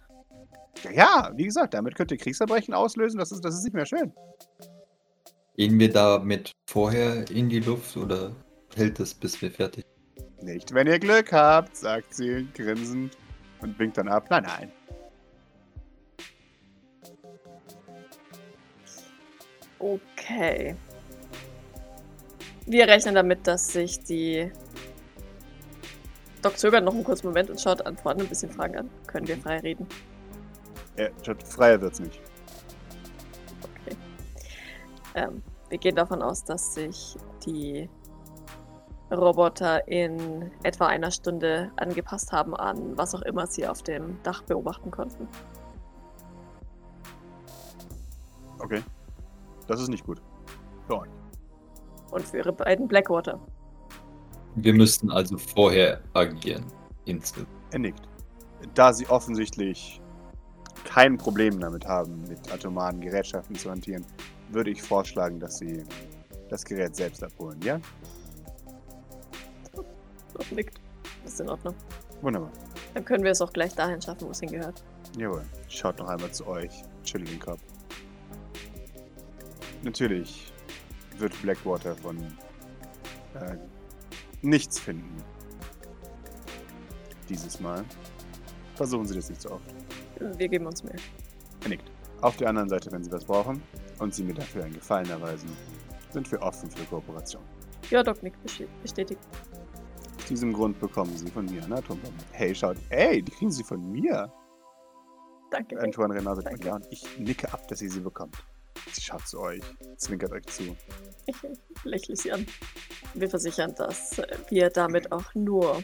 Ja, 0.94 1.32
wie 1.36 1.46
gesagt, 1.46 1.74
damit 1.74 1.96
könnt 1.96 2.12
ihr 2.12 2.18
Kriegsverbrechen 2.18 2.74
auslösen. 2.74 3.20
Das 3.20 3.32
ist, 3.32 3.44
das 3.44 3.56
ist 3.56 3.64
nicht 3.64 3.74
mehr 3.74 3.86
schön. 3.86 4.14
Gehen 5.56 5.80
wir 5.80 5.92
damit 5.92 6.52
vorher 6.70 7.30
in 7.30 7.50
die 7.50 7.60
Luft 7.60 7.98
oder 7.98 8.32
hält 8.76 9.00
es, 9.00 9.14
bis 9.14 9.42
wir 9.42 9.52
fertig 9.52 9.86
Nicht, 10.42 10.74
wenn 10.74 10.88
ihr 10.88 10.98
Glück 10.98 11.32
habt, 11.34 11.76
sagt 11.76 12.14
sie, 12.16 12.48
grinsend 12.54 13.18
und 13.62 13.78
winkt 13.78 13.98
dann 13.98 14.08
ab. 14.08 14.28
Nein, 14.30 14.44
nein. 14.44 14.72
Okay. 19.78 20.76
Wir 22.66 22.88
rechnen 22.88 23.16
damit, 23.16 23.46
dass 23.48 23.74
sich 23.74 24.00
die. 24.04 24.52
Doc 26.42 26.58
zögert 26.58 26.84
noch 26.84 26.94
einen 26.94 27.04
kurzen 27.04 27.28
Moment 27.28 27.50
und 27.50 27.60
schaut 27.60 27.86
Antoine 27.86 28.22
ein 28.22 28.28
bisschen 28.28 28.52
Fragen 28.52 28.78
an. 28.78 28.90
Können 29.08 29.28
wir 29.28 29.38
frei 29.38 29.60
reden? 29.60 29.88
Schaut, 31.24 31.44
freier 31.44 31.82
wird's 31.82 32.00
nicht. 32.00 32.22
Okay. 33.64 33.98
Ähm, 35.16 35.42
wir 35.70 35.78
gehen 35.78 35.96
davon 35.96 36.22
aus, 36.22 36.44
dass 36.44 36.74
sich 36.74 37.16
die 37.46 37.90
Roboter 39.12 39.88
in 39.88 40.52
etwa 40.64 40.88
einer 40.88 41.12
Stunde 41.12 41.72
angepasst 41.76 42.32
haben 42.32 42.56
an 42.56 42.98
was 42.98 43.14
auch 43.14 43.22
immer 43.24 43.46
sie 43.48 43.68
auf 43.68 43.84
dem 43.84 44.22
Dach 44.24 44.42
beobachten 44.44 44.90
konnten. 44.90 45.28
Okay. 48.60 48.82
Das 49.68 49.82
ist 49.82 49.90
nicht 49.90 50.06
gut. 50.06 50.22
Für 50.88 51.00
euch. 51.00 51.10
Und 52.12 52.26
für 52.26 52.38
ihre 52.38 52.54
beiden 52.54 52.88
Blackwater. 52.88 53.40
Wir 54.56 54.74
müssten 54.74 55.10
also 55.12 55.38
vorher 55.38 56.02
agieren. 56.14 56.66
Insgesamt. 57.06 57.50
Er 57.72 57.80
nickt. 57.80 58.08
Da 58.74 58.94
sie 58.94 59.08
offensichtlich 59.08 60.01
kein 60.92 61.18
Problem 61.18 61.58
damit 61.58 61.86
haben, 61.86 62.22
mit 62.28 62.52
atomaren 62.52 63.00
Gerätschaften 63.00 63.56
zu 63.56 63.72
hantieren, 63.72 64.06
würde 64.50 64.72
ich 64.72 64.82
vorschlagen, 64.82 65.40
dass 65.40 65.58
sie 65.58 65.86
das 66.50 66.66
Gerät 66.66 66.98
selbst 66.98 67.24
abholen, 67.24 67.58
ja? 67.64 67.80
Doc 69.74 70.52
nickt. 70.52 70.82
Ist 71.24 71.40
in 71.40 71.48
Ordnung. 71.48 71.76
Wunderbar. 72.22 72.52
Dann 72.94 73.06
können 73.06 73.24
wir 73.24 73.32
es 73.32 73.42
auch 73.42 73.54
gleich 73.54 73.74
dahin 73.74 74.02
schaffen, 74.02 74.28
wo 74.28 74.32
es 74.32 74.42
hingehört. 74.42 74.84
Jawohl. 75.18 75.44
Schaut 75.70 75.98
noch 75.98 76.10
einmal 76.10 76.32
zu 76.32 76.46
euch. 76.48 76.84
Chillt 77.06 77.30
den 77.30 77.40
Kopf. 77.40 77.62
Natürlich 79.84 80.52
wird 81.20 81.42
Blackwater 81.42 81.96
von 81.96 82.18
äh, 82.18 83.56
nichts 84.42 84.78
finden. 84.78 85.16
Dieses 87.30 87.62
Mal. 87.62 87.86
Versuchen 88.76 89.08
Sie 89.08 89.16
das 89.16 89.30
nicht 89.30 89.42
so 89.42 89.52
oft. 89.52 89.81
Wir 90.38 90.48
geben 90.48 90.66
uns 90.66 90.84
Mühe. 90.84 90.96
Er 91.64 91.70
nickt. 91.70 91.92
Auf 92.22 92.38
der 92.38 92.50
anderen 92.50 92.70
Seite, 92.70 92.92
wenn 92.92 93.04
Sie 93.04 93.12
was 93.12 93.26
brauchen 93.26 93.62
und 94.00 94.14
Sie 94.14 94.24
mir 94.24 94.34
dafür 94.34 94.64
einen 94.64 94.74
Gefallen 94.74 95.10
erweisen, 95.10 95.50
sind 96.12 96.32
wir 96.32 96.42
offen 96.42 96.70
für 96.70 96.86
Kooperation. 96.86 97.42
Ja, 97.90 98.04
Doc 98.04 98.22
nickt 98.22 98.38
bestätigt. 98.44 99.22
Aus 100.18 100.26
diesem 100.26 100.54
Grund 100.54 100.80
bekommen 100.80 101.16
Sie 101.18 101.28
von 101.30 101.46
mir 101.46 101.64
eine 101.64 101.78
Atombombe. 101.78 102.24
Hey, 102.32 102.54
schaut. 102.54 102.78
Ey, 102.90 103.24
die 103.24 103.32
kriegen 103.32 103.52
Sie 103.52 103.64
von 103.64 103.92
mir. 103.92 104.32
Danke. 105.52 105.80
Antoine 105.80 106.14
Renard 106.14 106.38
sagt, 106.38 106.48
Danke. 106.48 106.68
ja, 106.68 106.76
und 106.76 106.88
ich 106.90 107.20
nicke 107.20 107.52
ab, 107.52 107.68
dass 107.68 107.80
sie 107.80 107.90
sie 107.90 108.00
bekommt. 108.00 108.38
Sie 108.94 109.02
schaut 109.02 109.28
zu 109.28 109.40
euch, 109.40 109.62
zwinkert 109.98 110.32
euch 110.32 110.46
zu. 110.46 110.76
Ich 111.26 111.36
lächle 111.84 112.16
sie 112.16 112.32
an. 112.32 112.46
Wir 113.14 113.30
versichern, 113.30 113.76
dass 113.76 114.22
wir 114.50 114.70
damit 114.70 115.12
auch 115.12 115.36
nur 115.36 115.84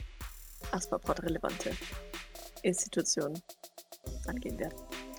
Asperport-relevante 0.72 1.72
Institutionen 2.64 3.42
angehen 4.28 4.60
werden. 4.60 4.78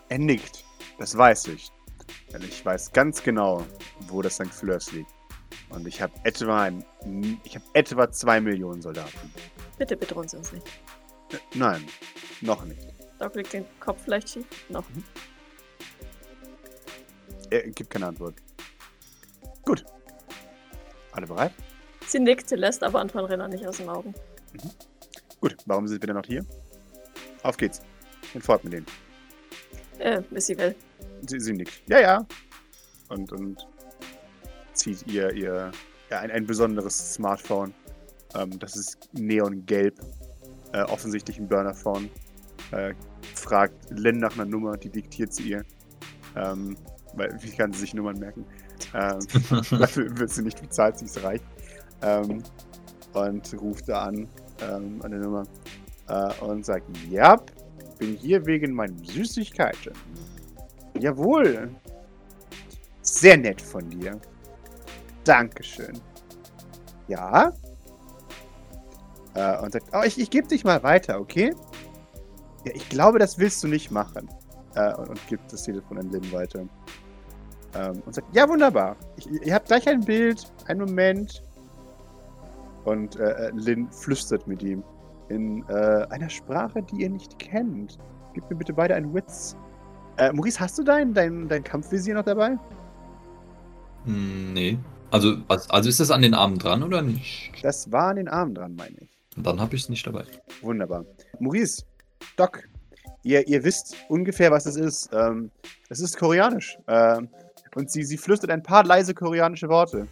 Er 0.08 0.18
nickt, 0.18 0.64
das 0.98 1.16
weiß 1.16 1.48
ich. 1.48 1.70
Denn 2.32 2.42
ich 2.42 2.64
weiß 2.64 2.92
ganz 2.92 3.22
genau, 3.22 3.64
wo 4.08 4.22
das 4.22 4.34
St. 4.34 4.52
Fleurs 4.52 4.92
liegt. 4.92 5.10
Und 5.70 5.86
ich 5.86 6.00
habe 6.00 6.12
etwa 6.24 6.62
ein, 6.62 6.84
ich 7.44 7.54
habe 7.54 7.64
etwa 7.74 8.10
zwei 8.10 8.40
Millionen 8.40 8.80
Soldaten. 8.80 9.32
Bitte 9.78 9.96
bedrohen 9.96 10.28
Sie 10.28 10.36
uns 10.36 10.52
nicht. 10.52 10.66
Äh, 11.32 11.36
Nein, 11.54 11.84
noch 12.40 12.64
nicht. 12.64 12.80
Doc 13.18 13.34
legt 13.34 13.52
den 13.52 13.64
Kopf 13.80 14.06
leicht 14.06 14.30
schief. 14.30 14.46
Noch. 14.68 14.84
Er 17.50 17.68
gibt 17.70 17.90
keine 17.90 18.06
Antwort. 18.06 18.34
Gut. 19.64 19.84
Alle 21.12 21.26
bereit? 21.26 21.52
Sie 22.06 22.18
nickt, 22.18 22.50
lässt 22.50 22.82
aber 22.82 23.00
Antoine 23.00 23.28
Renner 23.28 23.48
nicht 23.48 23.66
aus 23.66 23.78
den 23.78 23.88
Augen. 23.88 24.14
Gut, 25.40 25.56
warum 25.66 25.86
sind 25.86 26.02
wir 26.02 26.06
denn 26.06 26.16
noch 26.16 26.26
hier? 26.26 26.44
Auf 27.42 27.56
geht's. 27.56 27.82
Und 28.34 28.44
fort 28.44 28.64
mit 28.64 28.72
denen. 28.72 28.86
Äh, 29.98 30.22
Missy 30.30 30.56
will. 30.56 30.74
Sie, 31.26 31.40
sie 31.40 31.52
nickt. 31.52 31.82
Ja, 31.88 32.00
ja. 32.00 32.26
Und, 33.08 33.32
und 33.32 33.66
zieht 34.74 35.06
ihr, 35.06 35.32
ihr 35.32 35.72
ja, 36.10 36.20
ein, 36.20 36.30
ein 36.30 36.46
besonderes 36.46 37.14
Smartphone. 37.14 37.74
Ähm, 38.34 38.58
das 38.58 38.76
ist 38.76 39.08
neongelb. 39.12 39.98
Äh, 40.72 40.82
offensichtlich 40.82 41.38
ein 41.38 41.48
Burner-Phone. 41.48 42.10
Äh, 42.72 42.94
fragt 43.34 43.90
Len 43.90 44.18
nach 44.18 44.34
einer 44.34 44.44
Nummer, 44.44 44.76
die 44.76 44.90
diktiert 44.90 45.32
sie 45.32 45.50
ihr. 45.50 45.64
Ähm, 46.36 46.76
weil, 47.14 47.36
wie 47.40 47.50
kann 47.50 47.72
sie 47.72 47.80
sich 47.80 47.94
Nummern 47.94 48.18
merken? 48.18 48.44
Ähm, 48.94 49.18
dafür 49.78 50.18
wird 50.18 50.30
sie 50.30 50.42
nicht 50.42 50.60
bezahlt, 50.60 50.98
sie 50.98 51.06
ist 51.06 51.22
reich. 51.22 51.40
Ähm, 52.02 52.42
und 53.14 53.60
ruft 53.60 53.88
da 53.88 54.04
an, 54.04 54.28
ähm, 54.60 55.00
an 55.02 55.10
der 55.10 55.20
Nummer. 55.20 55.44
Äh, 56.08 56.44
und 56.44 56.64
sagt, 56.64 56.84
ja, 57.08 57.40
bin 57.98 58.16
hier 58.16 58.44
wegen 58.46 58.72
meinem 58.72 59.04
Süßigkeiten. 59.04 59.92
Jawohl. 60.98 61.70
Sehr 63.02 63.36
nett 63.36 63.60
von 63.60 63.88
dir. 63.90 64.20
Dankeschön. 65.24 66.00
Ja? 67.08 67.52
Äh, 69.34 69.58
und 69.60 69.72
sagt, 69.72 69.88
oh, 69.92 70.02
ich, 70.04 70.18
ich 70.18 70.30
gebe 70.30 70.48
dich 70.48 70.64
mal 70.64 70.82
weiter, 70.82 71.20
okay? 71.20 71.54
Ja, 72.64 72.72
ich 72.74 72.88
glaube, 72.88 73.18
das 73.18 73.38
willst 73.38 73.62
du 73.62 73.68
nicht 73.68 73.90
machen. 73.90 74.28
Äh, 74.74 74.94
und, 74.94 75.10
und 75.10 75.26
gibt 75.28 75.52
das 75.52 75.64
Telefon 75.64 75.98
an 75.98 76.10
Lynn 76.10 76.32
weiter. 76.32 76.66
Ähm, 77.74 78.02
und 78.04 78.14
sagt, 78.14 78.34
ja, 78.34 78.48
wunderbar. 78.48 78.96
Ich, 79.16 79.30
ihr 79.30 79.54
habt 79.54 79.66
gleich 79.66 79.86
ein 79.88 80.00
Bild. 80.00 80.50
Einen 80.66 80.80
Moment. 80.80 81.42
Und 82.84 83.16
äh, 83.16 83.48
äh, 83.48 83.50
Lynn 83.54 83.90
flüstert 83.90 84.46
mit 84.46 84.62
ihm 84.62 84.82
in 85.28 85.64
äh, 85.68 86.06
einer 86.10 86.28
Sprache, 86.28 86.82
die 86.82 87.02
ihr 87.02 87.10
nicht 87.10 87.38
kennt. 87.38 87.98
Gib 88.34 88.48
mir 88.50 88.56
bitte 88.56 88.72
beide 88.72 88.94
einen 88.94 89.12
Witz. 89.14 89.56
Äh, 90.16 90.32
Maurice, 90.32 90.60
hast 90.60 90.78
du 90.78 90.82
dein, 90.82 91.14
dein, 91.14 91.48
dein 91.48 91.62
Kampfvisier 91.62 92.14
noch 92.14 92.24
dabei? 92.24 92.58
Hm, 94.04 94.52
nee. 94.52 94.78
Also, 95.10 95.36
also 95.48 95.70
also 95.70 95.88
ist 95.88 96.00
das 96.00 96.10
an 96.10 96.22
den 96.22 96.34
Armen 96.34 96.58
dran 96.58 96.82
oder 96.82 97.02
nicht? 97.02 97.52
Das 97.62 97.90
war 97.90 98.08
an 98.10 98.16
den 98.16 98.28
Armen 98.28 98.54
dran, 98.54 98.74
meine 98.74 98.96
ich. 99.00 99.18
Dann 99.36 99.60
habe 99.60 99.76
ich 99.76 99.82
es 99.82 99.88
nicht 99.88 100.06
dabei. 100.06 100.24
Wunderbar. 100.62 101.04
Maurice, 101.38 101.84
Doc, 102.36 102.62
ihr, 103.22 103.46
ihr 103.46 103.62
wisst 103.64 103.96
ungefähr, 104.08 104.50
was 104.50 104.66
es 104.66 104.76
ist. 104.76 105.10
Ähm, 105.12 105.50
es 105.88 106.00
ist 106.00 106.18
koreanisch. 106.18 106.78
Ähm, 106.88 107.28
und 107.74 107.90
sie, 107.90 108.02
sie 108.02 108.16
flüstert 108.16 108.50
ein 108.50 108.62
paar 108.62 108.84
leise 108.84 109.14
koreanische 109.14 109.68
Worte. 109.68 110.08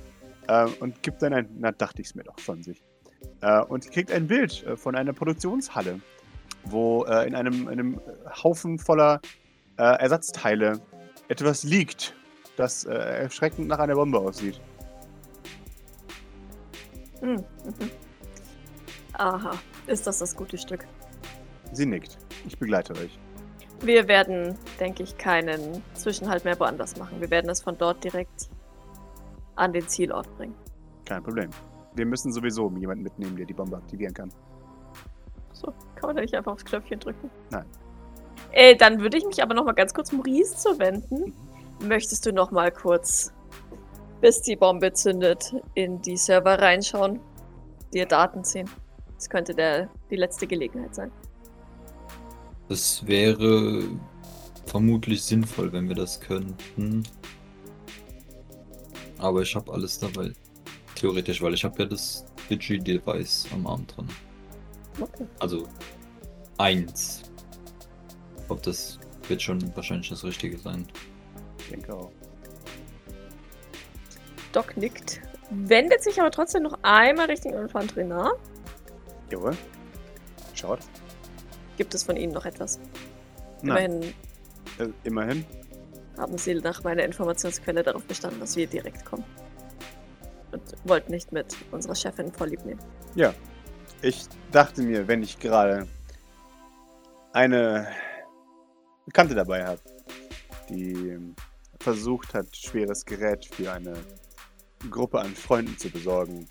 Ähm, 0.49 0.69
und 0.81 1.03
gibt 1.03 1.23
dann 1.23 1.33
ein, 1.33 1.49
na, 1.59 1.73
dachte 1.73 2.01
ich 2.01 2.09
es 2.09 2.15
mir 2.15 2.25
doch 2.25 2.39
von 2.39 2.63
sich. 2.63 2.83
Äh, 3.41 3.63
und 3.63 3.91
kriegt 3.91 4.11
ein 4.11 4.27
Bild 4.27 4.65
äh, 4.65 4.77
von 4.77 4.97
einer 4.97 5.13
Produktionshalle, 5.13 6.01
wo 6.65 7.05
äh, 7.05 7.27
in 7.27 7.35
einem, 7.35 7.69
einem 7.69 8.01
Haufen 8.43 8.79
voller 8.79 9.21
äh, 9.79 9.83
Ersatzteile 9.83 10.81
etwas 11.29 11.63
liegt, 11.63 12.15
das 12.57 12.85
äh, 12.85 12.95
erschreckend 12.95 13.69
nach 13.69 13.79
einer 13.79 13.95
Bombe 13.95 14.19
aussieht. 14.19 14.61
Hm, 17.21 17.35
mhm. 17.35 17.45
Aha, 19.15 19.53
ist 19.87 20.07
das 20.07 20.19
das 20.19 20.37
gute 20.37 20.59
Stück? 20.59 20.87
Sie 21.73 21.87
nickt. 21.87 22.19
Ich 22.47 22.59
begleite 22.59 22.93
euch. 22.95 23.19
Wir 23.81 24.09
werden, 24.09 24.57
denke 24.81 25.03
ich, 25.03 25.19
keinen 25.19 25.83
Zwischenhalt 25.95 26.45
mehr 26.45 26.59
woanders 26.59 26.97
machen. 26.97 27.21
Wir 27.21 27.31
werden 27.31 27.51
es 27.51 27.63
von 27.63 27.77
dort 27.77 28.03
direkt 28.03 28.49
an 29.55 29.73
den 29.73 29.87
Zielort 29.89 30.35
bringen. 30.37 30.55
Kein 31.05 31.23
Problem. 31.23 31.51
Wir 31.97 32.07
müssen 32.07 32.33
sowieso 32.33 32.71
jemanden 32.79 33.03
mitnehmen, 33.03 33.37
der 33.37 33.47
die 33.47 33.55
Bombe 33.55 33.77
aktivieren 33.77 34.15
kann. 34.15 34.31
So, 35.53 35.73
kann 35.95 36.09
man 36.09 36.17
da 36.17 36.23
nicht 36.23 36.35
einfach 36.35 36.53
aufs 36.53 36.65
Knöpfchen 36.65 37.01
drücken? 37.01 37.31
Nein. 37.51 37.65
Äh, 38.53 38.77
dann 38.77 39.01
würde 39.01 39.17
ich 39.17 39.25
mich 39.25 39.43
aber 39.43 39.55
noch 39.55 39.65
mal 39.65 39.73
ganz 39.73 39.95
kurz 39.95 40.13
Maurice 40.13 40.57
zuwenden. 40.57 41.33
Möchtest 41.83 42.27
du 42.27 42.33
noch 42.33 42.51
mal 42.51 42.71
kurz, 42.71 43.33
bis 44.21 44.43
die 44.43 44.57
Bombe 44.57 44.93
zündet, 44.93 45.55
in 45.75 46.01
die 46.03 46.17
Server 46.17 46.59
reinschauen, 46.59 47.21
dir 47.93 48.07
Daten 48.07 48.45
ziehen? 48.45 48.69
Das 49.15 49.31
könnte 49.31 49.55
der, 49.55 49.89
die 50.11 50.17
letzte 50.17 50.47
Gelegenheit 50.47 50.95
sein. 50.95 51.11
Das 52.69 53.07
wäre 53.07 53.83
vermutlich 54.67 55.23
sinnvoll, 55.23 55.73
wenn 55.73 55.89
wir 55.89 55.97
das 55.97 56.21
könnten. 56.21 57.05
Aber 59.19 59.41
ich 59.41 59.55
habe 59.55 59.73
alles 59.73 59.99
dabei. 59.99 60.33
Theoretisch, 60.97 61.41
weil 61.43 61.55
ich 61.55 61.63
habe 61.65 61.79
ja 61.83 61.89
das 61.89 62.25
Digi-Device 62.51 63.47
am 63.53 63.67
Arm 63.67 63.87
dran. 63.87 64.09
Okay. 65.01 65.27
Also 65.39 65.69
eins. 66.59 67.23
Ob 68.49 68.63
das 68.63 68.99
wird 69.29 69.43
schon 69.43 69.75
wahrscheinlich 69.77 70.09
das 70.09 70.25
Richtige 70.25 70.59
sein. 70.59 70.87
Ich 71.59 71.69
denke 71.69 71.95
auch. 71.95 72.11
Doc 74.53 74.77
nickt, 74.77 75.21
wendet 75.51 76.03
sich 76.03 76.19
aber 76.19 76.31
trotzdem 76.31 76.63
noch 76.63 76.79
einmal 76.83 77.27
Richtung 77.27 77.53
Infanterie 77.55 78.05
nah. 78.05 78.33
Jawohl. 79.31 79.57
Schaut. 80.55 80.81
Gibt 81.77 81.95
es 81.95 82.05
von 82.05 82.17
Ihnen 82.17 82.33
noch 82.33 82.47
etwas? 82.47 82.81
Nein. 83.63 83.93
Immerhin, 83.93 84.15
Äh, 84.79 84.89
immerhin. 85.05 85.45
haben 86.17 86.39
sie 86.39 86.55
nach 86.55 86.83
meiner 86.85 87.03
Informationsquelle 87.05 87.83
darauf 87.83 88.05
bestanden, 88.05 88.41
dass 88.41 88.57
wir 88.57 88.67
direkt 88.67 89.05
kommen. 89.05 89.25
Und 90.57 90.89
wollten 90.89 91.13
nicht 91.13 91.33
mit 91.33 91.55
unserer 91.71 91.95
Chefin 91.95 92.33
vorlieb 92.33 92.65
nehmen. 92.65 92.81
Ja. 93.15 93.35
Ich 94.01 94.27
dachte 94.53 94.83
mir, 94.83 95.07
wenn 95.07 95.23
ich 95.23 95.39
gerade 95.39 95.87
eine 97.33 97.89
Bekannte 99.05 99.35
dabei 99.35 99.67
habe, 99.67 99.81
die 100.71 101.19
versucht 101.81 102.35
hat, 102.35 102.57
schweres 102.57 103.05
Gerät 103.05 103.45
für 103.45 103.73
eine 103.73 103.95
Gruppe 104.91 105.21
an 105.21 105.35
Freunden 105.35 105.77
zu 105.79 105.91
besorgen, 105.91 106.47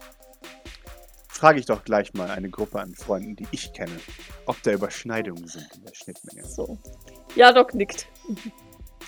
frage 1.30 1.60
ich 1.60 1.66
doch 1.66 1.84
gleich 1.84 2.14
mal 2.14 2.30
eine 2.30 2.50
Gruppe 2.50 2.80
an 2.80 2.94
Freunden, 2.94 3.36
die 3.36 3.48
ich 3.52 3.74
kenne, 3.74 4.00
ob 4.46 4.62
da 4.64 4.72
Überschneidungen 4.72 5.48
sind 5.48 5.68
in 5.76 5.84
der 5.84 5.94
Schnittmenge. 5.94 6.48
So. 6.48 6.78
Ja, 7.36 7.52
Doc 7.52 7.74
nickt. 7.74 8.08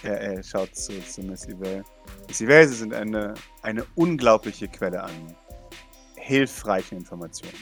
Er, 0.03 0.19
er 0.21 0.43
schaut 0.43 0.75
zu, 0.75 0.93
zu 1.05 1.21
Miss 1.21 1.45
Ivell. 1.47 1.83
Miss 2.27 2.41
Ivell, 2.41 2.67
Sie 2.67 2.75
sind 2.75 2.93
eine, 2.93 3.33
eine 3.63 3.85
unglaubliche 3.95 4.67
Quelle 4.67 5.03
an 5.03 5.35
hilfreichen 6.15 6.97
Informationen. 6.99 7.53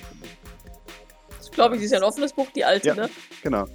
Ich 1.41 1.51
glaube, 1.51 1.77
sie 1.77 1.85
ist 1.85 1.91
ja 1.91 1.97
ein 1.99 2.03
offenes 2.03 2.33
Buch, 2.33 2.47
die 2.55 2.65
alte, 2.65 2.87
Ja. 2.89 2.95
ne? 2.95 3.09
Genau. 3.43 3.65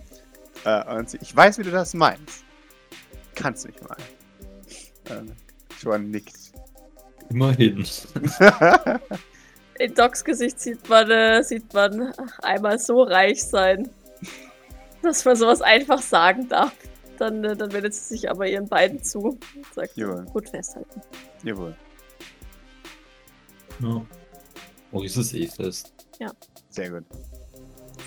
Äh, 0.64 0.94
und 0.96 1.08
sie, 1.08 1.18
ich 1.22 1.34
weiß, 1.34 1.58
wie 1.58 1.62
du 1.62 1.70
das 1.70 1.94
meinst. 1.94 2.44
Kannst 3.34 3.66
mich 3.66 3.80
mal. 3.82 3.96
Ähm, 5.08 5.32
Joan 5.80 6.10
nickt. 6.10 6.34
Immerhin. 7.30 7.86
In 9.78 9.94
Docs 9.94 10.24
Gesicht 10.24 10.60
sieht 10.60 10.86
man, 10.88 11.10
äh, 11.10 11.42
sieht 11.42 11.72
man 11.72 12.12
einmal 12.42 12.78
so 12.78 13.02
reich 13.02 13.42
sein, 13.42 13.88
dass 15.02 15.24
man 15.24 15.36
sowas 15.36 15.62
einfach 15.62 16.02
sagen 16.02 16.48
darf. 16.48 16.72
Dann, 17.20 17.44
äh, 17.44 17.54
dann 17.54 17.70
wendet 17.70 17.92
sie 17.92 18.14
sich 18.14 18.30
aber 18.30 18.48
ihren 18.48 18.66
beiden 18.66 19.02
zu 19.02 19.18
und 19.20 19.44
sagt, 19.74 19.94
Jawohl. 19.94 20.24
gut 20.32 20.48
festhalten. 20.48 21.02
Jawohl. 21.44 21.76
ja. 23.80 24.00
Maurice 24.90 25.20
ist 25.20 25.34
eh 25.34 25.46
fest. 25.46 25.92
Sehr 26.70 26.90
gut. 26.90 27.04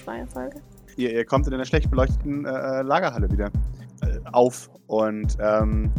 Zwei 0.03 0.17
Erfolge. 0.19 0.61
Ihr, 0.97 1.13
ihr 1.13 1.25
kommt 1.25 1.45
in 1.45 1.53
einer 1.53 1.63
schlecht 1.65 1.91
beleuchteten 1.91 2.45
äh, 2.45 2.81
Lagerhalle 2.81 3.31
wieder 3.31 3.51
äh, 4.01 4.19
auf 4.31 4.71
und 4.87 5.37
ähm, 5.39 5.91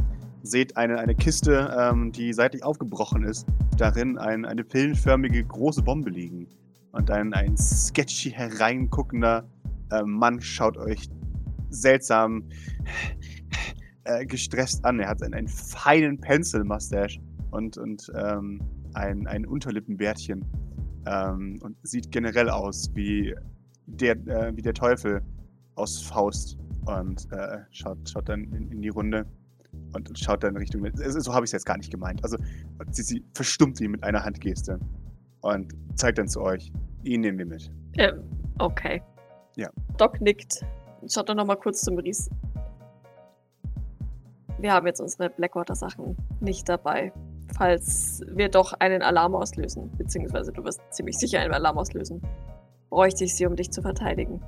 seht 0.42 0.76
eine, 0.76 0.98
eine 0.98 1.14
Kiste, 1.14 1.72
ähm, 1.78 2.10
die 2.10 2.32
seitlich 2.32 2.64
aufgebrochen 2.64 3.22
ist. 3.22 3.46
Darin 3.78 4.18
ein, 4.18 4.44
eine 4.44 4.64
pillenförmige 4.64 5.44
große 5.44 5.82
Bombe 5.82 6.10
liegen. 6.10 6.48
Und 6.90 7.12
ein, 7.12 7.32
ein 7.32 7.56
sketchy 7.56 8.30
hereinguckender 8.30 9.48
äh, 9.92 10.02
Mann 10.02 10.40
schaut 10.40 10.76
euch 10.76 11.08
seltsam 11.74 12.48
äh, 14.04 14.24
gestresst 14.26 14.84
an. 14.84 15.00
Er 15.00 15.08
hat 15.08 15.22
einen, 15.22 15.34
einen 15.34 15.48
feinen 15.48 16.20
Pencil-Mustache 16.20 17.20
und, 17.50 17.76
und 17.78 18.10
ähm, 18.14 18.60
ein, 18.94 19.26
ein 19.26 19.46
Unterlippenbärtchen. 19.46 20.44
Ähm, 21.06 21.58
und 21.62 21.76
sieht 21.82 22.10
generell 22.10 22.48
aus 22.48 22.90
wie 22.94 23.34
der, 23.86 24.12
äh, 24.26 24.56
wie 24.56 24.62
der 24.62 24.74
Teufel 24.74 25.20
aus 25.74 26.00
Faust 26.00 26.56
und 26.86 27.30
äh, 27.32 27.58
schaut, 27.70 27.98
schaut 28.08 28.28
dann 28.28 28.44
in, 28.52 28.70
in 28.70 28.82
die 28.82 28.88
Runde 28.88 29.26
und 29.92 30.18
schaut 30.18 30.42
dann 30.42 30.54
in 30.54 30.58
Richtung. 30.58 30.84
Also, 30.84 31.20
so 31.20 31.34
habe 31.34 31.44
ich 31.44 31.48
es 31.48 31.52
jetzt 31.52 31.66
gar 31.66 31.76
nicht 31.76 31.90
gemeint. 31.90 32.22
Also 32.24 32.38
sie, 32.90 33.02
sie 33.02 33.24
verstummt 33.34 33.80
ihn 33.80 33.92
mit 33.92 34.02
einer 34.02 34.24
Handgeste 34.24 34.78
und 35.40 35.74
zeigt 35.94 36.18
dann 36.18 36.28
zu 36.28 36.40
euch. 36.40 36.72
Ihn 37.02 37.20
nehmen 37.20 37.38
wir 37.38 37.46
mit. 37.46 37.70
Ähm, 37.98 38.22
okay. 38.58 39.02
Ja. 39.56 39.68
Doc 39.98 40.20
nickt. 40.20 40.64
Schaut 41.08 41.28
dann 41.28 41.36
nochmal 41.36 41.56
kurz 41.56 41.82
zum 41.82 41.98
Ries. 41.98 42.30
Wir 44.58 44.72
haben 44.72 44.86
jetzt 44.86 45.00
unsere 45.00 45.30
Blackwater-Sachen 45.30 46.16
nicht 46.40 46.68
dabei. 46.68 47.12
Falls 47.56 48.22
wir 48.26 48.48
doch 48.48 48.72
einen 48.74 49.02
Alarm 49.02 49.34
auslösen, 49.34 49.90
beziehungsweise 49.98 50.52
du 50.52 50.64
wirst 50.64 50.80
ziemlich 50.90 51.18
sicher 51.18 51.40
einen 51.40 51.52
Alarm 51.52 51.78
auslösen, 51.78 52.22
bräuchte 52.90 53.24
ich 53.24 53.34
sie, 53.34 53.46
um 53.46 53.54
dich 53.54 53.70
zu 53.70 53.82
verteidigen. 53.82 54.40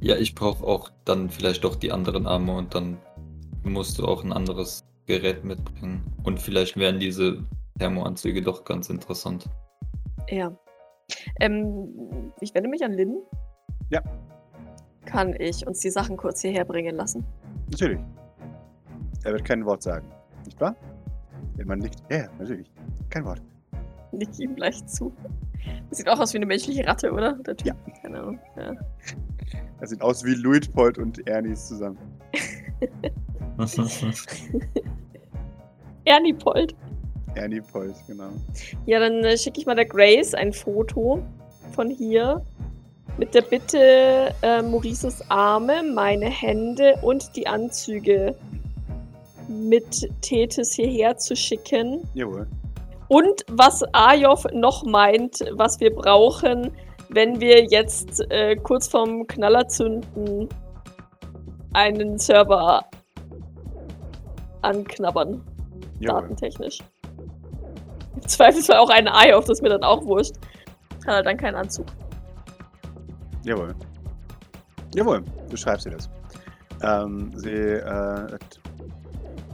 Ja, 0.00 0.16
ich 0.16 0.34
brauche 0.34 0.64
auch 0.66 0.90
dann 1.04 1.30
vielleicht 1.30 1.64
doch 1.64 1.76
die 1.76 1.92
anderen 1.92 2.26
Arme 2.26 2.56
und 2.56 2.74
dann 2.74 2.98
musst 3.62 3.98
du 3.98 4.06
auch 4.06 4.24
ein 4.24 4.32
anderes 4.32 4.84
Gerät 5.06 5.44
mitbringen. 5.44 6.02
Und 6.22 6.40
vielleicht 6.40 6.76
wären 6.76 6.98
diese 6.98 7.44
Thermoanzüge 7.78 8.42
doch 8.42 8.64
ganz 8.64 8.88
interessant. 8.88 9.46
Ja. 10.28 10.56
Ähm, 11.40 12.32
ich 12.40 12.54
wende 12.54 12.68
mich 12.68 12.84
an 12.84 12.92
Lynn. 12.92 13.16
Ja. 13.90 14.02
Kann 15.04 15.34
ich 15.38 15.66
uns 15.66 15.80
die 15.80 15.90
Sachen 15.90 16.16
kurz 16.16 16.40
hierher 16.40 16.64
bringen 16.64 16.96
lassen? 16.96 17.24
Natürlich. 17.70 18.00
Er 19.24 19.32
wird 19.32 19.44
kein 19.44 19.64
Wort 19.64 19.82
sagen. 19.82 20.06
Nicht 20.44 20.60
wahr? 20.60 20.76
Wenn 21.56 21.66
man 21.68 21.78
nickt. 21.78 22.02
Ja, 22.10 22.28
natürlich. 22.38 22.70
Kein 23.10 23.24
Wort. 23.24 23.42
Nick 24.12 24.38
ihm 24.38 24.56
leicht 24.56 24.88
zu. 24.88 25.12
Das 25.88 25.98
sieht 25.98 26.08
auch 26.08 26.18
aus 26.18 26.32
wie 26.32 26.38
eine 26.38 26.46
menschliche 26.46 26.86
Ratte, 26.86 27.12
oder? 27.12 27.34
Der 27.46 27.56
Typ. 27.56 27.68
Ja. 27.68 27.74
Keine 28.02 28.20
Ahnung. 28.20 28.38
Ja. 28.56 28.74
Er 29.80 29.86
sieht 29.86 30.02
aus 30.02 30.24
wie 30.24 30.34
Luitpold 30.34 30.98
und 30.98 31.26
Ernies 31.26 31.68
zusammen. 31.68 31.98
Ernipold. 36.04 36.74
Ernie 37.34 37.60
Pold, 37.60 37.94
genau. 38.06 38.30
Ja, 38.86 39.00
dann 39.00 39.24
äh, 39.24 39.36
schicke 39.36 39.60
ich 39.60 39.66
mal 39.66 39.74
der 39.74 39.86
Grace 39.86 40.34
ein 40.34 40.52
Foto 40.52 41.22
von 41.72 41.90
hier 41.90 42.44
mit 43.16 43.34
der 43.34 43.42
Bitte, 43.42 44.34
äh, 44.42 44.62
Maurices 44.62 45.22
Arme, 45.30 45.82
meine 45.82 46.26
Hände 46.26 46.94
und 47.02 47.34
die 47.36 47.46
Anzüge 47.46 48.34
mit 49.48 50.08
Tethys 50.20 50.74
hierher 50.74 51.16
zu 51.16 51.36
schicken. 51.36 52.08
Jawohl. 52.14 52.46
Und 53.08 53.44
was 53.50 53.82
Ajov 53.92 54.46
noch 54.52 54.84
meint, 54.84 55.40
was 55.52 55.78
wir 55.80 55.94
brauchen, 55.94 56.72
wenn 57.10 57.40
wir 57.40 57.64
jetzt 57.66 58.24
äh, 58.30 58.56
kurz 58.56 58.88
vorm 58.88 59.26
Knaller 59.26 59.68
zünden, 59.68 60.48
einen 61.74 62.18
Server 62.18 62.84
anknabbern, 64.62 65.44
Jawohl. 66.00 66.22
datentechnisch. 66.22 66.78
Im 68.14 68.28
Zweifelsfall 68.28 68.78
auch 68.78 68.90
einen 68.90 69.08
Ajov, 69.08 69.44
das 69.44 69.58
ist 69.58 69.62
mir 69.62 69.68
dann 69.68 69.84
auch 69.84 70.04
wurscht. 70.04 70.34
Hat 71.06 71.16
er 71.16 71.22
dann 71.22 71.36
keinen 71.36 71.56
Anzug. 71.56 71.86
Jawohl. 73.44 73.74
Jawohl, 74.94 75.22
du 75.48 75.56
schreibst 75.56 75.86
dir 75.86 75.90
das. 75.90 76.08
Ähm, 76.82 77.32
sie, 77.36 77.50
äh, 77.50 78.38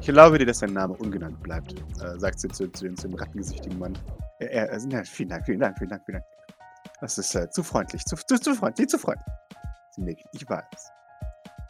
ich 0.01 0.09
erlaube 0.09 0.39
dir, 0.39 0.47
dass 0.47 0.61
dein 0.61 0.73
Name 0.73 0.95
ungenannt 0.95 1.41
bleibt, 1.43 1.75
äh, 2.03 2.19
sagt 2.19 2.41
sie 2.41 2.49
zu, 2.49 2.69
zu, 2.73 2.85
dem- 2.85 2.97
zu 2.97 3.09
dem 3.09 3.17
rattengesichtigen 3.17 3.79
Mann. 3.79 3.97
Er, 4.39 4.71
er, 4.71 4.79
ja, 4.79 5.03
vielen 5.05 5.29
Dank, 5.29 5.45
vielen 5.45 5.61
Dank, 5.61 5.77
vielen 5.79 5.91
Dank, 5.91 6.03
vielen 6.07 6.19
Dank. 6.19 6.27
Das 7.01 7.19
ist 7.19 7.35
äh, 7.35 7.49
zu 7.51 7.63
freundlich, 7.63 8.05
zu, 8.05 8.17
zu, 8.17 8.39
zu 8.39 8.55
freundlich, 8.55 8.89
zu 8.89 8.99
freundlich. 8.99 9.27
Sie 9.97 10.03
nickt, 10.03 10.25
ich 10.33 10.49
weiß. 10.49 10.65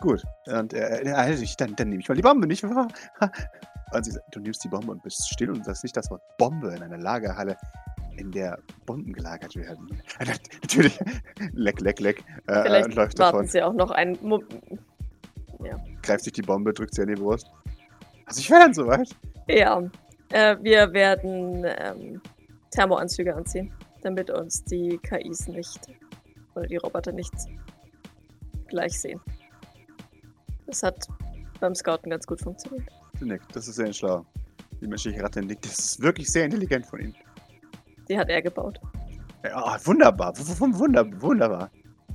Gut, 0.00 0.22
und 0.46 0.72
äh, 0.72 1.02
äh, 1.02 1.12
also 1.12 1.44
dann, 1.58 1.76
dann 1.76 1.88
nehme 1.88 2.00
ich 2.00 2.08
mal 2.08 2.14
die 2.14 2.22
Bombe, 2.22 2.46
nicht 2.46 2.62
wahr? 2.64 2.88
Und 3.92 4.04
sie 4.04 4.12
sagt, 4.12 4.24
du 4.34 4.38
nimmst 4.38 4.62
die 4.62 4.68
Bombe 4.68 4.92
und 4.92 5.02
bist 5.02 5.28
still 5.28 5.50
und 5.50 5.64
sagst 5.64 5.82
nicht 5.82 5.96
das 5.96 6.08
Wort 6.12 6.22
Bombe 6.38 6.72
in 6.72 6.80
einer 6.80 6.96
Lagerhalle, 6.96 7.56
in 8.20 8.30
der 8.30 8.58
Bomben 8.86 9.12
gelagert 9.12 9.56
werden. 9.56 10.00
Äh, 10.18 10.26
nat- 10.26 10.40
Natürlich, 10.62 10.98
leck, 11.52 11.80
leck, 11.80 12.00
leck, 12.00 12.24
äh, 12.46 12.56
und 12.58 12.62
Vielleicht 12.62 12.94
läuft 12.94 13.18
warten 13.18 13.36
davon 13.36 13.46
sie 13.46 13.62
auch 13.62 13.72
noch 13.72 13.90
einen. 13.90 14.18
Mo 14.22 14.42
greift 16.02 16.24
sich 16.24 16.32
die 16.32 16.42
Bombe, 16.42 16.72
drückt 16.72 16.94
sie 16.94 17.02
an 17.02 17.08
die 17.08 17.14
Brust. 17.14 17.46
Also 18.26 18.40
ich 18.40 18.50
wäre 18.50 18.60
dann 18.60 18.74
soweit. 18.74 19.08
ja, 19.48 19.82
äh, 20.30 20.56
wir 20.62 20.92
werden 20.92 21.64
ähm, 21.66 22.20
Thermoanzüge 22.70 23.34
anziehen, 23.34 23.72
damit 24.02 24.30
uns 24.30 24.64
die 24.64 24.98
KIs 25.02 25.48
nicht 25.48 25.80
oder 26.54 26.66
die 26.66 26.76
Roboter 26.76 27.12
nicht 27.12 27.32
gleich 28.68 28.98
sehen. 29.00 29.20
Das 30.66 30.82
hat 30.82 31.06
beim 31.58 31.74
Scouten 31.74 32.10
ganz 32.10 32.26
gut 32.26 32.40
funktioniert. 32.40 32.88
Sie 33.18 33.24
nickt, 33.26 33.54
das 33.54 33.68
ist 33.68 33.74
sehr 33.76 33.92
schlau. 33.92 34.24
Die 34.80 34.86
menschliche 34.86 35.22
Ratte 35.22 35.42
nickt, 35.42 35.66
das 35.66 35.78
ist 35.78 36.00
wirklich 36.00 36.30
sehr 36.30 36.44
intelligent 36.46 36.86
von 36.86 37.00
Ihnen. 37.00 37.14
Die 38.10 38.18
hat 38.18 38.28
er 38.28 38.42
gebaut. 38.42 38.80
Ja, 39.44 39.78
wunderbar, 39.84 40.36
w- 40.36 40.40
w- 40.42 40.78
wunder, 40.78 41.06
wunderbar. 41.22 41.70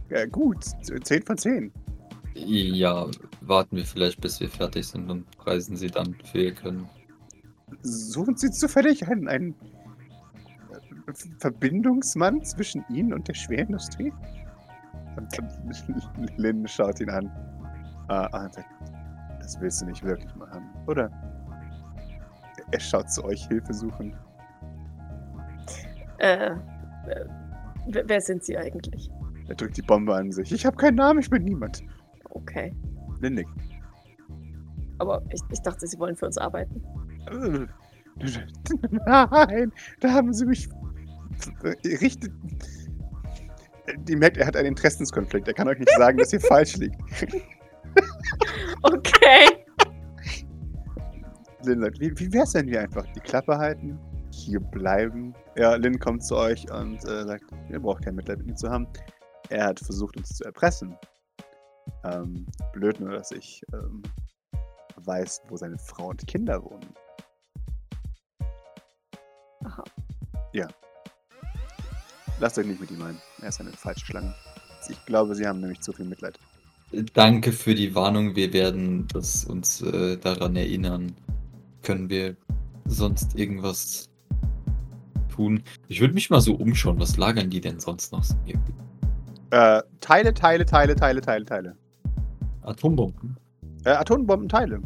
Ja, 0.10 0.26
gut, 0.26 0.64
10 1.04 1.24
von 1.24 1.38
10. 1.38 1.72
ja, 2.36 3.08
warten 3.42 3.78
wir 3.78 3.86
vielleicht, 3.86 4.20
bis 4.22 4.40
wir 4.42 4.50
fertig 4.50 4.86
sind 4.88 5.10
und 5.10 5.26
preisen 5.38 5.78
sie 5.78 5.88
dann 5.88 6.16
für 6.26 6.40
ihr 6.40 6.54
Können. 6.54 6.88
Suchen 7.82 8.36
Sie 8.36 8.52
zufällig 8.52 9.08
einen, 9.08 9.28
einen 9.28 9.56
äh, 11.08 11.14
Verbindungsmann 11.40 12.44
zwischen 12.44 12.84
Ihnen 12.90 13.14
und 13.14 13.28
der 13.28 13.34
Schwerindustrie? 13.34 14.14
Lynn 16.38 16.68
schaut 16.68 17.00
ihn 17.00 17.10
an. 17.10 17.32
Ah, 18.10 18.28
ah, 18.34 18.50
das 19.40 19.60
willst 19.62 19.82
du 19.82 19.86
nicht 19.86 20.04
wirklich 20.04 20.36
machen, 20.36 20.70
oder? 20.88 21.10
Er 22.72 22.80
schaut 22.80 23.10
zu 23.10 23.24
euch 23.24 23.48
hilfesuchend. 23.48 24.14
Äh, 24.14 24.25
äh, 26.26 26.56
wer 27.88 28.10
wer 28.10 28.22
sind 28.22 28.44
sie 28.44 28.58
eigentlich? 28.58 29.10
Er 29.48 29.56
drückt 29.56 29.78
die 29.78 29.84
Bombe 29.84 30.16
an 30.16 30.32
sich. 30.32 30.52
Ich 30.52 30.66
habe 30.66 30.76
keinen 30.76 30.96
Namen, 30.96 31.20
ich 31.20 31.30
bin 31.30 31.44
niemand. 31.44 31.84
Okay. 32.32 32.76
Nickt. 33.22 33.50
Aber 35.00 35.24
ich, 35.32 35.42
ich 35.52 35.62
dachte, 35.62 35.88
sie 35.88 35.98
wollen 36.00 36.16
für 36.16 36.26
uns 36.26 36.38
arbeiten. 36.38 36.84
Nein, 39.06 39.72
da 40.00 40.12
haben 40.12 40.32
sie 40.34 40.46
mich 40.46 40.70
richtig. 41.84 42.32
Die 44.00 44.16
merkt, 44.16 44.38
er 44.38 44.48
hat 44.48 44.56
einen 44.56 44.70
Interessenskonflikt. 44.70 45.48
Er 45.48 45.54
kann 45.54 45.68
euch 45.68 45.80
nicht 45.80 45.92
sagen, 45.92 46.18
dass 46.18 46.34
ihr 46.34 46.40
falsch 46.42 46.78
liegt. 46.78 46.98
Okay. 48.84 49.66
Lynn 51.64 51.82
sagt, 51.82 52.00
wie, 52.00 52.12
wie 52.20 52.34
wär's, 52.34 52.54
wenn 52.54 52.68
wir 52.68 52.82
einfach 52.82 53.06
die 53.14 53.20
Klappe 53.20 53.58
halten, 53.58 54.00
hier 54.46 54.60
bleiben? 54.60 55.34
Ja, 55.58 55.76
Lynn 55.76 56.00
kommt 56.00 56.24
zu 56.24 56.36
euch 56.36 56.70
und 56.72 57.04
äh, 57.06 57.26
sagt, 57.26 57.46
ihr 57.70 57.80
braucht 57.80 58.04
kein 58.04 58.16
Mitleid 58.16 58.40
mit 58.40 58.48
ihm 58.48 58.56
zu 58.56 58.70
haben. 58.70 58.88
Er 59.50 59.66
hat 59.68 59.80
versucht, 59.80 60.18
uns 60.18 60.30
zu 60.30 60.44
erpressen. 60.44 60.96
Ähm, 62.04 62.46
blöd 62.74 63.00
nur, 63.00 63.12
dass 63.12 63.32
ich 63.32 63.62
ähm, 63.74 64.02
weiß, 64.98 65.42
wo 65.50 65.58
seine 65.58 65.78
Frau 65.78 66.10
und 66.10 66.26
Kinder 66.28 66.64
wohnen. 66.64 66.94
Aha. 69.64 69.84
Ja. 70.54 70.68
Lasst 72.40 72.58
euch 72.58 72.66
nicht 72.66 72.82
mit 72.82 72.92
ihm 72.92 73.02
ein. 73.02 73.18
Er 73.42 73.50
ist 73.50 73.60
eine 73.60 73.72
falsche 73.72 74.06
Schlange. 74.06 74.34
Ich 74.90 75.06
glaube, 75.06 75.36
sie 75.36 75.48
haben 75.48 75.62
nämlich 75.62 75.82
zu 75.82 75.94
viel 75.94 76.06
Mitleid. 76.06 76.40
Danke 77.14 77.52
für 77.52 77.74
die 77.74 77.96
Warnung. 77.96 78.36
Wir 78.36 78.54
werden 78.54 79.08
das 79.08 79.46
uns 79.46 79.82
äh, 79.82 80.18
daran 80.18 80.56
erinnern. 80.56 81.16
Können 81.82 82.10
wir 82.10 82.36
sonst 82.86 83.36
irgendwas 83.36 84.10
tun? 85.36 85.62
Ich 85.88 86.02
würde 86.02 86.14
mich 86.14 86.30
mal 86.30 86.42
so 86.42 86.56
umschauen. 86.56 87.00
Was 87.00 87.18
lagern 87.18 87.50
die 87.50 87.62
denn 87.62 87.80
sonst 87.80 88.12
noch? 88.12 88.24
so? 88.24 88.36
Äh, 89.52 89.82
Teile, 90.00 90.34
Teile, 90.34 90.66
Teile, 90.66 90.96
Teile, 90.96 91.22
Teile, 91.22 91.46
Teile. 91.46 91.76
Atombomben. 92.62 93.38
Äh, 93.86 93.92
Atombombenteile. 93.92 94.82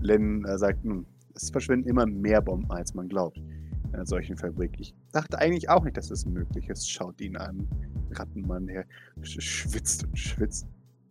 Len 0.00 0.44
äh, 0.44 0.58
sagt, 0.58 0.84
nun, 0.84 1.06
es 1.34 1.50
verschwinden 1.50 1.88
immer 1.88 2.06
mehr 2.06 2.40
Bomben, 2.42 2.70
als 2.70 2.94
man 2.94 3.08
glaubt. 3.08 3.38
In 3.38 3.94
einer 3.94 4.06
solchen 4.06 4.36
Fabrik. 4.36 4.72
Ich 4.78 4.94
dachte 5.12 5.38
eigentlich 5.38 5.68
auch 5.70 5.84
nicht, 5.84 5.96
dass 5.96 6.08
das 6.08 6.26
möglich 6.26 6.68
ist. 6.68 6.90
Schaut 6.90 7.20
ihn 7.20 7.36
an. 7.36 7.66
Rattenmann, 8.12 8.66
der 8.66 8.84
sch- 9.22 9.40
schwitzt 9.40 10.04
und 10.04 10.18
schwitzt. 10.18 10.66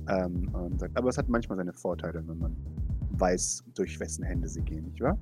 Ähm, 0.07 0.49
und 0.53 0.79
sagt, 0.79 0.95
aber 0.97 1.09
es 1.09 1.17
hat 1.17 1.27
manchmal 1.27 1.57
seine 1.57 1.73
Vorteile, 1.73 2.23
wenn 2.27 2.37
man 2.37 2.55
weiß, 3.11 3.63
durch 3.73 3.99
wessen 3.99 4.23
Hände 4.23 4.47
sie 4.47 4.61
gehen, 4.61 4.85
nicht 4.85 5.01
wahr? 5.01 5.17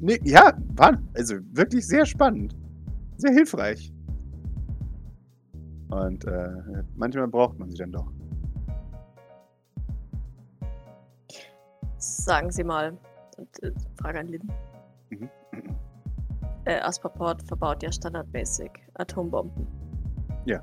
Nee, 0.00 0.18
ja, 0.24 0.52
war 0.76 0.98
also 1.14 1.36
wirklich 1.52 1.86
sehr 1.86 2.06
spannend. 2.06 2.56
Sehr 3.16 3.32
hilfreich. 3.32 3.92
Und 5.90 6.24
äh, 6.24 6.82
manchmal 6.94 7.28
braucht 7.28 7.58
man 7.58 7.68
sie 7.68 7.76
dann 7.76 7.92
doch. 7.92 8.10
Sagen 11.98 12.50
Sie 12.50 12.64
mal. 12.64 12.96
Und, 13.36 13.62
äh, 13.62 13.72
Frage 14.00 14.20
an 14.20 14.28
Lynn. 14.28 14.52
Mhm. 15.10 15.28
Äh, 16.64 16.80
Asperport 16.80 17.42
verbaut 17.42 17.82
ja 17.82 17.90
standardmäßig 17.90 18.70
Atombomben. 18.94 19.66
Ja. 20.46 20.62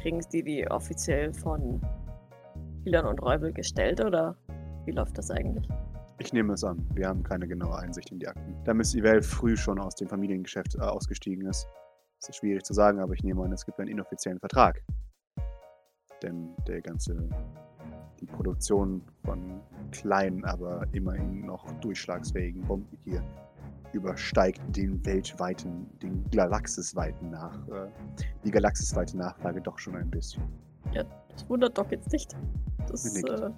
Kriegen 0.00 0.20
Sie 0.22 0.42
die 0.42 0.68
offiziell 0.70 1.32
von 1.32 1.80
Hilern 2.84 3.06
und 3.06 3.20
Räubel 3.22 3.52
gestellt 3.52 4.04
oder 4.04 4.36
wie 4.84 4.92
läuft 4.92 5.18
das 5.18 5.30
eigentlich? 5.30 5.68
Ich 6.18 6.32
nehme 6.32 6.54
es 6.54 6.64
an. 6.64 6.86
Wir 6.94 7.08
haben 7.08 7.22
keine 7.22 7.46
genaue 7.46 7.78
Einsicht 7.78 8.10
in 8.10 8.18
die 8.18 8.26
Akten. 8.26 8.56
Da 8.64 8.72
Miss 8.72 8.94
Ivell 8.94 9.22
früh 9.22 9.56
schon 9.56 9.78
aus 9.78 9.94
dem 9.94 10.08
Familiengeschäft 10.08 10.74
äh, 10.76 10.80
ausgestiegen 10.80 11.46
ist. 11.46 11.68
Das 12.20 12.30
ist 12.30 12.36
schwierig 12.36 12.64
zu 12.64 12.72
sagen, 12.72 13.00
aber 13.00 13.12
ich 13.12 13.22
nehme 13.22 13.44
an, 13.44 13.52
es 13.52 13.66
gibt 13.66 13.78
einen 13.78 13.90
inoffiziellen 13.90 14.40
Vertrag. 14.40 14.82
Denn 16.22 16.54
der 16.66 16.80
ganze, 16.80 17.28
die 18.18 18.26
Produktion 18.26 19.02
von 19.24 19.60
kleinen, 19.92 20.44
aber 20.46 20.86
immerhin 20.92 21.44
noch 21.44 21.70
durchschlagsfähigen 21.80 22.62
Bomben 22.62 22.96
hier 23.04 23.22
übersteigt 23.92 24.60
den 24.74 25.04
weltweiten, 25.04 25.86
den 26.00 26.28
galaxisweiten 26.30 27.30
nach, 27.30 27.68
äh, 27.68 27.88
die 28.42 28.50
galaxisweite 28.50 29.18
Nachfrage 29.18 29.60
doch 29.60 29.78
schon 29.78 29.96
ein 29.96 30.10
bisschen. 30.10 30.42
Das 31.28 31.48
wundert 31.50 31.76
doch 31.76 31.90
jetzt 31.90 32.10
nicht. 32.10 32.34
Das 32.88 33.04
äh, 33.22 33.50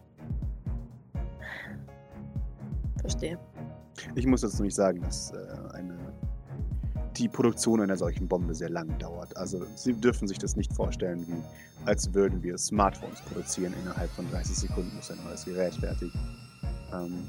Verstehe. 3.01 3.39
Ich 4.15 4.27
muss 4.27 4.43
dazu 4.43 4.63
nicht 4.63 4.75
sagen, 4.75 5.01
dass 5.03 5.33
äh, 5.33 5.37
eine, 5.75 5.97
die 7.17 7.29
Produktion 7.29 7.81
einer 7.81 7.97
solchen 7.97 8.29
Bombe 8.29 8.55
sehr 8.55 8.71
lang 8.71 8.97
dauert. 8.99 9.37
Also 9.37 9.65
Sie 9.75 9.93
dürfen 9.93 10.29
sich 10.29 10.39
das 10.39 10.57
nicht 10.57 10.73
vorstellen, 10.73 11.27
wie 11.27 11.43
als 11.87 12.13
würden 12.15 12.43
wir 12.43 12.57
Smartphones 12.59 13.21
produzieren. 13.23 13.75
Innerhalb 13.83 14.11
von 14.11 14.29
30 14.31 14.57
Sekunden 14.57 14.97
ist 14.99 15.11
ein 15.11 15.19
neues 15.25 15.45
Gerät 15.45 15.75
fertig. 15.75 16.13
Ähm, 16.93 17.25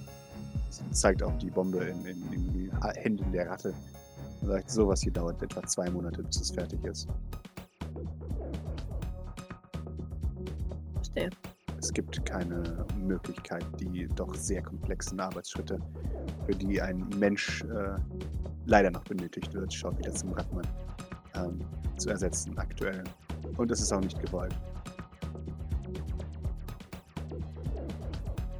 es 0.70 0.82
zeigt 0.92 1.24
auch 1.24 1.36
die 1.38 1.50
Bombe 1.50 1.84
in, 1.84 2.06
in, 2.06 2.34
in 2.34 2.54
die 2.54 2.72
Händen 2.96 3.32
der 3.32 3.50
Ratte. 3.50 3.74
Sagt, 4.42 4.70
sowas 4.70 5.02
hier 5.02 5.12
dauert 5.12 5.42
etwa 5.42 5.64
zwei 5.64 5.90
Monate, 5.90 6.24
bis 6.24 6.40
es 6.40 6.52
fertig 6.52 6.84
ist. 6.86 7.08
Verstehe. 10.94 11.30
Es 11.82 11.94
gibt 11.94 12.26
keine 12.26 12.86
Möglichkeit, 12.98 13.64
die 13.80 14.08
doch 14.16 14.36
sehr 14.36 14.62
komplexen 14.62 15.20
Arbeitsschritte, 15.20 15.80
für 16.46 16.54
die 16.54 16.82
ein 16.82 17.08
Mensch 17.18 17.64
äh, 17.64 17.96
leider 18.66 18.92
noch 18.92 19.04
benötigt 19.06 19.54
wird, 19.54 19.74
schaut 19.74 19.98
wieder 19.98 20.14
zum 20.14 20.34
Radmann, 20.34 20.68
ähm, 21.36 21.60
zu 21.98 22.10
ersetzen 22.10 22.58
aktuell. 22.58 23.04
Und 23.56 23.72
es 23.72 23.80
ist 23.80 23.94
auch 23.94 24.02
nicht 24.02 24.20
gewollt. 24.20 24.54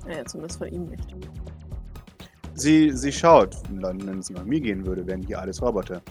Ja, 0.08 0.24
zumindest 0.26 0.58
von 0.58 0.70
ihm 0.70 0.86
nicht. 0.86 1.16
Sie, 2.54 2.92
sie 2.92 3.12
schaut, 3.12 3.56
wenn 3.70 4.20
es 4.20 4.30
nach 4.30 4.46
mir 4.46 4.62
gehen 4.62 4.86
würde, 4.86 5.06
wären 5.06 5.22
hier 5.22 5.40
alles 5.40 5.62
Roboter, 5.62 6.02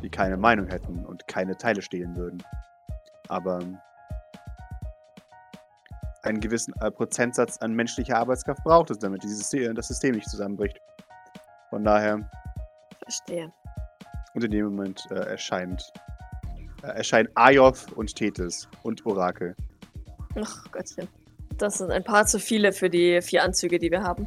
die 0.00 0.08
keine 0.08 0.36
Meinung 0.36 0.68
hätten 0.68 1.04
und 1.04 1.26
keine 1.26 1.56
Teile 1.56 1.82
stehlen 1.82 2.16
würden. 2.16 2.42
Aber 3.28 3.60
einen 6.22 6.40
gewissen 6.40 6.72
äh, 6.80 6.90
Prozentsatz 6.90 7.58
an 7.58 7.74
menschlicher 7.74 8.16
Arbeitskraft 8.18 8.62
braucht 8.64 8.90
es, 8.90 8.98
damit 8.98 9.22
dieses, 9.22 9.38
System- 9.40 9.74
das 9.74 9.88
System 9.88 10.14
nicht 10.14 10.28
zusammenbricht. 10.28 10.78
Von 11.70 11.84
daher 11.84 12.28
Verstehe. 13.02 13.52
Und 14.34 14.44
in 14.44 14.50
dem 14.52 14.66
Moment 14.66 15.06
äh, 15.10 15.14
erscheint, 15.14 15.82
äh, 16.82 16.86
erscheinen 16.86 17.28
Ayoth 17.34 17.92
und 17.92 18.14
Tethys 18.14 18.68
und 18.82 19.04
Orakel. 19.04 19.54
Ach 20.40 20.64
Gottchen. 20.70 21.08
Das 21.58 21.78
sind 21.78 21.90
ein 21.90 22.04
paar 22.04 22.24
zu 22.26 22.38
viele 22.38 22.72
für 22.72 22.88
die 22.88 23.20
vier 23.20 23.42
Anzüge, 23.42 23.78
die 23.78 23.90
wir 23.90 24.02
haben. 24.02 24.26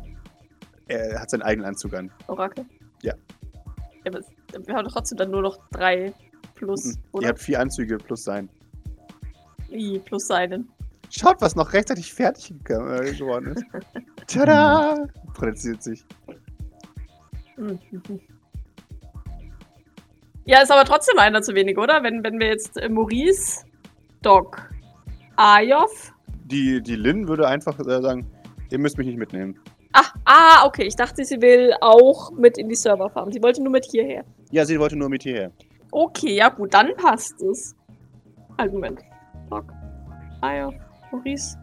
Er 0.87 1.19
hat 1.19 1.29
seinen 1.31 1.41
eigenen 1.41 1.67
Anzug 1.69 1.93
an. 1.95 2.11
Orakel? 2.27 2.65
Ja. 3.01 3.13
ja 4.03 4.11
aber 4.11 4.19
wir 4.67 4.75
haben 4.75 4.87
trotzdem 4.89 5.17
dann 5.17 5.31
nur 5.31 5.41
noch 5.41 5.57
drei 5.71 6.13
plus, 6.53 6.85
Mhm. 6.85 6.91
Ihr 6.91 7.13
oder? 7.13 7.27
habt 7.29 7.39
vier 7.39 7.59
Anzüge 7.59 7.97
plus 7.97 8.23
sein. 8.23 8.49
I, 9.71 9.99
plus 9.99 10.27
seinen. 10.27 10.69
Schaut, 11.09 11.41
was 11.41 11.55
noch 11.55 11.73
rechtzeitig 11.73 12.13
fertig 12.13 12.51
äh, 12.51 13.13
geworden 13.13 13.55
ist. 13.55 13.63
Tada! 14.27 15.07
Produziert 15.33 15.83
sich. 15.83 16.05
Ja, 20.45 20.61
ist 20.61 20.71
aber 20.71 20.85
trotzdem 20.85 21.17
einer 21.19 21.41
zu 21.41 21.55
wenig, 21.55 21.77
oder? 21.77 22.03
Wenn, 22.03 22.23
wenn 22.23 22.39
wir 22.39 22.47
jetzt 22.47 22.77
äh, 22.77 22.89
Maurice, 22.89 23.65
Doc, 24.21 24.69
Ayov. 25.35 26.13
Die, 26.45 26.81
die 26.81 26.95
Lynn 26.95 27.27
würde 27.27 27.47
einfach 27.47 27.79
äh, 27.79 28.01
sagen, 28.01 28.27
ihr 28.69 28.79
müsst 28.79 28.97
mich 28.97 29.07
nicht 29.07 29.17
mitnehmen. 29.17 29.59
Ach, 29.93 30.13
ah, 30.25 30.65
okay. 30.65 30.83
Ich 30.83 30.95
dachte, 30.95 31.23
sie 31.23 31.41
will 31.41 31.73
auch 31.81 32.31
mit 32.31 32.57
in 32.57 32.67
die 32.67 32.75
Serverfarm. 32.75 33.31
Sie 33.31 33.41
wollte 33.41 33.63
nur 33.63 33.71
mit 33.71 33.85
hierher. 33.85 34.25
Ja, 34.51 34.65
sie 34.65 34.79
wollte 34.79 34.95
nur 34.95 35.09
mit 35.09 35.23
hierher. 35.23 35.51
Okay, 35.91 36.35
ja 36.35 36.49
gut, 36.49 36.73
dann 36.73 36.95
passt 36.97 37.41
es. 37.41 37.75
Halt, 38.57 38.73
Moment. 38.73 38.99
Doc, 39.49 39.65
Ayov, 40.41 40.75
Maurice, 41.15 41.57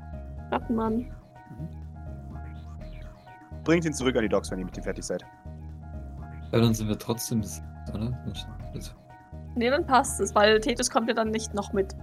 Rattenmann. 0.51 1.07
Bringt 3.65 3.85
ihn 3.85 3.93
zurück 3.93 4.17
an 4.17 4.23
die 4.23 4.29
Docks, 4.29 4.51
wenn 4.51 4.59
ihr 4.59 4.65
mit 4.65 4.77
ihm 4.77 4.83
fertig 4.83 5.05
seid. 5.05 5.25
Ja, 6.53 6.61
dann 6.61 6.75
sind 6.75 6.89
wir 6.89 6.99
trotzdem, 6.99 7.43
oder? 7.93 8.19
Also, 8.75 8.93
Nee, 9.55 9.69
dann 9.69 9.87
passt 9.87 10.21
es, 10.21 10.35
weil 10.35 10.61
Tethys 10.61 10.91
kommt 10.91 11.09
ja 11.09 11.15
dann 11.15 11.31
nicht 11.31 11.53
noch 11.55 11.73
mit. 11.73 11.95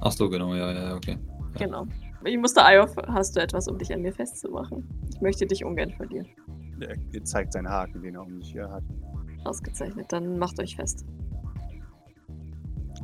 ach 0.00 0.12
so, 0.12 0.28
genau, 0.28 0.54
ja, 0.54 0.72
ja, 0.72 0.94
okay. 0.94 1.18
Genau. 1.58 1.86
Ich 2.24 2.36
musste 2.36 2.62
Ayov, 2.62 2.94
hast 3.08 3.36
du 3.36 3.40
etwas, 3.40 3.66
um 3.66 3.78
dich 3.78 3.92
an 3.92 4.02
mir 4.02 4.12
festzumachen? 4.12 4.86
Ich 5.12 5.20
möchte 5.20 5.46
dich 5.46 5.64
ungern 5.64 5.90
verlieren. 5.90 6.26
Er, 6.80 7.24
zeigt 7.24 7.54
seinen 7.54 7.68
Haken, 7.68 8.02
den 8.02 8.14
er 8.14 8.22
um 8.22 8.40
sich 8.40 8.52
hier 8.52 8.70
hat. 8.70 8.84
Ausgezeichnet, 9.44 10.06
dann 10.12 10.38
macht 10.38 10.60
euch 10.60 10.76
fest. 10.76 11.06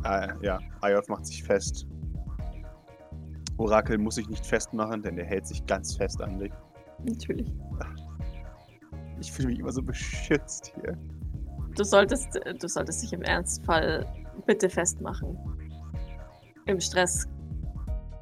Äh, 0.05 0.29
ja, 0.43 0.59
Ayoth 0.83 1.09
macht 1.09 1.27
sich 1.27 1.43
fest. 1.43 1.87
Orakel 3.59 3.99
muss 3.99 4.17
sich 4.17 4.29
nicht 4.29 4.45
festmachen, 4.47 5.03
denn 5.03 5.19
er 5.19 5.25
hält 5.25 5.47
sich 5.47 5.65
ganz 5.67 5.97
fest 5.97 6.21
an 6.23 6.39
dich. 6.39 6.53
Natürlich. 7.05 7.53
Ich 9.21 9.33
fühle 9.33 9.49
mich 9.49 9.59
immer 9.61 9.73
so 9.73 9.83
beschützt 9.83 10.73
hier. 10.75 10.97
Du 11.77 11.85
solltest, 11.85 12.37
äh, 12.45 12.55
du 12.55 12.69
solltest 12.69 13.03
dich 13.03 13.13
im 13.13 13.23
Ernstfall 13.23 14.07
bitte 14.47 14.69
festmachen. 14.69 15.37
Im 16.67 16.81
Stress 16.81 17.27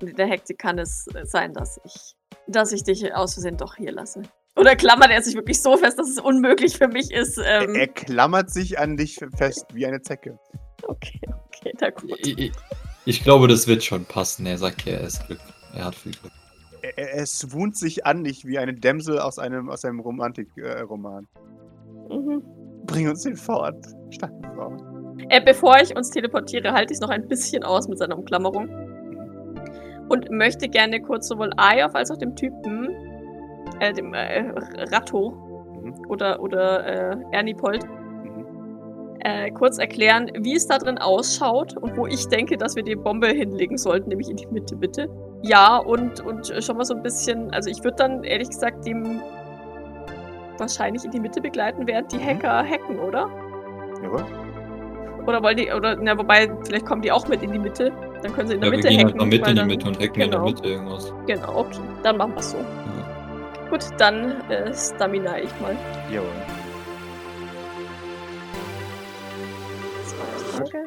und 0.01 0.11
in 0.11 0.16
der 0.16 0.26
Hektik 0.26 0.59
kann 0.59 0.78
es 0.78 1.07
äh, 1.14 1.24
sein, 1.24 1.53
dass 1.53 1.80
ich 1.85 2.16
dass 2.47 2.72
ich 2.72 2.85
dich 2.85 3.14
aus 3.14 3.35
Versehen 3.35 3.57
doch 3.57 3.76
hier 3.76 3.93
lasse. 3.93 4.22
Oder 4.57 4.76
klammert 4.76 5.11
er 5.11 5.22
sich 5.22 5.35
wirklich 5.35 5.61
so 5.61 5.76
fest, 5.76 5.99
dass 5.99 6.09
es 6.09 6.18
unmöglich 6.20 6.76
für 6.76 6.89
mich 6.89 7.11
ist? 7.11 7.41
Ähm, 7.45 7.74
Er 7.74 7.89
klammert 7.89 8.51
sich 8.51 8.78
an 8.78 8.97
dich 8.97 9.18
fest 9.37 9.66
wie 9.72 9.87
eine 9.87 10.01
Zecke. 10.03 10.39
okay, 10.87 11.20
okay, 11.47 11.72
na 11.80 11.91
gut. 11.91 12.20
Ich, 13.05 13.22
glaube, 13.22 13.48
das 13.48 13.66
wird 13.66 13.84
schon 13.84 14.05
passen. 14.05 14.46
Er 14.46 14.59
sagt 14.59 14.84
ja, 14.86 14.94
er 14.94 15.07
ist 15.07 15.26
Glück. 15.26 15.40
Er 15.74 15.86
hat 15.86 15.94
viel 15.94 16.12
Glück. 16.12 16.32
Er, 16.82 17.14
er, 17.14 17.26
swoont 17.26 17.76
sich 17.76 18.07
an 18.07 18.24
dich 18.24 18.46
wie 18.46 18.59
eine 18.59 18.74
Dämsel 18.74 19.18
aus 19.18 19.38
einem, 19.38 19.70
aus 19.70 19.84
einem 19.84 20.00
Romantik-Roman. 20.00 21.26
Mhm. 22.11 22.42
Bring 22.86 23.09
uns 23.09 23.22
den 23.22 23.36
fort, 23.36 23.86
Stadtfrau. 24.11 24.76
Äh, 25.30 25.40
bevor 25.42 25.78
ich 25.80 25.96
uns 25.96 26.11
teleportiere, 26.11 26.72
halte 26.72 26.92
ich 26.92 26.98
es 26.98 27.00
noch 27.00 27.09
ein 27.09 27.26
bisschen 27.26 27.62
aus 27.62 27.88
mit 27.88 27.98
seiner 27.98 28.18
Umklammerung. 28.18 28.68
Und 30.09 30.30
möchte 30.30 30.68
gerne 30.68 31.00
kurz 31.00 31.28
sowohl 31.28 31.50
Ayov 31.57 31.94
als 31.94 32.11
auch 32.11 32.18
dem 32.18 32.36
Typen, 32.36 32.90
äh, 33.80 33.94
dem 33.94 34.12
äh, 34.12 34.50
Ratto 34.92 35.44
Mhm. 35.84 35.94
oder, 36.09 36.40
oder 36.40 36.86
äh, 36.86 37.16
Ernipold, 37.32 37.84
Mhm. 37.84 38.03
Äh, 39.24 39.50
kurz 39.50 39.78
erklären, 39.78 40.30
wie 40.38 40.54
es 40.54 40.66
da 40.66 40.78
drin 40.78 40.98
ausschaut 40.98 41.76
und 41.76 41.96
wo 41.96 42.06
ich 42.06 42.26
denke, 42.28 42.56
dass 42.56 42.76
wir 42.76 42.82
die 42.82 42.94
Bombe 42.94 43.28
hinlegen 43.28 43.76
sollten, 43.76 44.08
nämlich 44.10 44.28
in 44.30 44.36
die 44.36 44.46
Mitte, 44.46 44.76
bitte. 44.76 45.08
Ja, 45.42 45.78
und, 45.78 46.20
und 46.20 46.52
schon 46.62 46.76
mal 46.76 46.84
so 46.84 46.94
ein 46.94 47.02
bisschen, 47.02 47.50
also 47.52 47.68
ich 47.70 47.82
würde 47.82 47.96
dann 47.96 48.22
ehrlich 48.24 48.48
gesagt 48.50 48.86
dem 48.86 49.20
wahrscheinlich 50.58 51.04
in 51.04 51.10
die 51.10 51.20
Mitte 51.20 51.40
begleiten, 51.40 51.86
während 51.86 52.12
die 52.12 52.16
Mhm. 52.16 52.26
Hacker 52.26 52.64
hacken, 52.64 52.98
oder? 53.00 53.28
Jawohl. 54.02 54.24
Oder 55.26 55.42
wollen 55.42 55.56
die, 55.56 55.72
oder, 55.72 55.96
na, 55.96 56.16
wobei, 56.18 56.50
vielleicht 56.66 56.84
kommen 56.86 57.00
die 57.02 57.10
auch 57.10 57.26
mit 57.28 57.42
in 57.42 57.50
die 57.52 57.58
Mitte. 57.58 57.90
Dann 58.22 58.32
können 58.34 58.48
sie 58.48 58.54
in 58.54 58.60
der 58.60 58.68
Ja, 58.68 58.72
wir 58.72 58.76
Mitte 58.76 58.88
gehen 58.88 58.98
hacken. 58.98 59.08
halt 59.08 59.16
mal 59.20 59.26
mit 59.26 59.48
in 59.48 59.56
die 59.56 59.64
Mitte 59.64 59.88
und 59.88 59.98
hacken 59.98 60.12
genau. 60.12 60.24
in 60.24 60.30
der 60.30 60.40
Mitte 60.42 60.68
irgendwas. 60.68 61.14
Genau, 61.26 61.56
okay. 61.60 61.78
Dann 62.02 62.16
machen 62.18 62.32
wir 62.34 62.40
es 62.40 62.50
so. 62.50 62.58
Ja. 62.58 63.70
Gut, 63.70 63.80
dann 63.98 64.32
äh, 64.50 64.72
stamina 64.74 65.38
ich 65.38 65.50
mal. 65.60 65.74
Jawohl. 66.12 66.28
Okay. 70.61 70.84